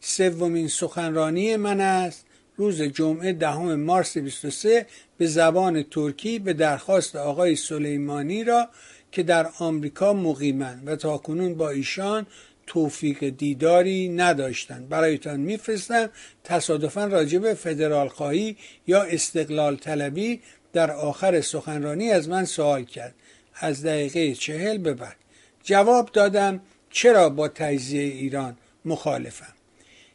[0.00, 2.24] سومین سخنرانی من است.
[2.56, 4.86] روز جمعه دهم مارس 23
[5.18, 8.68] به زبان ترکی به درخواست آقای سلیمانی را
[9.12, 12.26] که در آمریکا مقیمند و تاکنون با ایشان
[12.66, 14.88] توفیق دیداری نداشتند.
[14.88, 16.10] برایتان میفرستم
[16.44, 18.56] تصادفا راجع به فدرال خواهی
[18.86, 20.40] یا استقلال طلبی.
[20.72, 23.14] در آخر سخنرانی از من سوال کرد.
[23.54, 25.16] از دقیقه چهل به بعد.
[25.64, 26.60] جواب دادم
[26.90, 29.54] چرا با تجزیه ایران مخالفم؟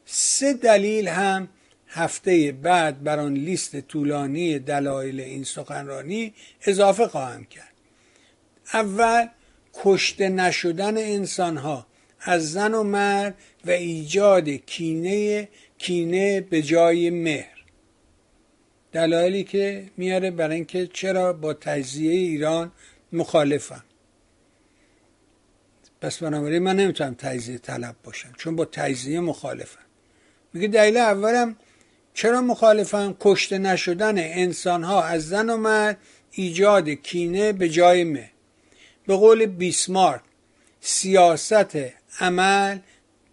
[0.06, 1.50] سه دلیل هم
[1.88, 7.74] هفته بعد بر آن لیست طولانی دلایل این سخنرانی اضافه خواهم کرد.
[8.74, 9.28] اول
[9.74, 11.88] کشته نشدن انسان ها
[12.20, 13.36] از زن و مرد
[13.66, 17.58] و ایجاد کینه کینه به جای مهر.
[18.92, 22.72] دلایلی که میاره برای اینکه چرا با تجزیه ایران
[23.14, 23.84] مخالفم.
[26.02, 29.86] پس بنابراین من نمی‌تونم تجزیه طلب باشم چون با تجزیه مخالفم.
[30.54, 31.56] میگه دلیل اولم
[32.14, 35.98] چرا مخالفم؟ کشته نشدن انسان ها از زن و مرد
[36.32, 38.32] ایجاد کینه به جای مهر
[39.08, 40.22] به قول بیسمارک
[40.82, 41.78] سیاست
[42.20, 42.80] عمل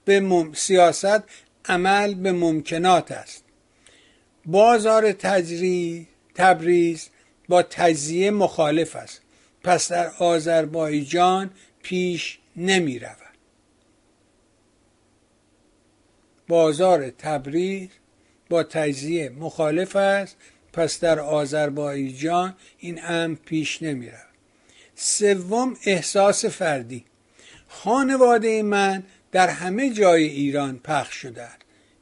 [0.05, 0.52] به مم...
[0.52, 1.22] سیاست
[1.64, 3.44] عمل به ممکنات است.
[4.46, 6.09] بازار تجری...
[6.34, 7.09] تبریز
[7.48, 9.20] با تجزیه مخالف است.
[9.65, 11.51] پس در آذربایجان
[11.82, 13.19] پیش نمی رود
[16.49, 17.89] بازار تبریز
[18.51, 20.36] با تجزیه مخالف است
[20.73, 24.35] پس در آذربایجان این امر پیش نمی رود
[24.95, 27.05] سوم احساس فردی.
[27.69, 31.49] خانواده من در همه جای ایران پخش شده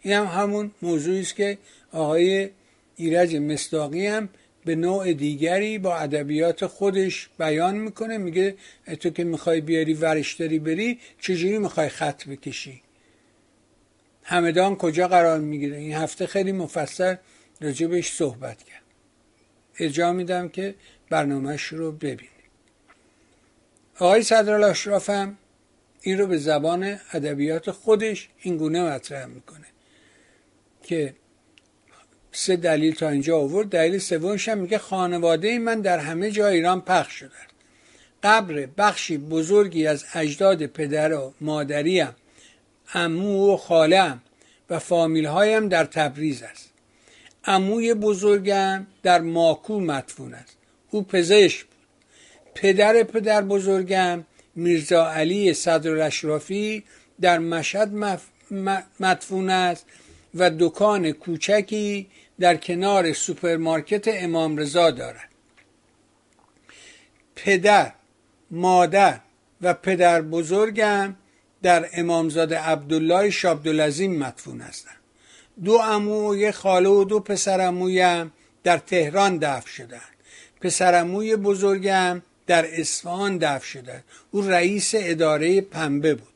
[0.01, 1.59] این هم همون موضوعی است که
[1.93, 2.51] آقای
[2.97, 4.29] ایرج مستاقی هم
[4.65, 8.57] به نوع دیگری با ادبیات خودش بیان می‌کنه میگه
[9.01, 12.83] تو که می‌خوای بیاری ورشتری بری چجوری می‌خوای خط بکشی؟
[14.23, 17.15] همدان کجا قرار می‌گیره؟ این هفته خیلی مفصل
[17.61, 18.83] راجبش صحبت کرد.
[19.79, 20.75] ارجاع میدم که
[21.11, 22.29] برنامهش رو ببین
[23.99, 25.39] آقای صدرالاشراف هم
[26.03, 29.67] این رو به زبان ادبیات خودش این گونه مطرح می‌کنه
[30.83, 31.15] که
[32.33, 33.69] سه دلیل تا اینجا آورد.
[33.69, 37.31] دلیل سومش هم میگه خانواده من در همه جا ایران پخش شده
[38.23, 42.09] قبر بخشی بزرگی از اجداد پدر و مادریم
[42.95, 44.23] امو و خالم
[44.71, 46.71] و فامیل هایم در تبریز است.
[47.45, 50.57] اموی بزرگم در ماکو مدفون است.
[50.91, 51.67] او پزشک
[52.55, 56.85] پدر پدر بزرگم میرزا علی صدر اشرافی
[57.21, 57.93] در مشهد
[59.01, 59.87] مدفون است
[60.35, 62.07] و دکان کوچکی
[62.43, 65.29] در کنار سوپرمارکت امام رضا دارد.
[67.37, 67.93] پدر
[68.51, 69.21] مادر
[69.61, 71.17] و پدر بزرگم
[71.63, 74.97] در امامزاده عبدالله شابدالعظیم مدفون هستند.
[75.65, 78.33] دو عمو و یه خاله و دو پسر عمویم
[78.65, 80.01] در تهران دفن شدن
[80.61, 86.29] پسر عموی بزرگم در اصفهان دفن شده او رئیس اداره پنبه بود.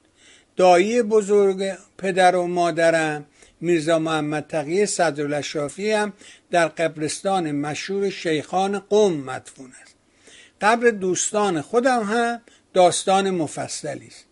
[0.57, 3.25] دایی بزرگ پدر و مادرم
[3.61, 6.13] میرزا محمد تقی صدرالاشرافی هم
[6.51, 9.95] در قبرستان مشهور شیخان قوم مدفون است.
[10.61, 12.41] قبر دوستان خودم هم
[12.75, 14.25] داستان مفصلی است.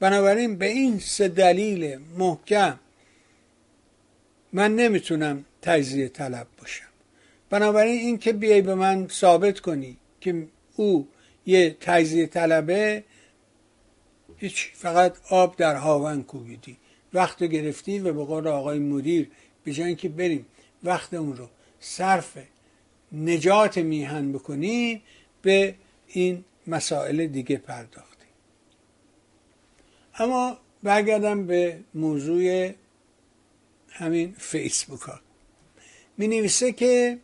[0.00, 2.78] بنابراین به این سه دلیل محکم
[4.52, 6.86] من نمی‌تونم تجزیه طلب باشم.
[7.50, 10.46] بنابراین این که بیای به من ثابت کنی که
[10.76, 11.08] او
[11.46, 13.04] یه تجزیه طلبه
[14.36, 16.76] هیچ فقط آب در هاون کوبیدی.
[17.16, 19.30] وقت رو گرفتی و به قول آقای مدیر
[19.64, 20.46] به که بریم
[20.84, 21.48] وقت اون رو
[21.80, 22.38] صرف
[23.12, 25.02] نجات میهن بکنیم
[25.42, 25.74] به
[26.06, 28.28] این مسائل دیگه پرداختیم
[30.18, 32.72] اما برگردم به موضوع
[33.90, 35.20] همین فیسبوک ها.
[36.18, 37.18] می نویسه که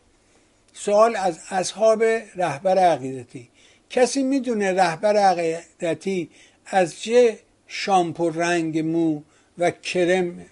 [0.73, 2.03] سوال از اصحاب
[2.35, 3.49] رهبر عقیدتی.
[3.89, 6.29] کسی می‌دونه رهبر عقیدتی
[6.65, 9.21] از چه شامپو رنگ مو
[9.57, 10.45] و کرم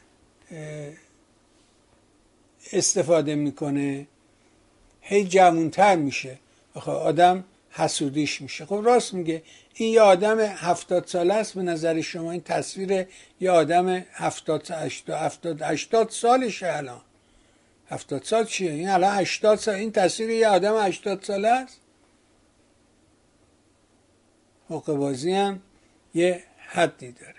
[2.73, 4.07] استفاده می‌کنه.
[5.01, 6.39] هی جوونتر میشه.
[6.85, 8.65] آدم حسودیش میشه.
[8.65, 9.43] خب راست میگه.
[9.73, 12.31] این یه آدم هفتاد ساله است به نظر شما.
[12.31, 13.07] این تصویر
[13.39, 14.71] یه آدم هفتاد
[15.09, 17.01] هفتاد هشتاد سالشه الان.
[17.89, 21.77] هفتاد سال چیه؟ این الان هشتاد سال این تصویر یه آدم هشتاد ساله است.
[24.65, 25.61] حقوق بازی هم
[26.13, 27.35] یه حدی داره.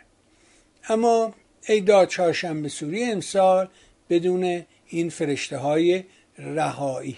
[0.89, 1.35] اما
[1.69, 3.69] عید چهارشنبه سوری امسال
[4.11, 6.05] بدون این فرشته های
[6.39, 7.17] رهایی.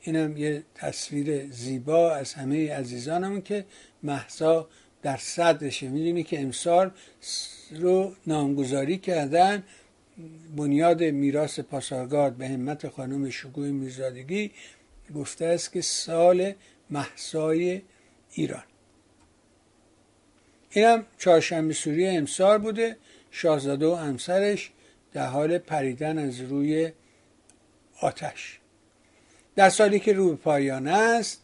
[0.00, 3.64] اینم یه تصویر زیبا از همه عزیزانم که
[4.02, 4.68] محضا
[5.02, 5.88] در صدرشه.
[5.88, 6.90] می‌دونی که امسال
[7.70, 9.62] رو نامگذاری کردن
[10.56, 14.50] بنیاد میراث پاسارگاد به همت خانم شکوه میرزادگی
[15.14, 16.52] گفته است که سال
[16.90, 17.82] محسای
[18.32, 18.62] ایران.
[20.76, 22.96] اینم چهارشنبه سوری امسال بوده.
[23.30, 24.70] شاهزاده و همسرش
[25.12, 26.90] در حال پریدن از روی
[28.00, 28.58] آتش.
[29.56, 31.42] در سالی که رو به پایان است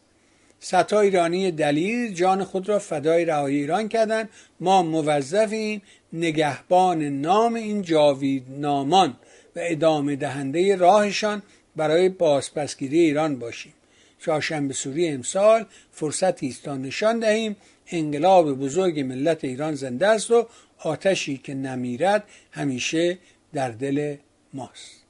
[0.60, 4.28] ستا ایرانی دلیل جان خود را فدای رهایی ایران کردند.
[4.60, 5.82] ما موظفیم
[6.12, 9.16] نگهبان نام این جاوید نامان
[9.56, 11.42] و ادامه دهنده راهشان
[11.76, 13.72] برای بازپسگیری ایران باشیم.
[14.18, 17.56] چهارشنبه سوری امسال فرصتی است تا نشان دهیم
[17.94, 20.46] انقلاب بزرگ ملت ایران زنده است و
[20.78, 23.18] آتشی که نمیرد همیشه
[23.52, 24.16] در دل
[24.54, 25.02] ماست.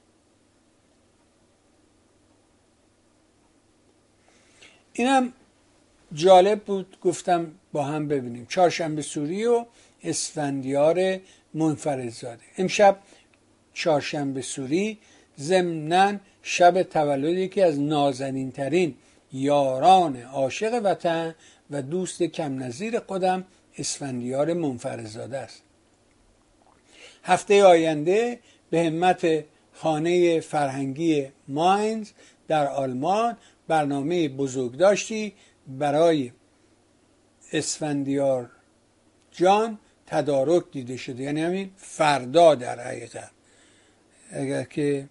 [4.93, 5.33] اینم
[6.13, 8.45] جالب بود گفتم با هم ببینیم.
[8.49, 9.65] چهارشنبه سوری و
[10.03, 11.19] اسفندیار
[11.53, 12.97] منفرد زاده امشب
[13.73, 14.97] چهارشنبه سوری
[15.39, 18.95] ضمنا شب تولد یکی از نازنین ترین
[19.33, 21.35] یاران عاشق وطن
[21.73, 23.45] و دوست کم نظیر خودم
[23.77, 25.61] اسفندیار منفرزاده است.
[27.23, 28.39] هفته آینده
[28.69, 32.11] به همت خانه فرهنگی ماینز
[32.47, 33.37] در آلمان
[33.67, 35.33] برنامه بزرگداشتی
[35.67, 36.31] برای
[37.53, 38.49] اسفندیار
[39.31, 43.31] جان تدارک دیده شده یعنی همین فردا در حقیقت
[44.31, 45.09] اگر که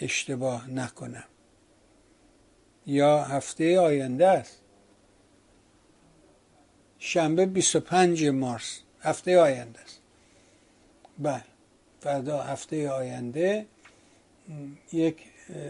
[0.00, 1.24] اشتباه نکنم.
[2.86, 4.61] یا هفته آینده است.
[7.04, 10.00] شنبه 25 مارس هفته آینده است.
[11.18, 11.44] بله
[12.00, 13.66] فردا هفته آینده
[14.92, 15.16] یک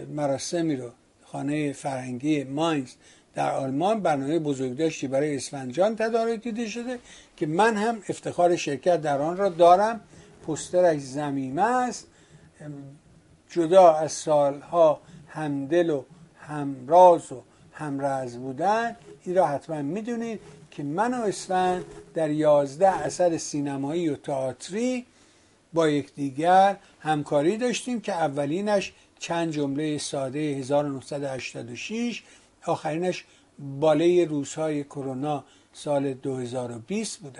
[0.09, 0.91] مراسمی رو
[1.25, 2.93] خانه فرهنگی ماینز
[3.35, 6.99] در آلمان برنامه بزرگداشتی برای اسفندجان تدارک دیده شده
[7.37, 10.01] که من هم افتخار شرکت در آن را دارم.
[10.47, 12.07] پسترش زمیمه است.
[13.51, 16.05] جدا از سالها همدل و
[16.41, 17.43] همراز و
[17.73, 20.41] همرز بودن این را حتما می‌دونید.
[20.77, 21.85] که من و اسفند
[22.15, 25.07] در یازده اثر سینمایی و تئاتری
[25.73, 32.23] با یکدیگر همکاری داشتیم که اولینش چند جمله ساده 1986
[32.66, 33.24] آخرینش
[33.81, 37.39] باله روزهای کرونا سال 2020 بود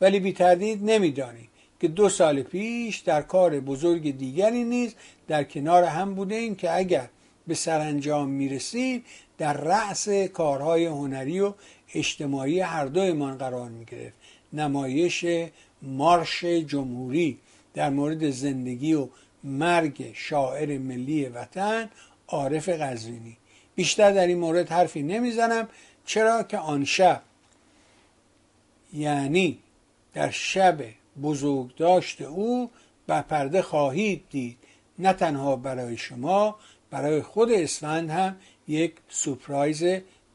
[0.00, 1.48] ولی بی تردید نمی‌دانید
[1.80, 4.94] که دو سال پیش در کار بزرگ دیگری نیز
[5.28, 7.08] در کنار هم بوده این که اگر
[7.46, 9.04] به سرانجام می‌رسید
[9.38, 11.52] در رأس کارهای هنری و
[11.94, 14.16] اجتماعی هر دویمان قرار می گرفت
[14.52, 15.24] نمایش
[15.82, 17.38] مارش جمهوری
[17.74, 19.08] در مورد زندگی و
[19.44, 21.90] مرگ شاعر ملی وطن
[22.28, 23.36] عارف قزوینی
[23.74, 25.68] بیشتر در این مورد حرفی نمی‌زنم
[26.06, 27.22] چرا که آن شب
[28.92, 29.58] یعنی
[30.14, 30.84] در شب
[31.22, 32.70] بزرگ داشت او
[33.06, 34.58] بر پرده خواهید دید.
[34.98, 36.56] نه تنها برای شما
[36.90, 38.36] برای خود اسفند هم
[38.68, 39.84] یک سپرایز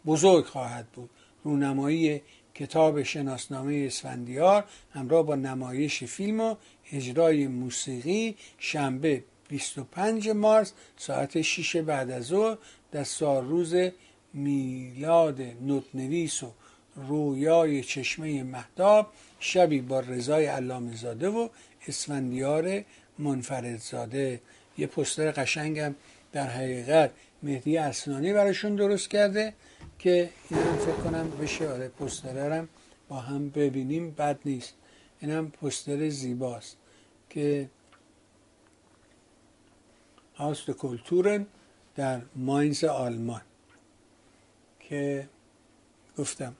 [0.05, 1.09] بزرگ خواهد بود.
[1.47, 2.21] رونمایی
[2.55, 4.63] کتاب شناسنامه اسفندیار
[4.93, 6.55] همراه با نمایش فیلم و
[6.91, 12.57] اجرای موسیقی شنبه 25 مارس ساعت 6 بعد از ظهر
[12.91, 13.05] در
[13.41, 13.75] روز
[14.33, 16.51] میلاد نوتنویس و
[16.95, 19.07] رویای چشمه مهتاب
[19.39, 21.49] شبی با رضای علامه زاده و
[21.87, 22.83] اسفندیار
[23.19, 24.41] منفردزاده.
[24.77, 25.95] یه پستر قشنگم
[26.31, 27.11] در حقیقت
[27.43, 29.53] مهدی اسنانی براشون درست کرده.
[29.99, 32.69] که اینم فکر کنم بشه آره پسترارم
[33.09, 34.73] با هم ببینیم بد نیست.
[35.19, 36.77] اینم پستر زیباست
[37.29, 37.69] که
[40.35, 41.45] هاست کلتورن
[41.95, 43.41] در ماینز آلمان.
[44.79, 45.29] که
[46.17, 46.55] گفتم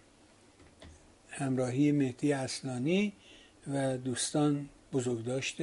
[1.30, 3.14] همراهی مهدی اسلانی
[3.68, 5.58] و دوستان بزرگداشت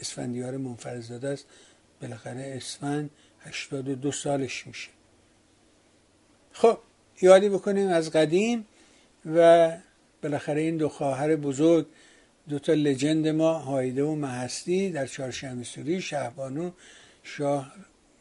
[0.00, 1.46] اسفندیار منفرزاده است.
[2.00, 3.10] بالاخره اسفند
[3.40, 4.97] 82 سالش میشه.
[6.60, 6.78] خب
[7.22, 8.66] یادی بکنیم از قدیم
[9.34, 9.72] و
[10.22, 11.86] بالاخره این دو خواهر بزرگ
[12.48, 16.70] دو تا لجند ما هایده و محستی در چهارشنبه سوری شهبانو
[17.22, 17.72] شاه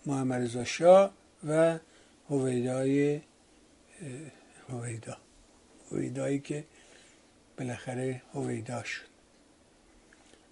[0.06, 1.12] محمد رضا شاه
[1.48, 1.80] و
[2.30, 3.22] هویدای
[4.70, 5.18] هویدا.
[5.92, 6.64] هویدایی که
[7.58, 9.08] بالاخره هویدا شد.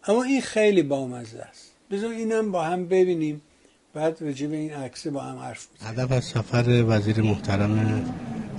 [0.08, 1.72] اما این خیلی بامزه است.
[1.92, 3.42] بذار اینم با هم ببینیم
[3.96, 8.04] بعد رجب این عکس با هم حرف هدف از سفر وزیر محترم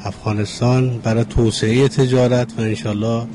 [0.05, 3.27] افغانستان برای توسعه تجارت و انشالله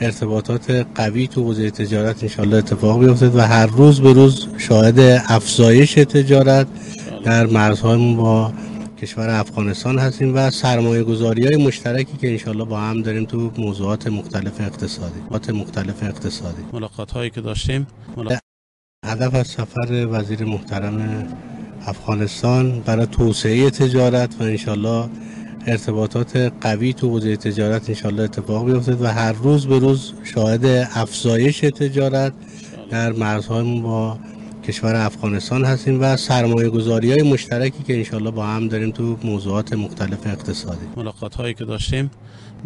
[0.00, 4.98] ارتباطات قوی تو حوزه تجارت انشالله اتفاق بیفتد و هر روز به روز شاهد
[5.28, 6.66] افزایش تجارت
[7.24, 8.52] در مرزهایمون با
[9.02, 14.06] کشور افغانستان هستیم و سرمایه گذاری های مشترکی که انشالله با هم داریم تو موضوعات
[14.06, 16.62] مختلف اقتصادی مختلف اقتصادی.
[16.72, 17.86] ملاقات هایی که داشتیم.
[19.06, 21.26] هدف از سفر وزیر محترم
[21.86, 25.08] افغانستان برای توسعه تجارت و انشالله
[25.66, 31.60] ارتباطات قوی تو حوزه تجارت انشالله اتفاق بیفتد و هر روز به روز شاهد افزایش
[31.60, 32.32] تجارت
[32.90, 34.18] در مرزهایمون با
[34.64, 39.72] کشور افغانستان هستیم و سرمایه گذاری های مشترکی که انشالله با هم داریم تو موضوعات
[39.72, 40.86] مختلف اقتصادی.
[40.96, 42.10] ملاقات هایی که داشتیم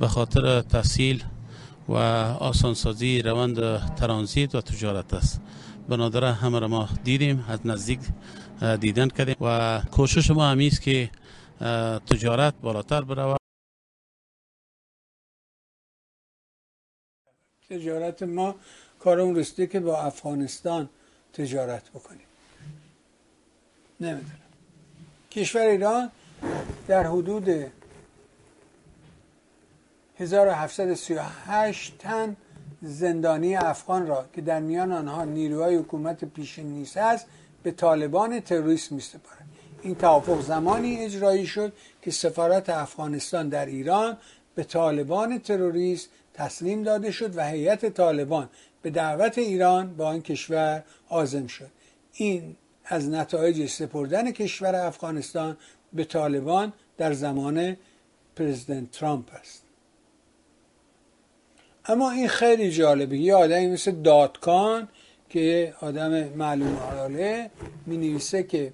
[0.00, 1.22] به خاطر تحصیل
[1.88, 1.94] و
[2.40, 3.56] آسانسازی روند
[3.94, 5.40] ترانزیت و تجارت است.
[5.88, 8.00] بنادر همه را ما دیدیم از نزدیک
[8.80, 11.10] دیدن کردیم و کوشش ما همیست که
[12.06, 13.40] تجارت بالاتر برود.
[17.68, 18.54] تجارت ما
[18.98, 20.88] کارم رسیده که با افغانستان
[21.32, 22.26] تجارت بکنیم.
[24.00, 24.30] نمی‌دونم.
[25.30, 26.10] کشور ایران
[26.88, 27.48] در حدود
[30.18, 32.36] 1738 تن
[32.86, 37.26] زندانی افغان را که در میان آنها نیروهای حکومت پیشین نیست است
[37.62, 39.02] به طالبان تروریست می
[39.82, 41.72] این توافق زمانی اجرایی شد
[42.02, 44.16] که سفارت افغانستان در ایران
[44.54, 48.48] به طالبان تروریست تسلیم داده شد و هیئت طالبان
[48.82, 51.70] به دعوت ایران با آن کشور آزم شد.
[52.12, 55.56] این از نتایج سپردن کشور افغانستان
[55.92, 57.76] به طالبان در زمان
[58.36, 59.65] پرزیدنت ترامپ است.
[61.88, 63.18] اما این خیلی جالبه.
[63.18, 64.88] یه آدمی مثل دادکان
[65.28, 67.50] که آدم معلوم حاله
[67.86, 68.72] می نویسه که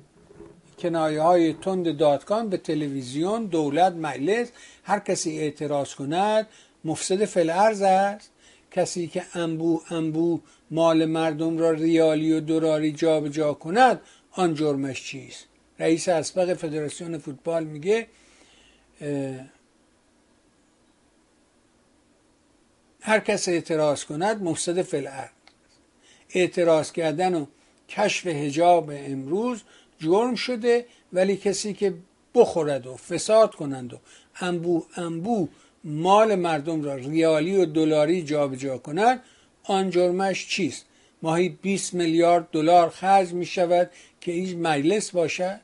[0.79, 4.49] کنایه های تند دادکان به تلویزیون دولت مجلس
[4.85, 6.47] هر کسی اعتراض کند
[6.85, 8.31] مفسد فلعرز است.
[8.71, 10.41] کسی که انبو انبو
[10.71, 14.01] مال مردم را ریالی و دوراری جابجا جا کند
[14.33, 15.47] آن جرمش چیست؟
[15.79, 18.07] رئیس اسبق فدراسیون فوتبال میگه
[23.05, 25.29] هر کس اعتراض کند مفسد فلعرز
[26.35, 27.47] اعتراض کردن و
[27.89, 29.63] کشف هجاب امروز
[29.99, 31.95] جرم شده ولی کسی که
[32.35, 33.99] بخورد و فساد کنند و
[34.41, 35.49] انبو انبو
[35.85, 39.23] مال مردم را ریالی و دلاری جابجا کند
[39.65, 40.85] آن جرمش چیست؟
[41.23, 45.61] ماهی 20 میلیارد دلار خرج می شود که هیچ مجلس باشد؟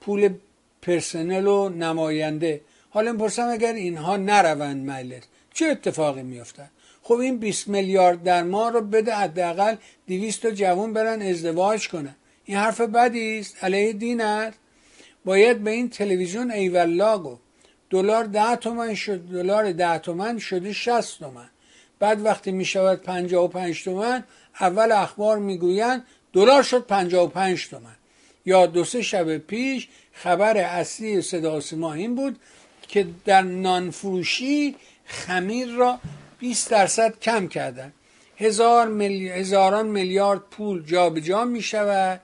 [0.00, 0.34] پول
[0.82, 2.60] پرسنل و نماینده.
[2.90, 5.22] حالا پرسم اگر اینها نروند مجلس
[5.54, 6.70] چه اتفاقی میافتد؟
[7.02, 12.16] خب این 20 میلیارد در ما رو بده حداقل 200 تا جوان برن ازدواج کنن.
[12.44, 14.58] این حرف بدی است؟ علیه دین است؟
[15.24, 17.42] باید به این تلویزیون ایوالله گفت
[17.90, 21.50] دلار ده تومن شد دلار ده تومن شده 60 تومن.
[21.98, 24.24] بعد وقتی می شود 55 تومن
[24.60, 27.96] اول اخبار می‌گویند دلار شد 55 تومن.
[28.46, 32.38] یا دو سه شب پیش خبر اصلی صدا سیما این بود
[32.88, 34.76] که در نانفروشی
[35.10, 36.00] خمیر را
[36.38, 37.92] 20 درصد کم کردن.
[38.36, 39.28] هزار میلی...
[39.28, 42.20] هزاران میلیارد پول جابجا جا می شود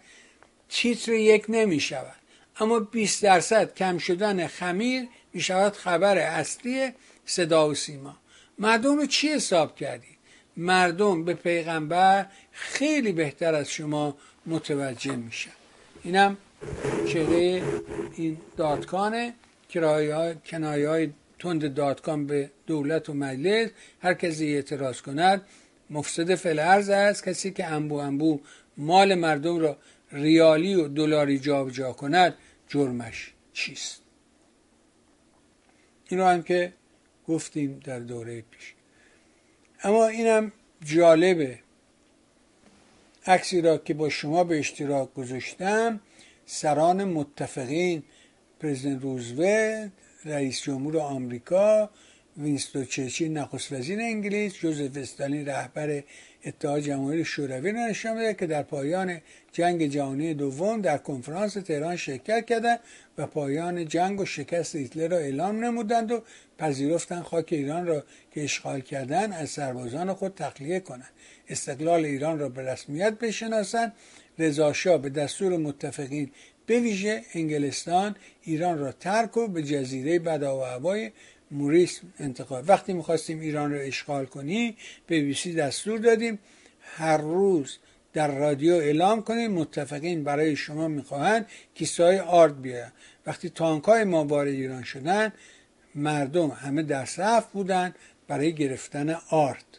[0.68, 2.16] تیتر یک نمی شود.
[2.60, 6.92] اما 20 درصد کم شدن خمیر می شود خبر اصلی
[7.26, 8.16] صدا و سیما.
[8.58, 10.16] مردم رو چی حساب کردی؟
[10.56, 15.50] مردم به پیغمبر خیلی بهتر از شما متوجه میشن.
[16.04, 16.36] اینم
[17.08, 17.62] چهره
[18.16, 19.34] این دادکانه
[19.70, 25.42] کنایه های تند دادکان به دولت و مجلس هر کسی اعتراض کند
[25.90, 27.28] مفسد فلعرز است.
[27.28, 28.40] کسی که انبو انبو
[28.76, 29.76] مال مردم را
[30.12, 32.34] ریالی و دلاری جابجا کند
[32.68, 34.00] جرمش چیست؟
[36.08, 36.72] این رو هم که
[37.28, 38.74] گفتیم در دوره پیش.
[39.82, 40.52] اما اینم
[40.84, 41.58] جالبه.
[43.26, 46.00] عکسی را که با شما به اشتراک گذاشتم
[46.46, 48.02] سران متفقین
[48.60, 49.90] پرزیدنت روزولت
[50.26, 51.90] رئیس جمهور آمریکا
[52.36, 56.02] وینستون چرچیل نخست وزیر انگلیس جوزف استالین رهبر
[56.44, 59.20] اتحاد جماهیر شوروی را نشان میده که در پایان
[59.52, 62.80] جنگ جهانی دوم در کنفرانس تهران شرکت کردند
[63.18, 66.22] و پایان جنگ و شکست هیتلر را اعلام نمودند و
[66.58, 68.04] پذیرفتند خاک ایران را
[68.34, 71.10] که اشغال کردند از سربازان خود تخلیه کنند.
[71.48, 73.92] استقلال ایران را به رسمیت بشناسند.
[74.38, 76.30] رضا به دستور متفقین
[76.66, 81.12] به ویژه انگلستان ایران را ترک و به جزیره بدا و هوای
[81.50, 84.76] موریس انتقال وقتی می‌خواستیم ایران رو اشغال کنیم
[85.06, 86.38] به بیسی دستور دادیم
[86.80, 87.78] هر روز
[88.12, 92.92] در رادیو اعلام کنیم متفقین برای شما می‌خواهند کیسه های آرد بیاین
[93.26, 95.32] وقتی تانک های ما وارد ایران شدن
[95.94, 97.94] مردم همه در صف بودن
[98.28, 99.78] برای گرفتن آرد.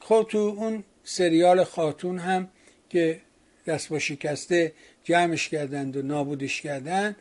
[0.00, 2.48] خب تو اون سریال خاتون هم
[2.88, 3.20] که
[3.66, 4.72] دست با شکسته
[5.04, 7.16] جمعش کردند و نابودش کردن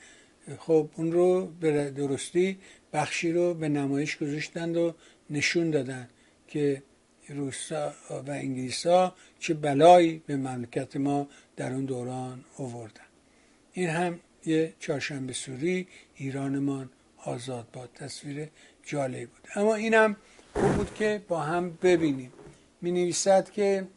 [0.59, 2.57] خب اون رو به درستی
[2.93, 4.95] بخشی رو به نمایش گذاشتند و
[5.29, 6.09] نشون دادن
[6.47, 6.83] که
[7.29, 13.01] روسا و انگلیسا چه بلایی به مملکت ما در اون دوران آوردن.
[13.73, 18.47] این هم یه چهارشنبه سوری ایرانمان آزاد باد تصویر
[18.85, 19.47] جالب بود.
[19.55, 20.15] اما اینم
[20.53, 22.33] خوب بود که با هم ببینیم.
[22.81, 23.87] می نویسد که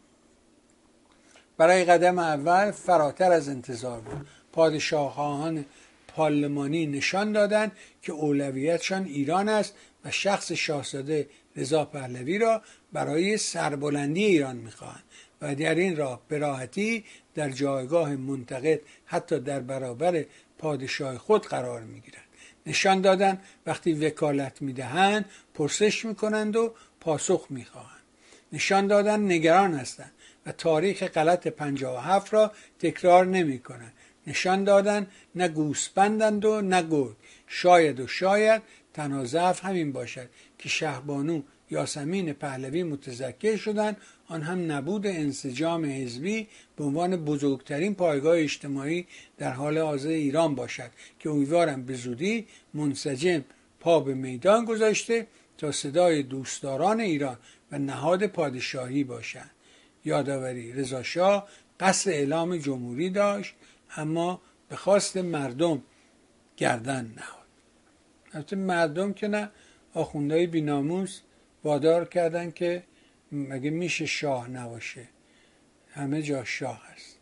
[1.62, 4.26] برای قدم اول فراتر از انتظار بود.
[4.52, 5.64] پادشاهان
[6.08, 7.72] پارلمانی نشان دادند
[8.02, 9.74] که اولویتشان ایران است
[10.04, 12.62] و شخص شاهزاده رضا پهلوی را
[12.92, 15.02] برای سربلندی ایران می‌خواهند
[15.42, 20.24] و در این راه به راحتی در جایگاه منتقد حتی در برابر
[20.58, 22.24] پادشاه خود قرار می‌گیرند.
[22.66, 25.24] نشان دادن وقتی وکالت می‌دهند
[25.54, 28.02] پرسش می‌کنند و پاسخ می‌خواهند.
[28.52, 30.12] نشان دادن نگران هستند.
[30.46, 33.92] و تاریخ غلط 57 را تکرار نمی کنند.
[34.26, 37.16] نشان دادن نه گوسپندند و نه گرگ.
[37.46, 38.62] شاید و شاید
[38.94, 40.28] تنها ضعف همین باشد
[40.58, 43.96] که شهبانو یاسمین پهلوی متذکر شدند.
[44.28, 49.06] آن هم نبود انسجام حزبی به عنوان بزرگترین پایگاه اجتماعی
[49.38, 53.44] در حال حاضر ایران باشد که امیدوارم به زودی منسجم
[53.80, 55.26] پا به میدان گذاشته
[55.58, 57.36] تا صدای دوستداران ایران
[57.72, 59.50] و نهاد پادشاهی باشند
[60.04, 60.72] یادآوری.
[60.72, 61.02] رضا
[61.80, 63.54] قصد اعلام جمهوری داشت
[63.96, 65.82] اما به خواست مردم
[66.56, 67.46] گردن نهاد.
[68.32, 69.50] البته مردم که نه
[69.94, 71.20] آخوندهای بیناموس
[71.64, 72.82] وادار کردن که
[73.32, 75.08] مگه میشه شاه نباشه.
[75.90, 77.18] همه جا شاه هست.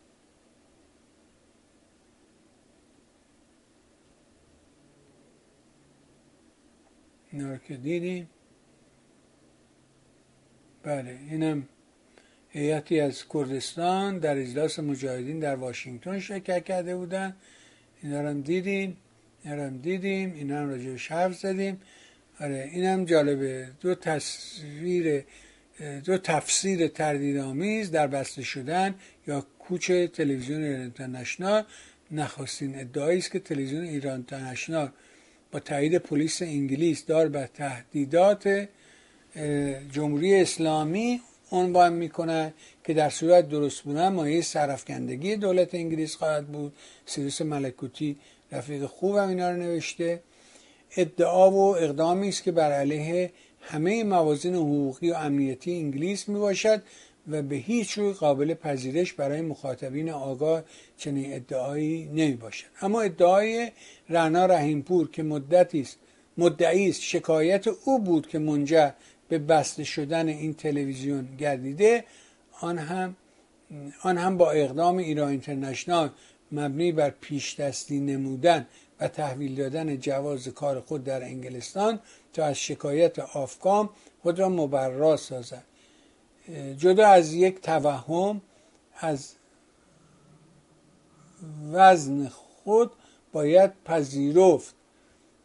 [7.31, 8.29] اینا که دیدیم.
[10.83, 11.67] بله اینم
[12.53, 17.35] هیئتی از کردستان در اجلاس مجاهدین در واشنگتن شرکت کرده بودن.
[18.03, 18.97] اینا رو دیدیم
[19.43, 21.81] اینا رو دیدیم اینا هم راجعش حرف زدیم.
[22.39, 23.67] آره اینم جالبه.
[23.81, 25.23] دو تصویر
[26.05, 28.95] دو تفسیر تردیدآمیز در بسته شدن
[29.27, 31.63] یا کوچ تلویزیون ایران اینترنشنال.
[32.11, 34.89] نخستین ادعایی است که تلویزیون ایران اینترنشنال
[35.51, 38.67] با تایید پلیس انگلیس دار به تهدیدات
[39.91, 41.21] جمهوری اسلامی
[41.51, 42.53] عنوان می‌کنه
[42.83, 46.73] که در صورت درست بودن مایه سرفکندگی دولت انگلیس خواهد بود.
[47.05, 48.17] سیروس ملکوتی
[48.51, 50.21] رفیق خوبم اینا رو نوشته.
[50.97, 56.81] ادعا و اقدامی است که بر علیه همه موازین حقوقی و امنیتی انگلیس می باشد
[57.27, 60.63] و به هیچ روی قابل پذیرش برای مخاطبین آگاه
[60.97, 63.71] چنین ادعایی نمی باشد اما ادعای
[64.09, 65.97] رعنا رحیمپور که مدتی است
[66.37, 68.91] مدعی است شکایت او بود که منجر
[69.31, 72.03] به بسته شدن این تلویزیون گردیده
[72.61, 73.15] آن هم
[74.03, 76.09] آن هم با اقدام ایران اینترنشنال
[76.51, 78.67] مبنی بر پیش دستی نمودن
[78.99, 81.99] و تحویل دادن جواز کار خود در انگلستان
[82.33, 83.89] تا از شکایت آفکام
[84.21, 85.63] خود را مبرا سازد.
[86.77, 88.41] جدا از یک توهم
[88.99, 89.33] از
[91.71, 92.91] وزن خود
[93.31, 94.75] باید پذیرفت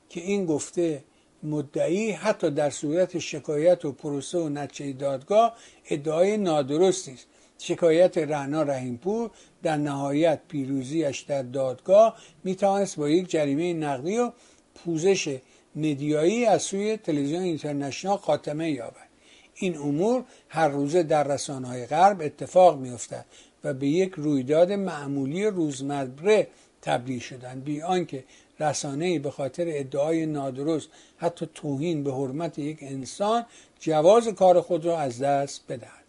[0.09, 1.05] که این گفته
[1.43, 5.57] مدعی حتی در صورت شکایت و پروسه و نتیجه دادگاه
[5.91, 7.27] ادعای نادرستی است.
[7.59, 9.31] شکایت رهنا رحیمپور
[9.63, 14.33] در نهایت پیروزیش در دادگاه می‌توانست با یک جریمه نقدی و
[14.75, 15.39] پوزش
[15.77, 19.07] مدیایی از سوی تلویزیون اینترنشنال خاتمه یابد.
[19.55, 23.25] این امور هر روزه در رسانه های غرب اتفاق میافتد
[23.65, 26.49] و به یک رویداد معمولی روزمره
[26.83, 27.65] تبدیل شدند.
[27.65, 28.25] بی آنکه
[28.61, 33.47] رسانه به خاطر ادعای نادرست حتی توهین به حرمت یک انسان
[33.81, 36.05] جواز کار خود را از دست بدهد.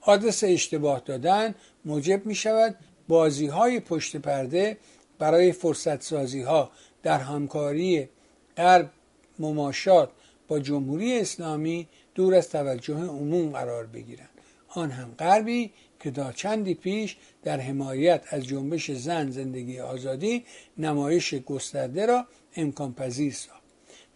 [0.00, 1.54] آدرس اشتباه دادن
[1.84, 2.76] موجب می شود
[3.08, 4.76] بازی های پشت پرده
[5.18, 6.70] برای فرصت سازی ها
[7.02, 8.08] در همکاری
[8.56, 8.90] غرب
[9.38, 10.10] مماشات
[10.48, 14.28] با جمهوری اسلامی دور از توجه عموم قرار بگیرند.
[14.68, 15.72] آن هم غربی
[16.04, 20.44] که تا چندی پیش در حمایت از جنبش زن زندگی آزادی
[20.78, 22.26] نمایش گسترده را
[22.56, 23.62] امکان پذیر ساخت.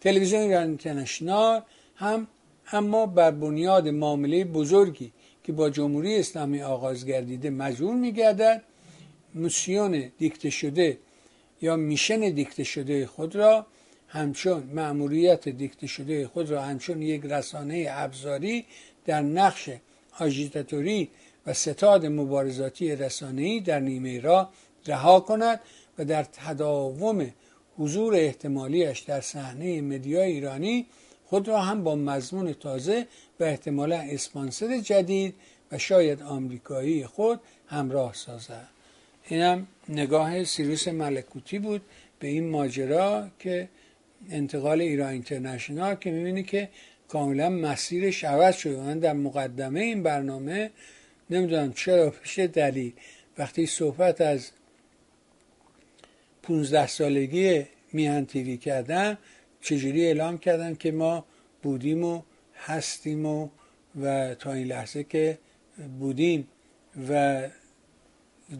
[0.01, 1.61] تلویزیون اینترنشنال
[1.95, 2.27] هم
[2.71, 5.11] اما بر بنیاد معامله بزرگی
[5.43, 8.63] که با جمهوری اسلامی آغاز گردیده مجبور میگردد
[9.35, 10.97] موسیون دیکته شده
[11.61, 13.65] یا میشن دیکته شده خود را
[14.07, 18.65] همچون مأموریت دیکته شده خود را همچون یک رسانه ابزاری
[19.05, 19.69] در نقش
[20.19, 21.09] آژیتاتوری
[21.45, 24.49] و ستاد مبارزاتی رسانه‌ای در نیمه را
[24.87, 25.59] رها کند
[25.97, 27.31] و در تداوم
[27.77, 30.85] حضور احتمالیش در صحنه مدیا ایرانی
[31.25, 33.07] خود را هم با مضمون تازه
[33.39, 35.35] و احتمالا اسپانسر جدید
[35.71, 38.67] و شاید آمریکایی خود همراه سازد.
[39.27, 41.81] اینم نگاه سیروس ملکوتی بود
[42.19, 43.69] به این ماجرا که
[44.29, 46.69] انتقال ایران اینترنشنال که می‌بینی که
[47.07, 50.71] کاملا مسیرش عوض شده من در مقدمه این برنامه
[51.29, 52.93] نمی‌دونم چرا پیش دلیل.
[53.37, 54.51] وقتی صحبت از
[56.43, 59.17] 15 سالگی میهن تیوی کردم
[59.61, 61.25] چجوری اعلام کردن که ما
[61.63, 62.21] بودیم و
[62.55, 63.49] هستیم و
[64.01, 65.37] و تا این لحظه که
[65.99, 66.47] بودیم
[67.09, 67.41] و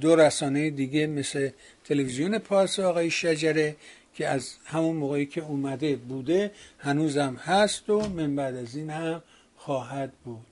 [0.01, 1.49] دو رسانه دیگه مثل
[1.83, 3.75] تلویزیون پارس آقای شجره
[4.13, 9.23] که از همون موقعی که اومده بوده هنوزم هست و من بعد از این هم
[9.55, 10.45] خواهد بود.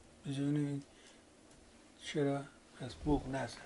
[2.14, 2.44] چرا
[2.82, 3.58] از بوغ نزد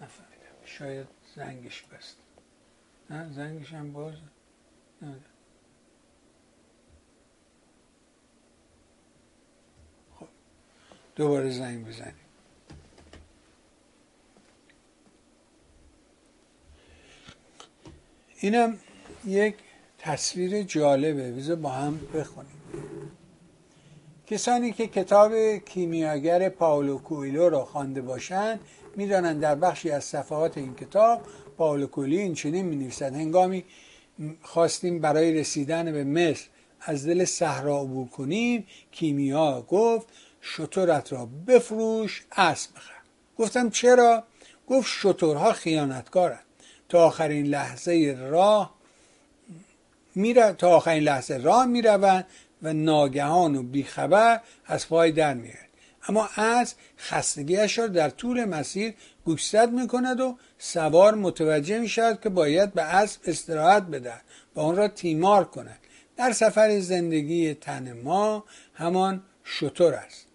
[0.00, 0.64] نفهمیدم.
[0.64, 1.06] شاید
[1.36, 2.16] زنگش بست.
[3.10, 4.14] نه زنگش هم باز
[10.18, 10.28] خب
[11.16, 12.14] دوباره زنگ بزنیم.
[18.40, 18.78] اینم
[19.26, 19.54] یک
[19.98, 21.32] تصویر جالبه.
[21.32, 22.59] بذار با هم بخونیم.
[24.30, 28.60] کسانی که کتاب کیمیاگر پاولو کویلو را خوانده باشند
[28.96, 31.20] می‌دانند در بخشی از صفحات این کتاب
[31.56, 33.64] پاولو کویلو این چنین می نویسد هنگامی
[34.42, 36.46] خواستیم برای رسیدن به مصر
[36.80, 40.06] از دل صحرا عبور کنیم کیمیا گفت
[40.40, 43.00] شطورت را بفروش اسب بخر.
[43.38, 44.24] گفتم چرا؟
[44.68, 46.44] گفت شطورها خیانتکارند.
[46.88, 48.74] تا آخرین لحظه راه
[50.14, 52.26] میره تا آخرین لحظه راه می‌روند
[52.62, 55.70] و ناگهان و بیخبر از پای در میاد.
[56.08, 62.72] اما از خستگیش را در طول مسیر گوشزد می‌کند و سوار متوجه می‌شود که باید
[62.72, 64.22] به اسب استراحت بدهد
[64.56, 65.78] و آن را تیمار کند.
[66.16, 70.26] در سفر زندگی تن ما همان شطور است.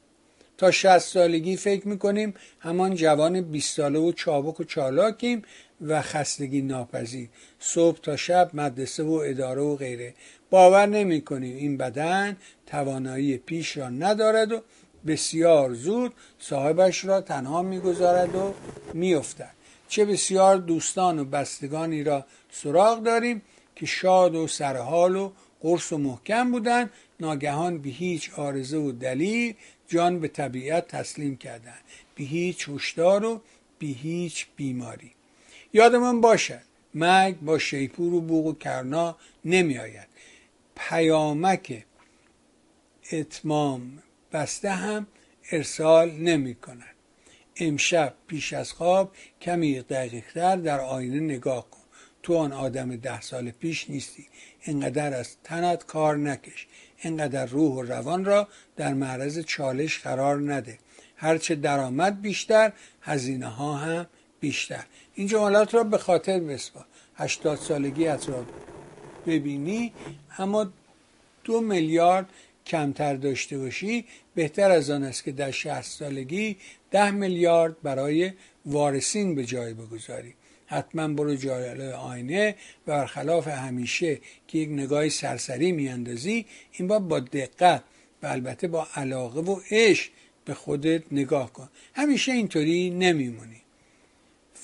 [0.58, 5.42] تا شست سالگی فکر می‌کنیم همان جوان 20 ساله و چابک و چالاکیم
[5.82, 7.30] و خستگی ناپذیر.
[7.60, 10.14] صبح تا شب مدرسه و اداره و غیره.
[10.50, 12.38] باور نمی کنیم این بدن
[12.68, 14.62] توانایی پیش را ندارد و
[15.08, 18.54] بسیار زود صاحبش را تنها می‌گذارد و
[18.94, 19.52] میافتد.
[19.88, 23.42] چه بسیار دوستان و بستگانی را سراغ داریم
[23.76, 25.32] که شاد و سرحال و
[25.62, 26.90] قرص و محکم بودند.
[27.20, 29.54] ناگهان به هیچ آرزه و دلیل
[29.88, 31.82] جان به طبیعت تسلیم کردند.
[32.16, 33.42] به هیچ هشدار و
[33.80, 35.15] به هیچ بیماری.
[35.76, 36.62] یادمان باشد
[36.94, 40.08] مرگ با شیپور و بوغ و کرنا نمی آید
[40.76, 41.86] پیامک
[43.12, 44.04] اتمام
[44.34, 45.08] بسته هم
[45.52, 46.96] ارسال نمی کند
[47.56, 49.12] امشب پیش از خواب
[49.42, 51.80] کمی دقیقتر در آینه نگاه کن.
[52.24, 54.28] تو آن آدم ده سال پیش نیستی.
[54.62, 56.68] اینقدر از تنت کار نکش.
[57.02, 60.80] اینقدر روح و روان را در معرض چالش قرار نده.
[61.16, 64.08] هرچه درآمد بیشتر هزینه ها هم
[64.40, 64.86] بیشتر.
[65.16, 66.86] این جملات را به خاطر بسپار.
[67.16, 68.46] هشتاد سالگی را
[69.28, 69.94] ببینی
[70.38, 70.70] اما
[71.44, 72.30] دو میلیارد
[72.66, 74.06] کمتر داشته باشی.
[74.36, 76.58] بهتر از آن است که در شهست سالگی
[76.92, 78.32] ده میلیارد برای
[78.66, 80.34] وارسین به جای بگذاری.
[80.68, 82.56] حتما برو جای آینه
[82.88, 87.84] و برخلاف همیشه که یک نگاه سرسری میاندازی این بار با دقت
[88.24, 90.10] و البته با علاقه و عشق
[90.46, 91.70] به خودت نگاه کن.
[91.94, 93.65] همیشه اینطوری نمیمونی.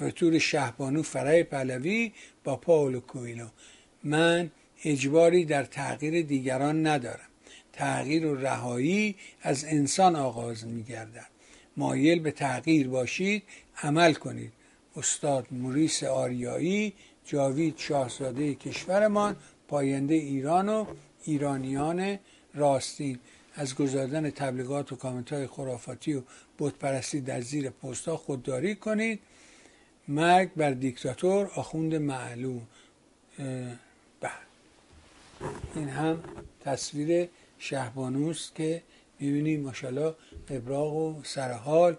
[0.01, 2.11] فتور شهبانو فرای پلوی
[2.43, 3.47] با پاولو کویلو
[4.03, 4.51] من
[4.83, 7.27] اجباری در تغییر دیگران ندارم.
[7.73, 11.27] تغییر و رهایی از انسان آغاز میگردد.
[11.77, 13.43] مایل به تغییر باشید
[13.83, 14.51] عمل کنید.
[14.95, 16.93] استاد موریس آریایی
[17.25, 19.35] جاوید شاهزاده کشورمان
[19.67, 20.85] پاینده ایران و
[21.23, 22.19] ایرانیان
[22.53, 23.19] راستین
[23.55, 26.21] از گذاردن تبلیغات و کامنت های خرافاتی و
[26.59, 29.19] بتپرستی در زیر پستها خودداری کنید.
[30.07, 32.67] مرگ بر دیکتاتور آخوند معلوم.
[34.21, 34.31] بله.
[35.75, 36.23] این هم
[36.59, 37.29] تصویر
[37.59, 38.83] شهبانوست که
[39.19, 40.15] می‌بینید ماشاءالله
[40.49, 41.97] ابراغ و سرحال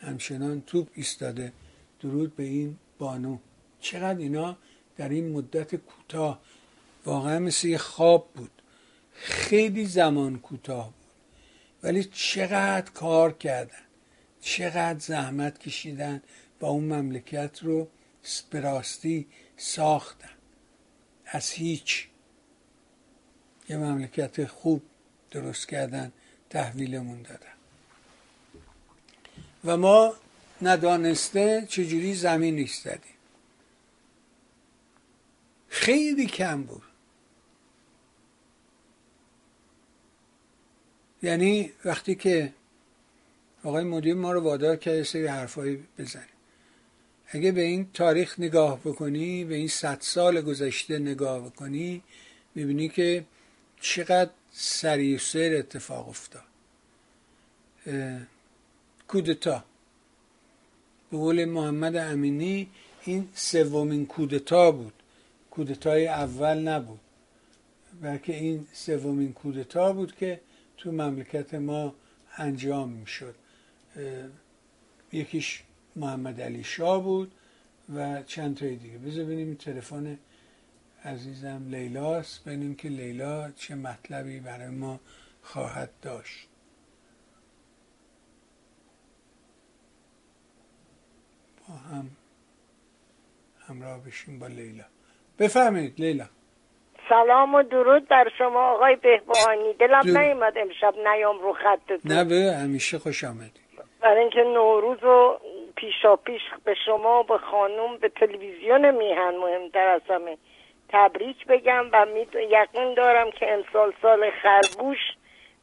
[0.00, 1.52] همچنان توپ ایستاده.
[2.00, 3.38] درود به این بانو.
[3.80, 4.56] چقدر اینا
[4.96, 6.40] در این مدت کوتاه
[7.06, 8.50] واقعا مثل یه خواب بود.
[9.12, 10.94] خیلی زمان کوتاه بود.
[11.82, 13.84] ولی چقدر کار کردن.
[14.40, 16.22] چقدر زحمت کشیدن.
[16.66, 17.88] اون مملکت رو
[18.50, 19.26] براستی
[19.56, 20.28] ساختن.
[21.26, 22.08] از هیچ.
[23.68, 24.82] یه مملکت خوب
[25.30, 26.12] درست کردن
[26.50, 27.52] تحویلمون دادن.
[29.64, 30.14] و ما
[30.62, 33.14] ندانسته چجوری زمین ایستادیم.
[35.68, 36.82] خیلی کم بود.
[41.22, 42.52] یعنی وقتی که
[43.64, 46.33] آقای مدیر ما رو وادار کرد سری حرفایی بزنیم.
[47.34, 52.02] اگه به این تاریخ نگاه بکنی به این صد سال گذشته نگاه بکنی
[52.54, 53.24] می‌بینی که
[53.80, 56.42] چقدر سریع سر اتفاق افتاد.
[59.08, 59.64] کودتا.
[61.10, 62.70] به قول محمد امینی
[63.04, 64.92] این سومین کودتا بود.
[65.50, 67.00] کودتای اول نبود.
[68.02, 70.40] بلکه این سومین کودتا بود که
[70.76, 71.94] تو مملکت ما
[72.36, 73.34] انجام می‌شد.
[75.12, 75.62] یکیش
[75.96, 77.32] محمد علی شاه بود
[77.96, 78.98] و چند تای دیگه.
[78.98, 80.18] بذار ببینیم تلفن
[81.04, 85.00] عزیزم لیلاست ببینیم که لیلا چه مطلبی برای ما
[85.42, 86.48] خواهد داشت.
[91.68, 92.10] با هم
[93.68, 94.84] همراه بشیم با لیلا.
[95.38, 96.26] بفهمید لیلا.
[97.08, 102.56] سلام و درود بر شما آقای بهبانی دلم نیومد امشب نیام رو خطتون نه به
[102.56, 103.60] همیشه خوش آمدی
[104.00, 105.40] برای اینکه نوروز رو
[105.76, 110.36] پیشا پیش به شما به خانوم به تلویزیون میهن مهمتر از همه.
[110.88, 114.98] تبریک بگم و یقین دارم که امسال سال خربوش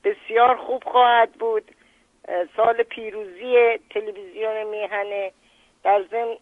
[0.04, 1.72] بسیار خوب خواهد بود.
[2.58, 5.32] سال پیروزی تلویزیون میهنه
[5.84, 6.38] در ضمن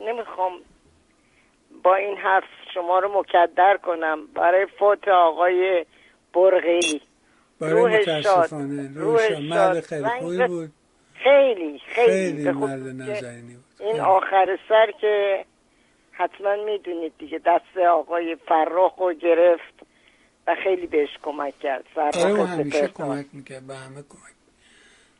[0.00, 0.52] نمی‌خوام
[1.82, 4.26] با این حرف شما رو مکدر کنم.
[4.26, 5.86] برای فوت آقای
[6.34, 7.00] برغی
[7.60, 10.70] برای متاسفانه روح خیلی خوبی بود.
[11.24, 13.86] خیلی خیلی, خیلی مرد نزنی بود.
[13.86, 15.44] این آخر سر که
[16.12, 19.74] حتما می‌دونید دیگه دست آقای فراخ رو گرفت
[20.46, 21.84] و خیلی بهش کمک کرد.
[21.94, 24.34] فراخ همیشه کمک می‌کرد به همه کمک.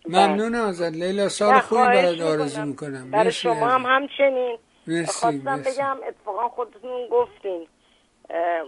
[0.08, 3.10] ممنون ازت لیلا سال خوبی برات آرزو می‌کنم.
[3.10, 4.58] برای شما هم همچنین.
[5.06, 7.66] خواستم بگم اتفاقا خودتون گفتین.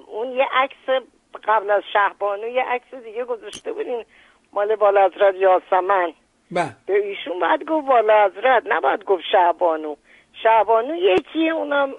[0.06, 1.04] اون یه عکس
[1.44, 4.04] قبل از شهبانو یه عکس دیگه گذاشته بودین.
[4.52, 6.12] مال بالا حضرت یاسمن
[6.50, 6.62] به.
[6.88, 9.96] ایشون باید گفت بالا حضرت نباید گفت شهبانو
[10.42, 11.94] شهبانو یکیه اونم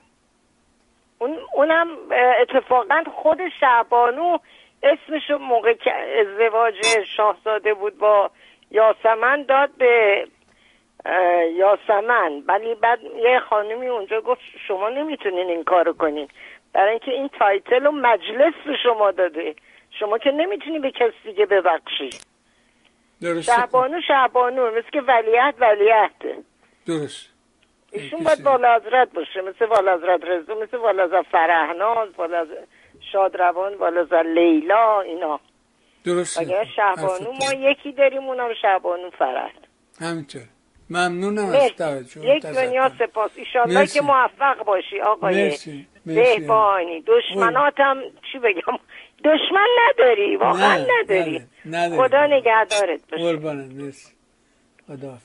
[1.19, 1.87] اون اونم
[2.41, 4.37] اتفاقا خود شهبانو
[4.83, 6.75] اسمش موقع که ازدواج
[7.15, 8.31] شاهزاده بود با
[8.71, 10.27] یاسمن داد به
[11.55, 12.43] یاسمن.
[12.47, 16.27] ولی بعد یه خانمی اونجا گفت شما نمی‌تونین این کارو کنین.
[16.73, 19.55] برای اینکه این تایتل و مجلس به شما داده.
[19.99, 22.09] شما که نمی‌تونی به کسی دیگه ببخشی.
[23.21, 23.51] درسته.
[23.55, 26.11] شعبانو شعبانو مثل که ولیت ولیت
[26.85, 27.29] درست.
[27.91, 29.41] ایشون باید بالا حضرت باشه.
[29.41, 32.45] مثل بالا حضرت رزو مثل بالا حضرت فرهناز بالا
[33.11, 35.39] شادروان حضرت لیلا اینا.
[36.05, 36.41] درسته.
[36.41, 39.67] اگر شعبانو ما یکی داریم اونم شعبانو فرهد
[40.01, 40.41] همینطور
[40.89, 42.35] ممنونم از توجه.
[42.35, 43.31] یک دنیا سپاس.
[43.35, 45.87] ایشالله که موفق باشی آقای مرسی.
[46.05, 47.03] بهبانی.
[47.07, 48.77] دشمناتم چی بگم؟
[49.25, 50.85] دشمن نداری واقعا.
[51.03, 51.41] نداری.
[51.65, 52.07] نداری.
[52.07, 53.23] خدا نگهدارت باشه.
[53.23, 54.11] قربانت مرسی.
[54.87, 55.17] خدا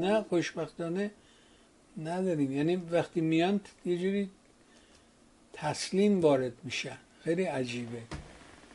[0.00, 1.10] نه خوشبختانه
[2.02, 2.52] نداریم.
[2.52, 4.30] یعنی وقتی میان یه جوری
[5.52, 6.98] تسلیم وارد میشن.
[7.24, 8.02] خیلی عجیبه.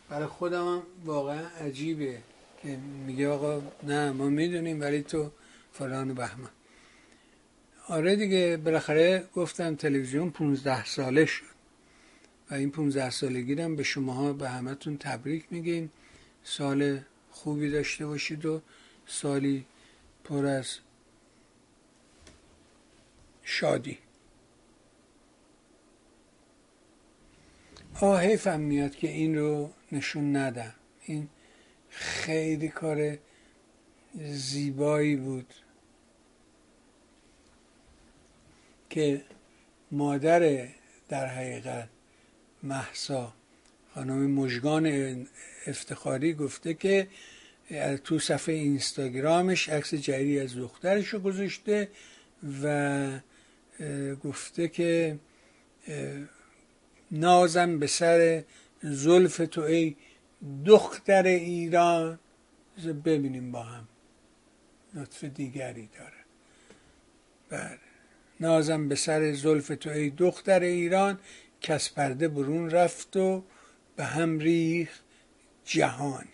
[0.10, 2.18] برای خودم هم واقعا عجیبه
[2.64, 2.78] که
[3.08, 5.32] میگه آقا نه ما می‌دونیم ولی تو
[5.74, 6.50] فلان و بهمان.
[7.90, 11.55] آره دیگه بالاخره گفتم تلویزیون 15 ساله شد.
[12.52, 15.92] و این 15 سالگی هم به شماها به همتون تبریک میگیم
[16.44, 17.00] سال
[17.32, 18.62] خوبی داشته باشید و
[19.06, 19.66] سالی
[20.24, 20.78] پر از
[23.44, 23.98] شادی.
[28.02, 30.74] آه حیفم میاد که این رو نشون ندم.
[31.06, 31.30] این
[31.90, 33.18] خیلی کار
[34.24, 35.54] زیبایی بود
[38.90, 39.22] که
[39.92, 40.68] مادر
[41.10, 41.90] در حقیقت
[42.66, 43.34] محسا
[43.94, 44.88] خانم مجگان
[45.68, 47.08] افتخاری گفته که
[48.04, 51.90] تو صفحه اینستاگرامش عکس جدیدی از دخترش رو گذاشته
[52.64, 53.20] و
[54.24, 55.20] گفته که
[57.12, 58.44] نازم به سر
[58.84, 59.96] زلف تو ای
[60.66, 62.20] دختر ایران.
[63.06, 63.88] ببینیم با هم.
[64.94, 66.26] لطف دیگری داره.
[67.50, 67.80] بله.
[68.40, 71.20] نازم به سر زلف تو ای دختر ایران.
[71.62, 73.44] کس پرده برون رفت و
[73.96, 75.00] به هم ریخ
[75.66, 76.30] جهانی.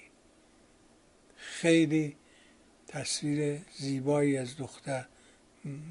[1.36, 2.16] خیلی
[2.88, 5.06] تصویر زیبایی از دختر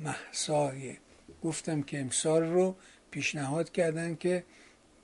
[0.05, 0.98] محسایه
[1.43, 2.77] گفتم که امسال رو
[3.11, 4.44] پیشنهاد کردن که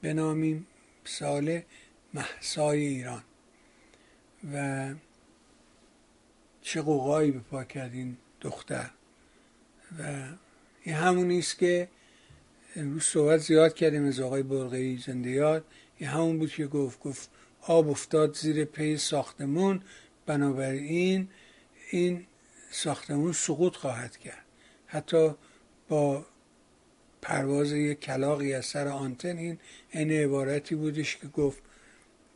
[0.02, 0.66] بنامیم
[1.04, 1.62] سال
[2.14, 3.22] محسای ایران.
[4.52, 4.94] و
[6.62, 7.92] چه قوقایی به پا کرد
[8.40, 8.90] دختر.
[9.98, 10.26] و
[10.82, 11.88] این همون است که
[12.76, 15.64] امروز صحبت زیاد کردیم از آقای برقی زنده یاد.
[15.96, 17.30] این همون بود که گفت گفت
[17.60, 19.82] آب افتاد زیر پی ساختمون.
[20.26, 21.28] بنابراین
[21.90, 22.26] این
[22.70, 24.44] ساختمون سقوط خواهد کرد.
[24.86, 25.34] حتی
[25.88, 26.26] با
[27.22, 29.58] پرواز یک کلاقی از سر آنتن این
[29.90, 31.62] این عبارتی بودش که گفت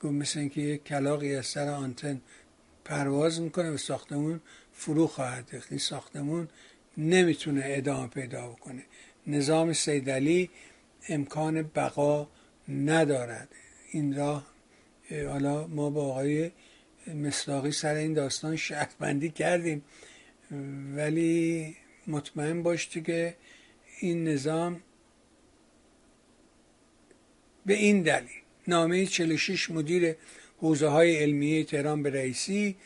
[0.03, 2.21] گفت مثل اینکه یک کلاقی از سر آنتن
[2.85, 4.41] پرواز می‌کنه و ساختمون
[4.73, 5.73] فرو خواهد ریخت.
[5.73, 6.49] این ساختمون
[6.97, 8.83] نمی‌تونه ادامه پیدا بکنه.
[9.27, 10.51] نظام سیدلی
[11.09, 12.29] امکان بقا
[12.69, 13.49] ندارد.
[13.91, 14.47] این راه
[15.29, 16.51] حالا ما با آقای
[17.15, 19.85] مصداقی سر این داستان شهربندی کردیم.
[20.97, 21.77] ولی
[22.07, 23.37] مطمئن باشید که
[24.01, 24.83] این نظام
[27.67, 28.31] به این دلیل
[28.69, 30.17] نامه 46 مدیر
[30.59, 32.77] حوزه های علمیه تهران به رئیسی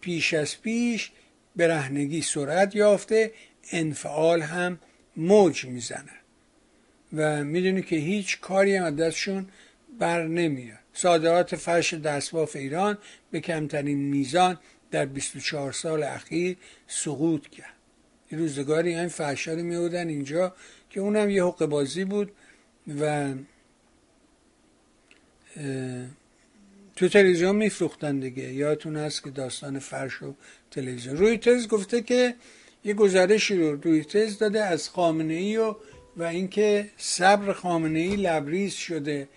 [0.00, 1.10] پیش از پیش
[1.56, 3.32] برهنگی سرعت یافته
[3.72, 4.78] انفعال هم
[5.18, 6.12] موج می‌زنه.
[7.12, 9.48] و می‌دونی که هیچ کاری هم دستشون
[9.98, 10.78] بر نمیاد.
[10.92, 12.98] صادرات فرش دستباف ایران
[13.30, 14.58] به کمترین میزان
[14.90, 17.74] در 24 سال اخیر سقوط کرد.
[18.32, 20.54] یه روزگاری این فرشا رو میودن اینجا
[20.90, 22.32] که اونم یه حق بازی بود
[23.00, 23.34] و
[26.96, 28.42] تو تلویزیون میفروختن دیگه.
[28.42, 30.34] یادتون هست که داستان فرش و
[30.70, 31.16] تلویزیون.
[31.16, 32.34] روی تز گفته که
[32.84, 35.74] یه گزارشی رو روی تز داده از خامنه ای و
[36.16, 39.28] و اینکه صبر خامنه ای لبریز شده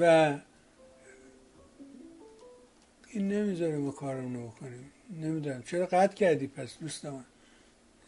[0.00, 0.34] و
[3.10, 4.90] این نمی‌ذاره ما کارمونو بکنیم.
[5.20, 5.62] نمی‌دونم.
[5.62, 7.24] چرا قطع کردی پس دوست من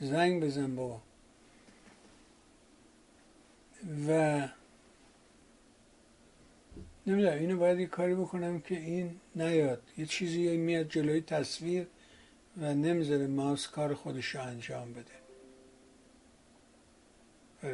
[0.00, 1.00] زنگ بزن بابا.
[4.08, 4.40] و
[7.06, 7.38] نمی‌دونم.
[7.38, 9.82] اینو باید یه کاری بکنم که این نیاد.
[9.98, 11.86] یه چیزی میاد جلوی تصویر.
[12.60, 15.14] و نمی‌ذاره ماس کار خودش رو انجام بده.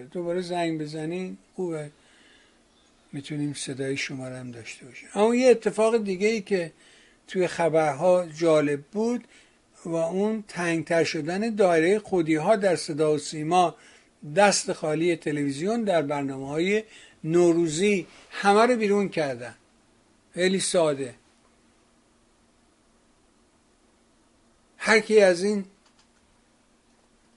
[0.07, 1.91] دوباره زنگ بزنین خوبه.
[3.13, 5.09] می‌تونیم صدای شما هم داشته باشیم.
[5.15, 6.73] اما یه اتفاق دیگه ای که
[7.27, 9.25] توی خبرها جالب بود
[9.85, 13.75] و اون تنگتر شدن دایره خودی ها در صدا و سیما
[14.37, 16.83] دست خالی تلویزیون در برنامه های
[17.25, 19.55] نوروزی همه رو بیرون کردن.
[20.35, 21.15] خیلی ساده.
[24.83, 25.65] هر کی از این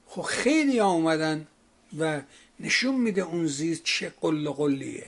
[0.07, 1.47] خب خیلی آمدن
[1.99, 2.21] و
[2.59, 5.05] نشون میده اون زیر چه قل قلیه.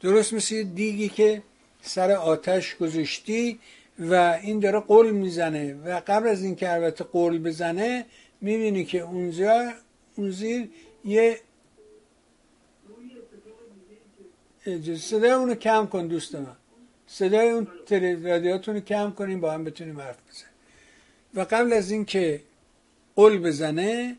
[0.00, 1.42] درست مثل دیگی که
[1.82, 3.58] سر آتش گذاشتی
[3.98, 8.06] و این داره قل می‌زنه و قبل از اینکه البته قل بزنه
[8.40, 9.72] می‌بینی که اونجا
[10.16, 10.68] اون زیر
[11.04, 11.40] یه
[14.98, 16.56] صدای اونو کم کن دوست من
[17.06, 17.68] صدای اون
[18.24, 20.52] رادیاتون رو کم کنیم با هم بتونیم حرف بزنیم.
[21.34, 22.40] و قبل از اینکه
[23.16, 24.16] قل بزنه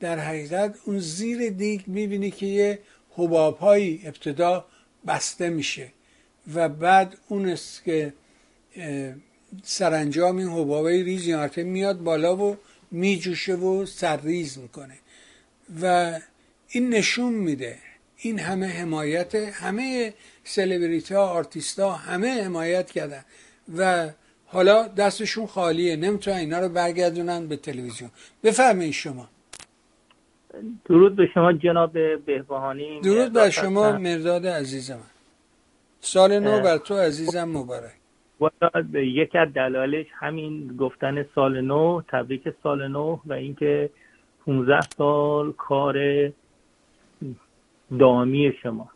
[0.00, 2.78] در حقیقت اون زیر دیگ می‌بینی که یه
[3.16, 4.64] حباب هایی ابتدا
[5.06, 5.92] بسته میشه
[6.54, 8.12] و بعد اون است که
[9.62, 12.56] سرانجام این حبابه ریزی میاد بالا و
[12.90, 14.98] میجوشه و سرریز می‌کنه.
[15.82, 16.18] و
[16.68, 17.78] این نشون میده.
[18.16, 20.14] این همه حمایت همه
[20.56, 23.24] سلبریتی ها آرتیست ها همه حمایت کردن.
[23.78, 24.10] و
[24.46, 25.96] حالا دستشون خالیه.
[25.96, 28.10] نمی‌تونن اینا رو برگردونن به تلویزیون.
[28.44, 29.28] بفرمایید شما.
[30.84, 31.92] درود به شما جناب
[32.26, 33.00] بهبهانی.
[33.00, 34.98] درود بر شما مرداد عزیز من.
[36.00, 37.92] سال نو بر تو عزیزم مبارک.
[38.94, 43.90] یکی از دلایلش همین گفتن سال نو تبریک سال نو و اینکه
[44.46, 45.96] 15 سال کار
[47.98, 48.88] دامی شما.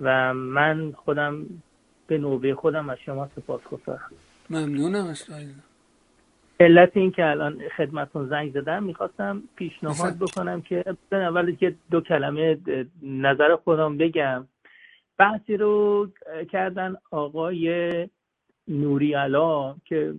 [0.00, 1.46] و من خودم
[2.06, 4.10] به نوبه خودم از شما سپاس گذارم.
[4.50, 5.14] ممنونم
[6.60, 12.58] علت این که الان خدمتون زنگ زدم می‌خواستم پیشنهاد بکنم که اول که دو کلمه
[13.02, 14.46] نظر خودم بگم.
[15.18, 16.08] بحثی رو
[16.50, 18.08] کردن آقای
[18.68, 20.14] نوری علا که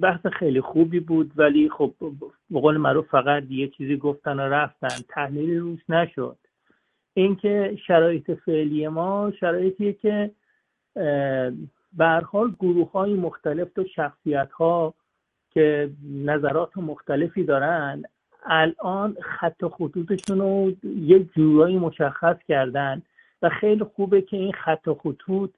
[0.00, 1.94] بحث خیلی خوبی بود ولی خب
[2.50, 5.02] به قول معروف فقط یه چیزی گفتن و رفتن.
[5.08, 6.36] تحلیلی روش نشد.
[7.14, 10.30] اینکه شرایط فعلی ما شرایطیه که
[11.92, 14.94] به حال گروه مختلف و شخصیت ها
[15.50, 15.90] که
[16.24, 18.02] نظرات مختلفی دارن
[18.46, 23.02] الان خط خطوطشون رو یه جورایی مشخص کردن
[23.42, 25.50] و خیلی خوبه که این خط خطوط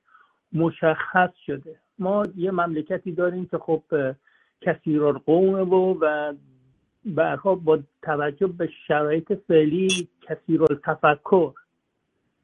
[0.53, 1.77] مشخص شده.
[1.99, 3.83] ما یه مملکتی داریم که خب
[4.61, 6.33] کثیر قومه و و
[7.05, 11.53] برها با توجه به شرایط فعلی کثیر تفکر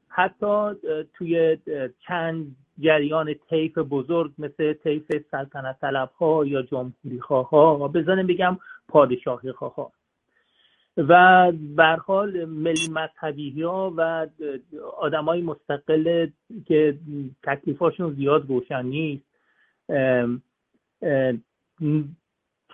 [0.09, 0.71] حتی
[1.15, 1.59] توی
[2.07, 8.59] چند جریان طیف بزرگ مثل طیف سلطنت طلب ها یا جمهوری خواه ها بزنم بگم
[8.89, 9.93] پادشاهی خواه ها
[10.99, 14.27] و حال ملی مذهبی ها و
[14.97, 16.27] آدمای مستقل
[16.67, 16.99] که
[17.43, 19.25] تکلیفاشون زیاد روشن نیست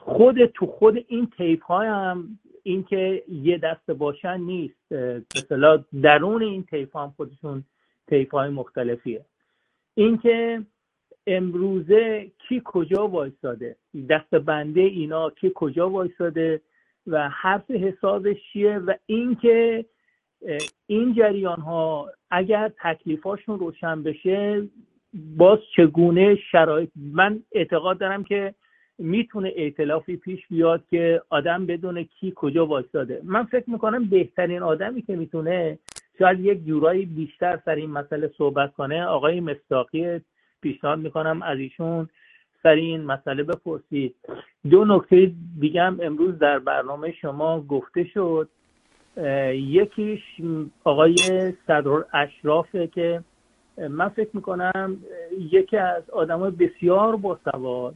[0.05, 4.93] خود تو خود این تیپ های هم اینکه یه دست باشن نیست.
[5.36, 7.64] مثلا درون این تیپ هم خودشون
[8.09, 9.24] تیپ های مختلفیه.
[9.94, 10.62] اینکه
[11.26, 13.76] امروزه کی کجا وایستاده
[14.10, 16.60] دست بنده اینا کی کجا وایستاده
[17.06, 19.85] و حرف حسابش چیه و اینکه
[20.86, 24.62] این جریان ها اگر تکلیفاشون روشن بشه
[25.36, 28.55] باز چگونه شرایط من اعتقاد دارم که
[28.98, 33.20] می‌تونه ائتلافی پیش بیاد که آدم بدونه کی کجا وایستاده.
[33.24, 35.78] من فکر می‌کنم بهترین آدمی که می‌تونه
[36.18, 40.20] شاید یک جورایی بیشتر سر این مسئله صحبت کنه آقای مستاقی
[40.62, 42.08] پیشنهاد می‌کنم از ایشون
[42.62, 44.14] سر این مسئله بپرسید.
[44.70, 48.48] دو نکته دیگه امروز در برنامه شما گفته شد.
[49.52, 50.22] یکیش
[50.84, 51.16] آقای
[51.66, 53.24] صدر اشرافه که
[53.90, 54.96] من فکر می‌کنم
[55.52, 57.94] یکی از آدم بسیار باسواد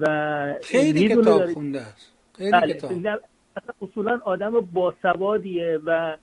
[0.00, 2.12] و خیلی کتاب خونده است.
[2.36, 2.74] خیلی بله.
[2.74, 3.20] کتاب.
[3.82, 6.16] اصولا آدم باسوادیه و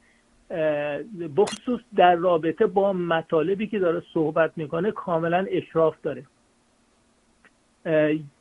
[1.37, 6.23] بخصوص در رابطه با مطالبی که داره صحبت می‌کنه کاملا اشراف داره.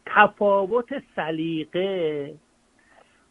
[0.06, 2.34] تفاوت سلیقه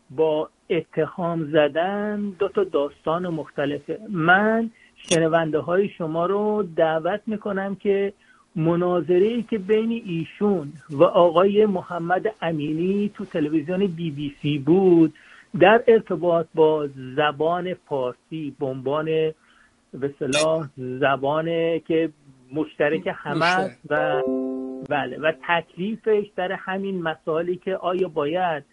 [0.10, 4.00] با اتهام زدن دو تا داستان مختلفه.
[4.10, 8.14] من شنونده های شما رو دعوت می‌کنم که
[8.56, 15.14] مناظره ای که بین ایشون و آقای محمد امینی تو تلویزیون بی بی سی بود
[15.60, 19.06] در ارتباط با زبان فارسی به عنوان
[19.94, 22.10] به صلاح زبان که
[22.54, 24.22] مشترک همه و
[24.90, 28.64] بله و تکلیفش در همین مسائلی که آیا باید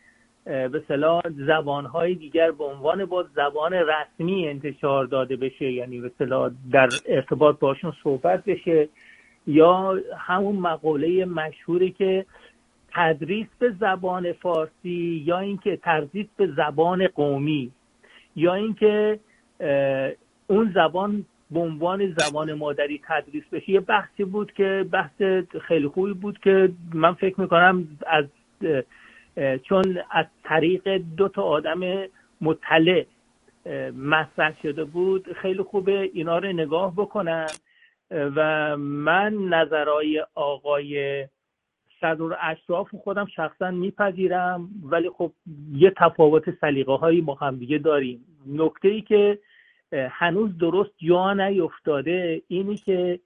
[0.45, 6.51] به صلاح زبانهای دیگر به عنوان با زبان رسمی انتشار داده بشه یعنی به صلاح
[6.73, 8.89] در ارتباط باشون صحبت بشه.
[9.51, 12.27] یا همون مقوله مشهوری که
[12.95, 17.71] تدریس به زبان فارسی یا اینکه تدریس به زبان قومی
[18.37, 19.21] یا اینکه
[20.47, 23.71] اون زبان به عنوان زبان مادری تدریس بشه.
[23.71, 25.23] یه بحثی بود که بحث
[25.61, 28.25] خیلی خوبی بود که من فکر می‌کنم از
[29.63, 31.81] چون از طریق دو تا آدم
[32.41, 33.05] مطلع
[33.97, 37.47] مطرح شده بود خیلی خوبه اینا رو نگاه بکنن.
[38.11, 41.27] و من نظرهای آقای
[42.01, 45.33] صدر اشراف خودم شخصا میپذیرم ولی خب
[45.73, 48.25] یه تفاوت سلیقه هایی با هم دیگه داریم.
[48.47, 49.39] نکته ای که
[49.93, 53.21] هنوز درست جا نیفتاده اینی که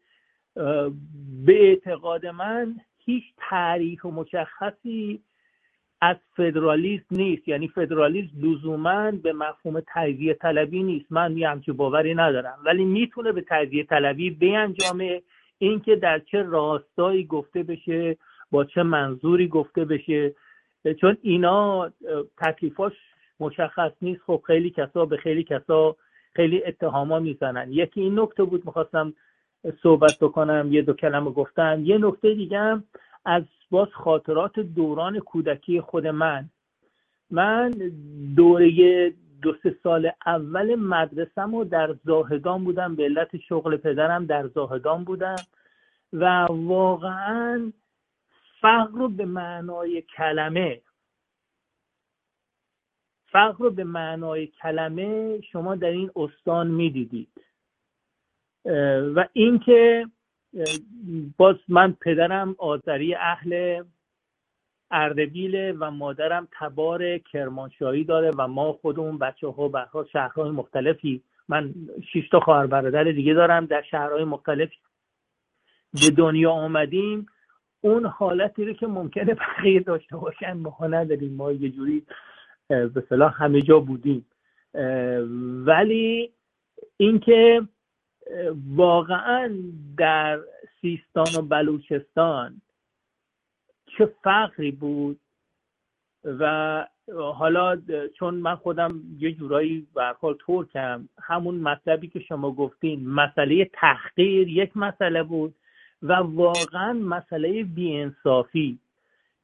[1.45, 5.23] به اعتقاد من هیچ تعریف و مشخصی
[6.11, 7.49] از فدرالیسم نیست.
[7.49, 11.07] یعنی فدرالیسم لزوما به مفهوم تجزیه طلبی نیست.
[11.11, 12.59] من یه همچی باوری ندارم.
[12.65, 15.23] ولی می‌تونه به تجزیه طلبی بیانجامه
[15.59, 18.17] اینکه در چه راستایی گفته بشه
[18.51, 20.35] با چه منظوری گفته بشه.
[21.01, 21.91] چون اینا
[22.39, 22.93] تکلیفاش
[23.41, 24.23] مشخص نیست.
[24.27, 25.97] خب خیلی کسا به خیلی کسا
[26.37, 27.73] خیلی اتهاما می‌زنن.
[27.73, 29.15] یکی این نکته بود می‌خواستم
[29.83, 31.83] صحبت بکنم یه دو کلمه گفتم.
[31.85, 32.83] یه نکته دیگه
[33.25, 33.43] از
[33.75, 36.51] باز خاطرات دوران کودکی خود من.
[37.31, 37.71] من
[38.37, 38.71] دوره
[39.43, 45.05] دو سه سال اول مدرسم و در زاهدان بودم به علت شغل پدرم در زاهدان
[45.05, 45.37] بودم
[46.13, 47.73] و واقعا
[48.61, 50.81] فقر رو به معنای کلمه
[53.27, 57.41] فقر رو به معنای کلمه شما در این استان می‌دیدید.
[59.15, 60.07] و اینکه
[61.37, 63.83] باز من پدرم آذری اهل
[64.91, 71.23] اردبیله و مادرم تبار کرمانشاهی داره و ما خودمون بچه ها برها شهرهای مختلفی.
[71.49, 71.75] من
[72.13, 74.77] شش تا خواهر برادر دیگه دارم در شهرهای مختلفی.
[75.93, 77.27] به دنیا آمدیم.
[77.81, 81.35] اون حالتی رو که ممکنه بقیه داشته باشن ما نداریم.
[81.35, 82.03] ما یه جوری
[82.69, 84.27] به صلاح همه جا بودیم.
[85.67, 86.31] ولی
[86.97, 87.63] اینکه
[88.75, 89.55] واقعا
[89.97, 90.41] در
[90.81, 92.61] سیستان و بلوچستان
[93.87, 95.21] چه فقری بود
[96.25, 96.87] و
[97.35, 97.83] حالا
[98.19, 104.77] چون من خودم یه جورایی برحال ترکم همون مطلبی که شما گفتین مسئله تحقیر یک
[104.77, 105.55] مسئله بود
[106.03, 108.79] و واقعا مسئله بیانصافی.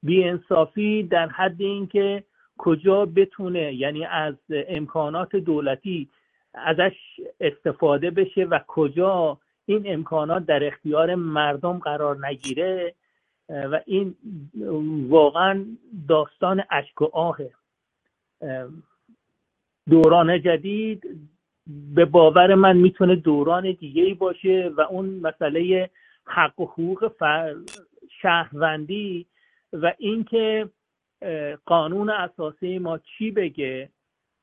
[0.03, 2.25] بیانصافی در حد اینکه
[2.59, 6.09] کجا بتونه یعنی از امکانات دولتی
[6.55, 6.97] ازش
[7.41, 12.95] استفاده بشه و کجا این امکانات در اختیار مردم قرار نگیره
[13.49, 14.17] و این
[15.09, 15.65] واقعا
[16.09, 17.51] داستان اشک و آهه
[19.91, 21.31] دوران جدید.
[21.95, 25.91] به باور من می‌تونه دوران دیگه باشه و اون مسئله
[26.25, 27.13] حق و حقوق
[28.23, 29.27] شهروندی
[29.73, 30.69] و اینکه
[31.67, 33.89] قانون اساسی ما چی بگه؟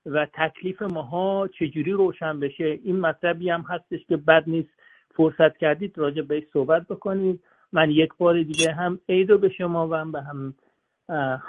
[0.08, 4.70] و تکلیف ماها چجوری روشن بشه؟ این مطلبی هم هستش که بد نیست.
[5.16, 7.40] فرصت کردید راجع به صحبت بکنید.
[7.72, 10.54] من یک بار دیگه هم عید به شما و هم به هم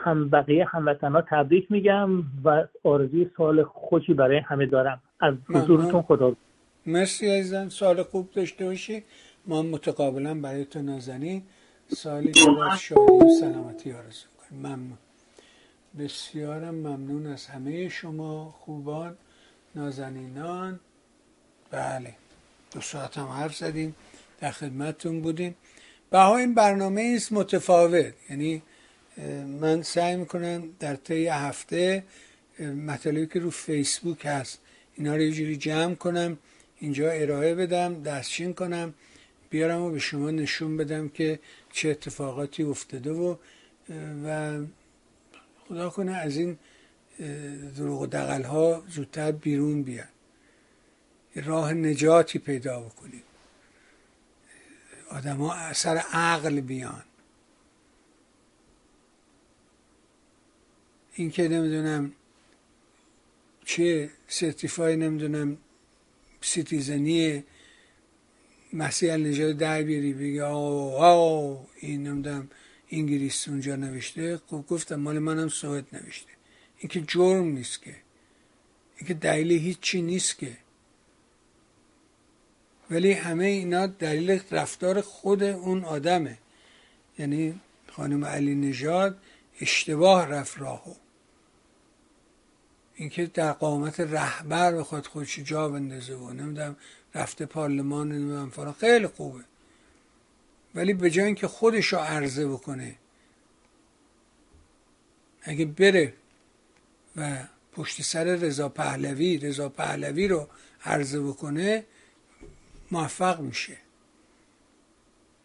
[0.04, 2.10] هم بقیه هموطنا تبریک میگم
[2.44, 5.02] و آرزوی سال خوشی برای همه دارم.
[5.20, 6.36] از حضورتون خدا
[6.86, 9.02] مرسی عزیزم سال خوب داشته باشی.
[9.46, 11.42] ما متقابلا برای تو نازنی
[11.86, 12.40] سالی که
[12.78, 14.98] شادی و سلامتی آرزو کنیم ممنون.
[15.98, 19.16] بسیارم ممنون از همه شما خوبان
[19.74, 20.80] نازنینان.
[21.70, 22.14] بله
[22.72, 23.94] دو ساعت هم حرف زدیم
[24.40, 25.54] در خدمتتون بودیم.
[26.10, 28.14] بها این برنامه است متفاوت.
[28.30, 28.62] یعنی
[29.60, 32.04] من سعی می‌کنم در طی هفته
[32.86, 34.58] مطالبی که رو فیسبوک هست
[34.94, 36.38] اینا رو یه جوری جمع کنم
[36.78, 38.94] اینجا ارائه بدم دستچین کنم
[39.50, 41.38] بیارم و به شما نشون بدم که
[41.72, 43.36] چه اتفاقاتی افتاده و
[44.24, 44.58] و
[45.68, 46.58] خدا کنه از این
[47.76, 50.08] دروغ و دغل ها زودتر بیرون بیان.
[51.34, 53.22] راه نجاتی پیدا بکنیم.
[55.10, 57.04] ها اثر عقل بیان.
[61.14, 62.12] این که نمی‌دونم
[63.64, 65.58] چه certify نمی‌دونم
[66.40, 67.44] citizen ی
[68.72, 72.50] مسیح نجات در بیاری بگی آه این نمی‌دونم
[72.90, 76.30] انگلیس اونجا نوشته خب گفتم مال منم سوئد نوشته.
[76.78, 77.96] این که جرم نیست که.
[78.96, 80.56] این که دلیل هیچی نیست که.
[82.90, 86.38] ولی همه اینا دلیل رفتار خود اون آدمه.
[87.18, 87.60] یعنی
[87.92, 89.18] خانم علی نژاد
[89.60, 90.94] اشتباه رفت راهو.
[92.94, 96.76] اینکه در قامت رهبر بخواد خودش جا بندازه و نمی‌دونم
[97.14, 98.72] رفته پارلمان نمی‌دونم فلان.
[98.72, 99.44] خیلی خوبه.
[100.78, 102.96] ولی به جای اینکه خودش رو عرضه بکنه
[105.42, 106.14] اگه بره
[107.16, 110.48] و پشت سر رضا پهلوی رضا پهلوی رو
[110.84, 111.84] عرضه بکنه
[112.90, 113.76] موفق میشه.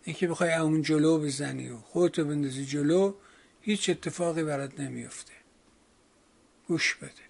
[0.03, 3.13] اینکه بخوای اون جلو بزنی و خودتو بندازی جلو
[3.61, 5.33] هیچ اتفاقی برات نمیفته.
[6.67, 7.23] گوش بده.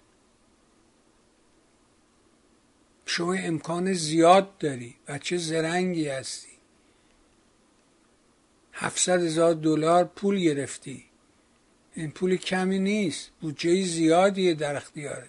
[3.06, 4.96] شما امکان زیاد داری.
[5.08, 6.53] بچه زرنگی هستی.
[8.74, 11.04] 700 هزار دلار پول گرفتی.
[11.94, 13.30] این پول کمی نیست.
[13.40, 15.28] بودجه زیادیه در اختیارت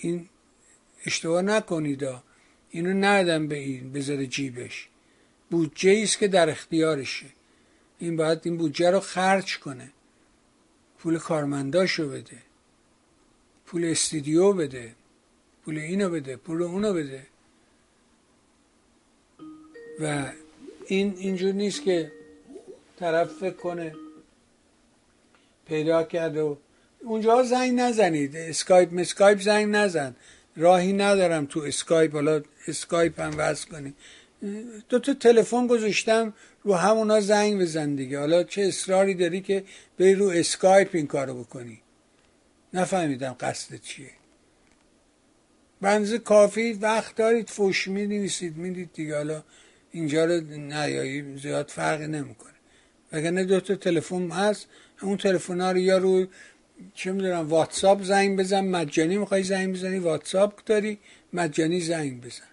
[0.00, 0.28] این
[1.06, 2.08] اشتباه نکنید
[2.70, 4.88] اینو ندم به این بذاره جیبش.
[5.50, 7.26] بودجه است که در اختیارشه.
[7.98, 9.90] این باید این بودجه رو خرج کنه.
[10.98, 12.42] پول کارمنداشو بده.
[13.66, 14.94] پول استودیو بده.
[15.64, 17.26] پول اینو بده پول اونو بده.
[20.00, 20.32] و
[20.86, 22.12] این اینجور نیست که
[22.98, 23.94] طرف فکر کنه
[25.68, 26.58] پیدا کرد و
[27.02, 28.36] اونجا زنگ نزنید.
[28.36, 30.16] اسکایپ مسکایپ زنگ نزن.
[30.56, 32.12] راهی ندارم تو اسکایپ.
[32.14, 33.94] حالا اسکایپ هم وصل کنی.
[34.88, 38.18] دو تا تلفن گذاشتم رو همونا زنگ بزن دیگه.
[38.18, 39.64] حالا چه اصراری داری که
[39.98, 41.80] بری رو اسکایپ این کارو بکنی؟
[42.74, 44.10] نفهمیدم قصد چیه.
[45.80, 49.16] بنز کافی وقت دارید فوش می نویسید می‌دید دیگه.
[49.16, 49.42] حالا
[49.92, 52.57] اینجا رو نیایی زیاد فرقی نمی‌کنه.
[53.12, 54.66] وگرنه دو تا تلفن هست
[55.02, 56.26] اون تلفن ها رو یا رو
[56.94, 58.60] چه می‌دونم واتساپ زنگ بزن.
[58.60, 60.98] مجانی می‌خوای زنگ بزنی؟ واتساپ داری
[61.32, 62.44] مجانی زنگ بزن.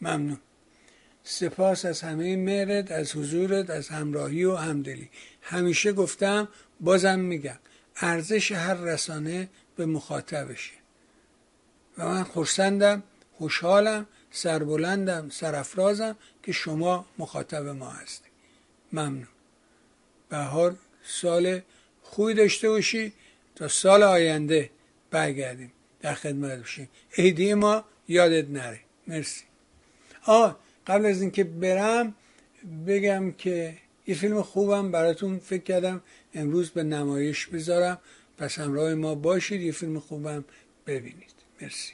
[0.00, 0.38] ممنون.
[1.24, 5.10] سپاس از همه مهرت از حضورت از همراهی و همدلی.
[5.42, 6.48] همیشه گفتم
[6.80, 7.58] بازم میگم
[7.96, 10.72] ارزش هر رسانه به مخاطبشه.
[11.98, 13.02] و من خورسندم
[13.38, 14.06] خوشحالم.
[14.30, 18.30] سربلندم سرافرازم که شما مخاطب ما هستید.
[18.92, 19.28] ممنون.
[20.28, 21.60] بهار سال
[22.02, 23.12] خوبی داشته باشی.
[23.54, 24.70] تا سال آینده
[25.10, 26.88] برگردیم در خدمت باشیم.
[27.18, 28.80] عیدی ما یادت نره.
[29.06, 29.44] مرسی.
[30.26, 32.14] آه قبل از اینکه برم
[32.86, 33.76] بگم که
[34.06, 36.02] یه فیلم خوبم براتون فکر کردم.
[36.34, 37.98] امروز به نمایش بذارم.
[38.38, 39.60] پس همراه ما باشید.
[39.60, 40.44] یه فیلم خوبم
[40.86, 41.34] ببینید.
[41.62, 41.92] مرسی.